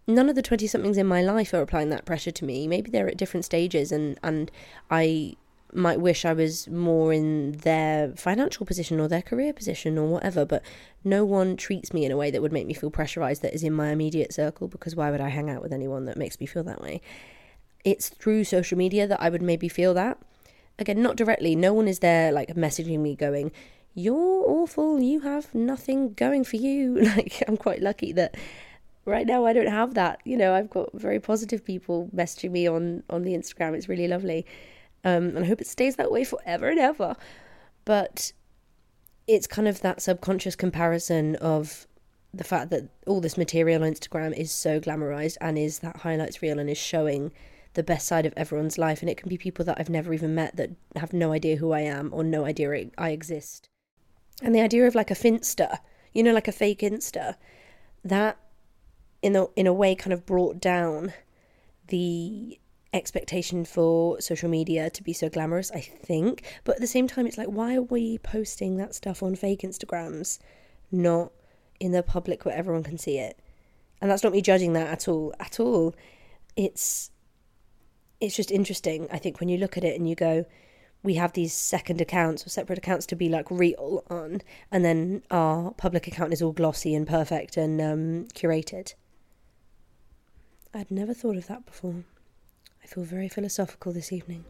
none 0.08 0.30
of 0.30 0.36
the 0.36 0.42
20 0.42 0.68
somethings 0.68 0.98
in 0.98 1.08
my 1.08 1.22
life 1.22 1.54
are 1.54 1.62
applying 1.62 1.90
that 1.90 2.06
pressure 2.06 2.32
to 2.32 2.46
me. 2.46 2.68
Maybe 2.68 2.92
they're 2.92 3.08
at 3.08 3.18
different 3.18 3.46
stages 3.46 3.92
and 3.92 4.20
and 4.24 4.52
I 4.90 5.36
might 5.76 6.00
wish 6.00 6.26
I 6.26 6.34
was 6.34 6.68
more 6.68 7.14
in 7.14 7.54
their 7.54 8.10
financial 8.16 8.66
position 8.66 9.00
or 9.00 9.08
their 9.08 9.22
career 9.22 9.54
position 9.54 9.98
or 9.98 10.08
whatever, 10.08 10.46
but 10.46 10.64
no 11.04 11.26
one 11.26 11.58
treats 11.58 11.94
me 11.94 12.06
in 12.06 12.12
a 12.12 12.18
way 12.18 12.32
that 12.32 12.42
would 12.42 12.52
make 12.52 12.68
me 12.68 12.74
feel 12.74 12.92
pressurized 12.92 13.42
that 13.42 13.54
is 13.54 13.64
in 13.64 13.74
my 13.74 13.90
immediate 13.90 14.34
circle 14.34 14.68
because 14.68 14.96
why 14.96 15.12
would 15.12 15.22
I 15.22 15.30
hang 15.30 15.50
out 15.50 15.62
with 15.62 15.74
anyone 15.74 16.06
that 16.06 16.18
makes 16.18 16.40
me 16.40 16.46
feel 16.46 16.64
that 16.64 16.82
way? 16.82 17.02
It's 17.84 18.10
through 18.10 18.46
social 18.46 18.78
media 18.78 19.08
that 19.08 19.22
I 19.22 19.30
would 19.30 19.42
maybe 19.42 19.68
feel 19.68 19.94
that. 19.94 20.18
Again, 20.80 21.02
not 21.02 21.18
directly, 21.18 21.56
no 21.56 21.74
one 21.74 21.88
is 21.88 22.00
there 22.00 22.32
like 22.32 22.50
messaging 22.56 23.00
me 23.00 23.16
going, 23.16 23.52
You're 23.94 24.44
awful, 24.48 25.00
you 25.00 25.20
have 25.22 25.54
nothing 25.54 26.14
going 26.14 26.44
for 26.44 26.58
you. 26.58 26.96
Like, 27.16 27.44
I'm 27.48 27.58
quite 27.58 27.82
lucky 27.82 28.12
that 28.14 28.36
right 29.06 29.28
now 29.28 29.46
I 29.46 29.54
don't 29.54 29.68
have 29.68 29.94
that. 29.96 30.20
You 30.24 30.38
know, 30.38 30.54
I've 30.54 30.70
got 30.70 30.90
very 30.94 31.20
positive 31.20 31.64
people 31.64 32.10
messaging 32.16 32.52
me 32.52 32.68
on 32.68 33.04
on 33.10 33.24
the 33.24 33.34
Instagram. 33.34 33.76
It's 33.76 33.90
really 33.90 34.08
lovely. 34.08 34.46
Um, 35.04 35.36
and 35.36 35.40
I 35.40 35.46
hope 35.46 35.62
it 35.62 35.68
stays 35.68 35.96
that 35.98 36.12
way 36.12 36.24
forever 36.24 36.70
and 36.70 36.80
ever. 36.80 37.16
But 37.86 38.32
it's 39.28 39.48
kind 39.48 39.68
of 39.68 39.82
that 39.82 40.02
subconscious 40.02 40.56
comparison 40.56 41.36
of 41.38 41.88
the 42.34 42.44
fact 42.44 42.72
that 42.72 42.90
all 43.06 43.22
this 43.22 43.38
material 43.38 43.84
on 43.84 43.92
Instagram 43.92 44.36
is 44.36 44.52
so 44.52 44.80
glamorized 44.80 45.38
and 45.40 45.58
is 45.58 45.80
that 45.80 45.98
highlights 45.98 46.42
reel 46.42 46.60
and 46.60 46.70
is 46.70 46.78
showing 46.78 47.32
the 47.74 47.84
best 47.84 48.08
side 48.08 48.26
of 48.26 48.34
everyone's 48.36 48.78
life. 48.78 49.02
And 49.02 49.10
it 49.10 49.18
can 49.18 49.30
be 49.30 49.38
people 49.38 49.66
that 49.66 49.78
I've 49.80 49.90
never 49.90 50.14
even 50.14 50.36
met 50.36 50.56
that 50.56 50.72
have 50.96 51.14
no 51.14 51.32
idea 51.32 51.58
who 51.58 51.72
I 51.72 51.82
am 51.82 52.10
or 52.14 52.24
no 52.24 52.46
idea 52.46 52.90
I 52.98 53.10
exist. 53.10 53.70
And 54.42 54.54
the 54.54 54.62
idea 54.62 54.88
of 54.88 54.96
like 54.96 55.12
a 55.12 55.16
finsta, 55.16 55.80
you 56.14 56.24
know, 56.24 56.34
like 56.34 56.48
a 56.48 56.52
fake 56.52 56.80
Insta, 56.80 57.36
that 58.04 58.38
in 59.22 59.36
a 59.36 59.46
in 59.56 59.68
a 59.68 59.74
way 59.74 59.96
kind 59.96 60.14
of 60.14 60.26
brought 60.26 60.60
down 60.60 61.14
the 61.88 62.60
expectation 62.94 63.66
for 63.66 64.22
social 64.22 64.50
media 64.50 64.90
to 64.92 65.04
be 65.04 65.14
so 65.14 65.28
glamorous, 65.30 65.72
I 65.72 65.82
think. 65.82 66.44
But 66.64 66.76
at 66.76 66.82
the 66.82 66.88
same 66.88 67.08
time, 67.08 67.26
it's 67.26 67.38
like, 67.38 67.48
why 67.48 67.76
are 67.76 67.82
we 67.82 68.20
posting 68.20 68.78
that 68.78 68.96
stuff 68.96 69.24
on 69.24 69.36
fake 69.36 69.62
Instagrams, 69.62 70.40
not 70.92 71.32
in 71.80 71.92
the 71.92 72.04
public 72.04 72.46
where 72.46 72.56
everyone 72.56 72.84
can 72.84 72.98
see 72.98 73.18
it? 73.18 73.40
And 74.00 74.12
that's 74.12 74.24
not 74.24 74.34
me 74.34 74.42
judging 74.42 74.74
that 74.74 74.88
at 74.88 75.08
all, 75.08 75.34
at 75.40 75.60
all. 75.60 75.96
It's 76.56 77.10
it's 78.22 78.36
just 78.36 78.52
interesting, 78.52 79.08
I 79.12 79.18
think, 79.18 79.40
when 79.40 79.50
you 79.50 79.58
look 79.58 79.76
at 79.76 79.84
it 79.84 80.00
and 80.00 80.08
you 80.08 80.16
go, 80.16 80.46
we 81.04 81.16
have 81.16 81.34
these 81.34 81.54
second 81.54 82.00
accounts 82.00 82.46
or 82.46 82.50
separate 82.50 82.78
accounts 82.78 83.06
to 83.08 83.18
be 83.18 83.28
like 83.28 83.52
real 83.52 84.04
on, 84.10 84.42
and 84.72 84.86
then 84.86 85.24
our 85.30 85.72
public 85.72 86.08
account 86.08 86.32
is 86.32 86.42
all 86.42 86.54
glossy 86.54 86.96
and 86.96 87.06
perfect 87.06 87.58
and 87.58 87.82
um, 87.82 88.28
curated. 88.34 88.94
I'd 90.74 90.90
never 90.90 91.14
thought 91.14 91.36
of 91.36 91.48
that 91.48 91.66
before. 91.66 92.04
I 92.84 92.88
feel 92.88 93.04
very 93.04 93.30
philosophical 93.30 93.94
this 93.94 94.12
evening. 94.12 94.44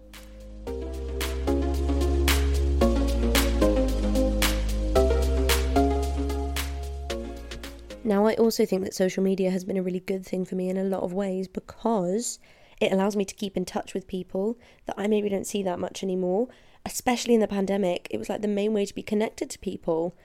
Now, 8.06 8.26
I 8.26 8.34
also 8.36 8.66
think 8.66 8.84
that 8.84 8.94
social 8.94 9.24
media 9.24 9.50
has 9.50 9.64
been 9.64 9.78
a 9.78 9.84
really 9.84 10.02
good 10.02 10.26
thing 10.26 10.44
for 10.44 10.56
me 10.56 10.70
in 10.70 10.78
a 10.78 10.84
lot 10.84 11.04
of 11.04 11.14
ways 11.14 11.48
because 11.48 12.40
it 12.82 12.92
allows 12.92 13.16
me 13.16 13.24
to 13.24 13.36
keep 13.36 13.56
in 13.56 13.64
touch 13.66 13.94
with 13.94 14.08
people 14.08 14.58
that 14.88 14.96
I 14.98 15.08
maybe 15.08 15.30
don't 15.30 15.48
see 15.48 15.64
that 15.64 15.80
much 15.80 16.04
anymore. 16.04 16.50
Especially 16.86 17.34
in 17.34 17.40
the 17.40 17.48
pandemic, 17.48 18.08
it 18.12 18.18
was 18.18 18.28
like 18.28 18.42
the 18.42 18.48
main 18.50 18.74
way 18.74 18.86
to 18.86 18.94
be 18.94 19.04
connected 19.04 19.50
to 19.52 19.60
people. 19.60 20.16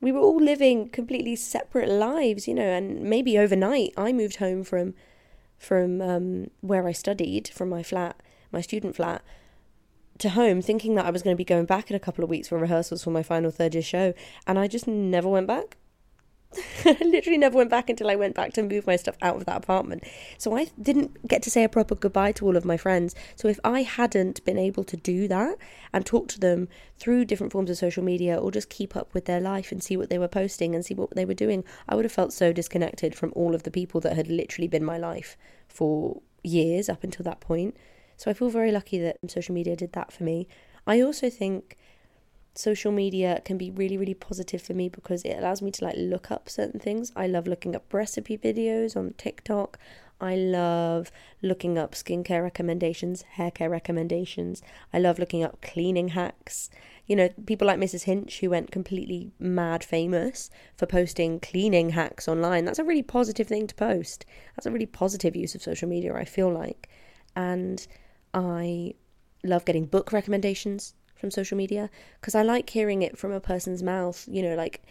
We 0.00 0.12
were 0.12 0.20
all 0.20 0.40
living 0.40 0.88
completely 0.88 1.36
separate 1.36 1.90
lives, 1.90 2.48
you 2.48 2.54
know, 2.54 2.62
and 2.62 3.02
maybe 3.02 3.38
overnight 3.38 3.92
I 3.98 4.12
moved 4.12 4.36
home 4.36 4.64
from 4.64 4.94
from 5.58 6.00
um, 6.00 6.50
where 6.60 6.86
I 6.86 6.92
studied, 6.92 7.48
from 7.48 7.68
my 7.68 7.82
flat, 7.82 8.20
my 8.52 8.60
student 8.60 8.96
flat, 8.96 9.22
to 10.18 10.30
home, 10.30 10.62
thinking 10.62 10.94
that 10.94 11.06
I 11.06 11.10
was 11.10 11.22
going 11.22 11.34
to 11.34 11.38
be 11.38 11.44
going 11.44 11.66
back 11.66 11.90
in 11.90 11.96
a 11.96 12.00
couple 12.00 12.24
of 12.24 12.30
weeks 12.30 12.48
for 12.48 12.58
rehearsals 12.58 13.04
for 13.04 13.10
my 13.10 13.22
final 13.22 13.50
third 13.50 13.74
year 13.74 13.82
show, 13.82 14.14
and 14.46 14.58
I 14.58 14.66
just 14.66 14.86
never 14.86 15.28
went 15.28 15.46
back. 15.46 15.76
I 16.84 16.96
literally 17.04 17.38
never 17.38 17.56
went 17.56 17.70
back 17.70 17.90
until 17.90 18.10
I 18.10 18.16
went 18.16 18.34
back 18.34 18.52
to 18.54 18.62
move 18.62 18.86
my 18.86 18.96
stuff 18.96 19.16
out 19.22 19.36
of 19.36 19.46
that 19.46 19.56
apartment. 19.56 20.04
So 20.38 20.56
I 20.56 20.68
didn't 20.80 21.26
get 21.28 21.42
to 21.42 21.50
say 21.50 21.64
a 21.64 21.68
proper 21.68 21.94
goodbye 21.94 22.32
to 22.32 22.46
all 22.46 22.56
of 22.56 22.64
my 22.64 22.76
friends. 22.76 23.14
So 23.34 23.48
if 23.48 23.58
I 23.64 23.82
hadn't 23.82 24.44
been 24.44 24.58
able 24.58 24.84
to 24.84 24.96
do 24.96 25.28
that 25.28 25.56
and 25.92 26.04
talk 26.04 26.28
to 26.28 26.40
them 26.40 26.68
through 26.98 27.24
different 27.24 27.52
forms 27.52 27.70
of 27.70 27.76
social 27.76 28.02
media 28.02 28.36
or 28.36 28.50
just 28.50 28.70
keep 28.70 28.96
up 28.96 29.12
with 29.14 29.24
their 29.26 29.40
life 29.40 29.72
and 29.72 29.82
see 29.82 29.96
what 29.96 30.10
they 30.10 30.18
were 30.18 30.28
posting 30.28 30.74
and 30.74 30.84
see 30.84 30.94
what 30.94 31.14
they 31.14 31.24
were 31.24 31.34
doing, 31.34 31.64
I 31.88 31.94
would 31.94 32.04
have 32.04 32.12
felt 32.12 32.32
so 32.32 32.52
disconnected 32.52 33.14
from 33.14 33.32
all 33.34 33.54
of 33.54 33.62
the 33.64 33.70
people 33.70 34.00
that 34.02 34.16
had 34.16 34.28
literally 34.28 34.68
been 34.68 34.84
my 34.84 34.98
life 34.98 35.36
for 35.68 36.20
years 36.42 36.88
up 36.88 37.04
until 37.04 37.24
that 37.24 37.40
point. 37.40 37.76
So 38.16 38.30
I 38.30 38.34
feel 38.34 38.48
very 38.48 38.72
lucky 38.72 38.98
that 39.00 39.18
social 39.28 39.54
media 39.54 39.76
did 39.76 39.92
that 39.92 40.12
for 40.12 40.24
me. 40.24 40.48
I 40.86 41.00
also 41.00 41.28
think 41.28 41.76
social 42.58 42.92
media 42.92 43.40
can 43.44 43.58
be 43.58 43.70
really 43.70 43.96
really 43.96 44.14
positive 44.14 44.62
for 44.62 44.74
me 44.74 44.88
because 44.88 45.22
it 45.22 45.36
allows 45.38 45.62
me 45.62 45.70
to 45.70 45.84
like 45.84 45.96
look 45.96 46.30
up 46.30 46.48
certain 46.48 46.80
things. 46.80 47.12
I 47.14 47.26
love 47.26 47.46
looking 47.46 47.74
up 47.76 47.92
recipe 47.92 48.36
videos 48.38 48.96
on 48.96 49.14
TikTok. 49.18 49.78
I 50.20 50.34
love 50.34 51.12
looking 51.42 51.76
up 51.76 51.92
skincare 51.92 52.42
recommendations, 52.42 53.22
hair 53.22 53.50
care 53.50 53.68
recommendations. 53.68 54.62
I 54.92 54.98
love 54.98 55.18
looking 55.18 55.42
up 55.42 55.60
cleaning 55.60 56.08
hacks. 56.08 56.70
You 57.06 57.16
know, 57.16 57.28
people 57.44 57.66
like 57.66 57.78
Mrs. 57.78 58.04
Hinch 58.04 58.40
who 58.40 58.50
went 58.50 58.70
completely 58.70 59.32
mad 59.38 59.84
famous 59.84 60.50
for 60.74 60.86
posting 60.86 61.38
cleaning 61.38 61.90
hacks 61.90 62.28
online. 62.28 62.64
That's 62.64 62.78
a 62.78 62.84
really 62.84 63.02
positive 63.02 63.46
thing 63.46 63.66
to 63.66 63.74
post. 63.74 64.24
That's 64.56 64.66
a 64.66 64.70
really 64.70 64.86
positive 64.86 65.36
use 65.36 65.54
of 65.54 65.62
social 65.62 65.88
media, 65.88 66.14
I 66.14 66.24
feel 66.24 66.50
like. 66.50 66.88
And 67.36 67.86
I 68.32 68.94
love 69.44 69.66
getting 69.66 69.84
book 69.84 70.12
recommendations 70.12 70.94
from 71.16 71.30
social 71.30 71.56
media 71.56 71.90
because 72.20 72.34
I 72.34 72.42
like 72.42 72.70
hearing 72.70 73.02
it 73.02 73.18
from 73.18 73.32
a 73.32 73.40
person's 73.40 73.82
mouth, 73.82 74.24
you 74.28 74.42
know, 74.42 74.54
like 74.54 74.82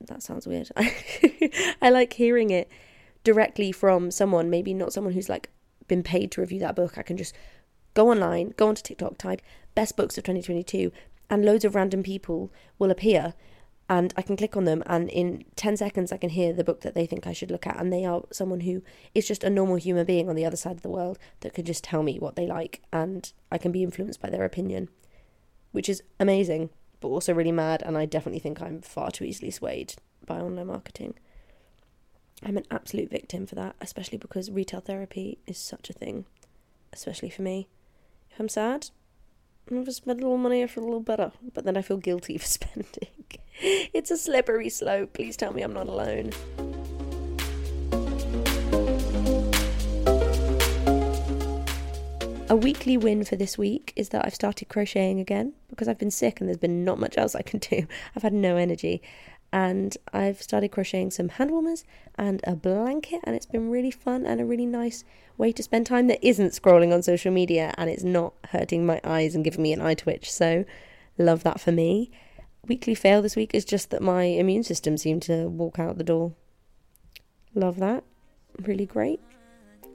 that 0.00 0.22
sounds 0.22 0.46
weird. 0.46 0.70
I 0.76 1.90
like 1.90 2.12
hearing 2.14 2.50
it 2.50 2.68
directly 3.24 3.72
from 3.72 4.10
someone, 4.10 4.50
maybe 4.50 4.74
not 4.74 4.92
someone 4.92 5.12
who's 5.12 5.28
like 5.28 5.50
been 5.88 6.02
paid 6.02 6.30
to 6.32 6.40
review 6.40 6.60
that 6.60 6.76
book. 6.76 6.98
I 6.98 7.02
can 7.02 7.16
just 7.16 7.34
go 7.94 8.10
online, 8.10 8.52
go 8.56 8.68
onto 8.68 8.82
TikTok, 8.82 9.18
type 9.18 9.42
best 9.74 9.96
books 9.96 10.18
of 10.18 10.24
2022, 10.24 10.92
and 11.30 11.44
loads 11.44 11.64
of 11.64 11.74
random 11.74 12.02
people 12.02 12.52
will 12.78 12.90
appear. 12.90 13.34
And 13.88 14.12
I 14.16 14.22
can 14.22 14.36
click 14.36 14.56
on 14.56 14.64
them, 14.64 14.82
and 14.86 15.08
in 15.08 15.44
10 15.54 15.76
seconds, 15.76 16.10
I 16.10 16.16
can 16.16 16.30
hear 16.30 16.52
the 16.52 16.64
book 16.64 16.80
that 16.80 16.94
they 16.94 17.06
think 17.06 17.24
I 17.24 17.32
should 17.32 17.52
look 17.52 17.68
at. 17.68 17.78
And 17.78 17.92
they 17.92 18.04
are 18.04 18.24
someone 18.32 18.60
who 18.60 18.82
is 19.14 19.28
just 19.28 19.44
a 19.44 19.50
normal 19.50 19.76
human 19.76 20.04
being 20.04 20.28
on 20.28 20.34
the 20.34 20.44
other 20.44 20.56
side 20.56 20.74
of 20.74 20.82
the 20.82 20.88
world 20.88 21.20
that 21.40 21.54
can 21.54 21.64
just 21.64 21.84
tell 21.84 22.02
me 22.02 22.18
what 22.18 22.34
they 22.34 22.48
like, 22.48 22.82
and 22.92 23.32
I 23.50 23.58
can 23.58 23.70
be 23.70 23.84
influenced 23.84 24.20
by 24.20 24.28
their 24.28 24.44
opinion, 24.44 24.88
which 25.76 25.90
is 25.90 26.02
amazing, 26.18 26.70
but 27.00 27.08
also 27.08 27.34
really 27.34 27.52
mad. 27.52 27.82
And 27.82 27.98
I 27.98 28.06
definitely 28.06 28.38
think 28.38 28.62
I'm 28.62 28.80
far 28.80 29.10
too 29.10 29.24
easily 29.24 29.50
swayed 29.50 29.92
by 30.24 30.38
online 30.38 30.68
marketing. 30.68 31.12
I'm 32.42 32.56
an 32.56 32.64
absolute 32.70 33.10
victim 33.10 33.46
for 33.46 33.56
that, 33.56 33.76
especially 33.82 34.16
because 34.16 34.50
retail 34.50 34.80
therapy 34.80 35.36
is 35.46 35.58
such 35.58 35.90
a 35.90 35.92
thing, 35.92 36.24
especially 36.94 37.28
for 37.28 37.42
me. 37.42 37.68
If 38.30 38.40
I'm 38.40 38.48
sad, 38.48 38.88
going 39.68 39.84
to 39.84 39.92
spend 39.92 40.18
a 40.18 40.22
little 40.22 40.38
money, 40.38 40.66
feel 40.66 40.84
a 40.84 40.86
little 40.86 41.00
better, 41.00 41.32
but 41.52 41.66
then 41.66 41.76
I 41.76 41.82
feel 41.82 41.98
guilty 41.98 42.38
for 42.38 42.46
spending. 42.46 43.10
it's 43.60 44.10
a 44.10 44.16
slippery 44.16 44.70
slope. 44.70 45.12
Please 45.12 45.36
tell 45.36 45.52
me 45.52 45.60
I'm 45.60 45.74
not 45.74 45.88
alone. 45.88 46.32
A 52.48 52.54
weekly 52.54 52.96
win 52.96 53.24
for 53.24 53.34
this 53.34 53.58
week 53.58 53.92
is 53.96 54.10
that 54.10 54.24
I've 54.24 54.34
started 54.34 54.68
crocheting 54.68 55.18
again 55.18 55.54
because 55.68 55.88
I've 55.88 55.98
been 55.98 56.12
sick 56.12 56.38
and 56.38 56.48
there's 56.48 56.58
been 56.58 56.84
not 56.84 57.00
much 57.00 57.18
else 57.18 57.34
I 57.34 57.42
can 57.42 57.58
do. 57.70 57.88
I've 58.14 58.22
had 58.22 58.32
no 58.32 58.56
energy 58.56 59.02
and 59.52 59.96
I've 60.12 60.40
started 60.40 60.68
crocheting 60.68 61.10
some 61.10 61.28
hand 61.28 61.50
warmers 61.50 61.84
and 62.16 62.40
a 62.44 62.54
blanket, 62.54 63.20
and 63.24 63.34
it's 63.34 63.46
been 63.46 63.70
really 63.70 63.90
fun 63.90 64.26
and 64.26 64.40
a 64.40 64.44
really 64.44 64.66
nice 64.66 65.02
way 65.38 65.50
to 65.52 65.62
spend 65.62 65.86
time 65.86 66.06
that 66.08 66.24
isn't 66.24 66.50
scrolling 66.50 66.92
on 66.92 67.02
social 67.02 67.32
media 67.32 67.74
and 67.78 67.90
it's 67.90 68.02
not 68.04 68.34
hurting 68.50 68.86
my 68.86 69.00
eyes 69.02 69.34
and 69.34 69.44
giving 69.44 69.62
me 69.62 69.72
an 69.72 69.80
eye 69.80 69.94
twitch. 69.94 70.30
So, 70.30 70.64
love 71.18 71.42
that 71.42 71.60
for 71.60 71.72
me. 71.72 72.10
Weekly 72.66 72.94
fail 72.94 73.22
this 73.22 73.36
week 73.36 73.52
is 73.54 73.64
just 73.64 73.90
that 73.90 74.02
my 74.02 74.24
immune 74.24 74.62
system 74.62 74.96
seemed 74.96 75.22
to 75.22 75.48
walk 75.48 75.78
out 75.78 75.98
the 75.98 76.04
door. 76.04 76.34
Love 77.54 77.78
that. 77.78 78.04
Really 78.60 78.86
great. 78.86 79.20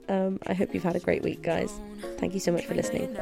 Um, 0.08 0.38
I 0.46 0.54
hope 0.54 0.74
you've 0.74 0.82
had 0.82 0.96
a 0.96 1.00
great 1.00 1.22
week, 1.22 1.42
guys. 1.42 1.80
Thank 2.18 2.34
you 2.34 2.40
so 2.40 2.52
much 2.52 2.66
for 2.66 2.74
listening. 2.74 3.16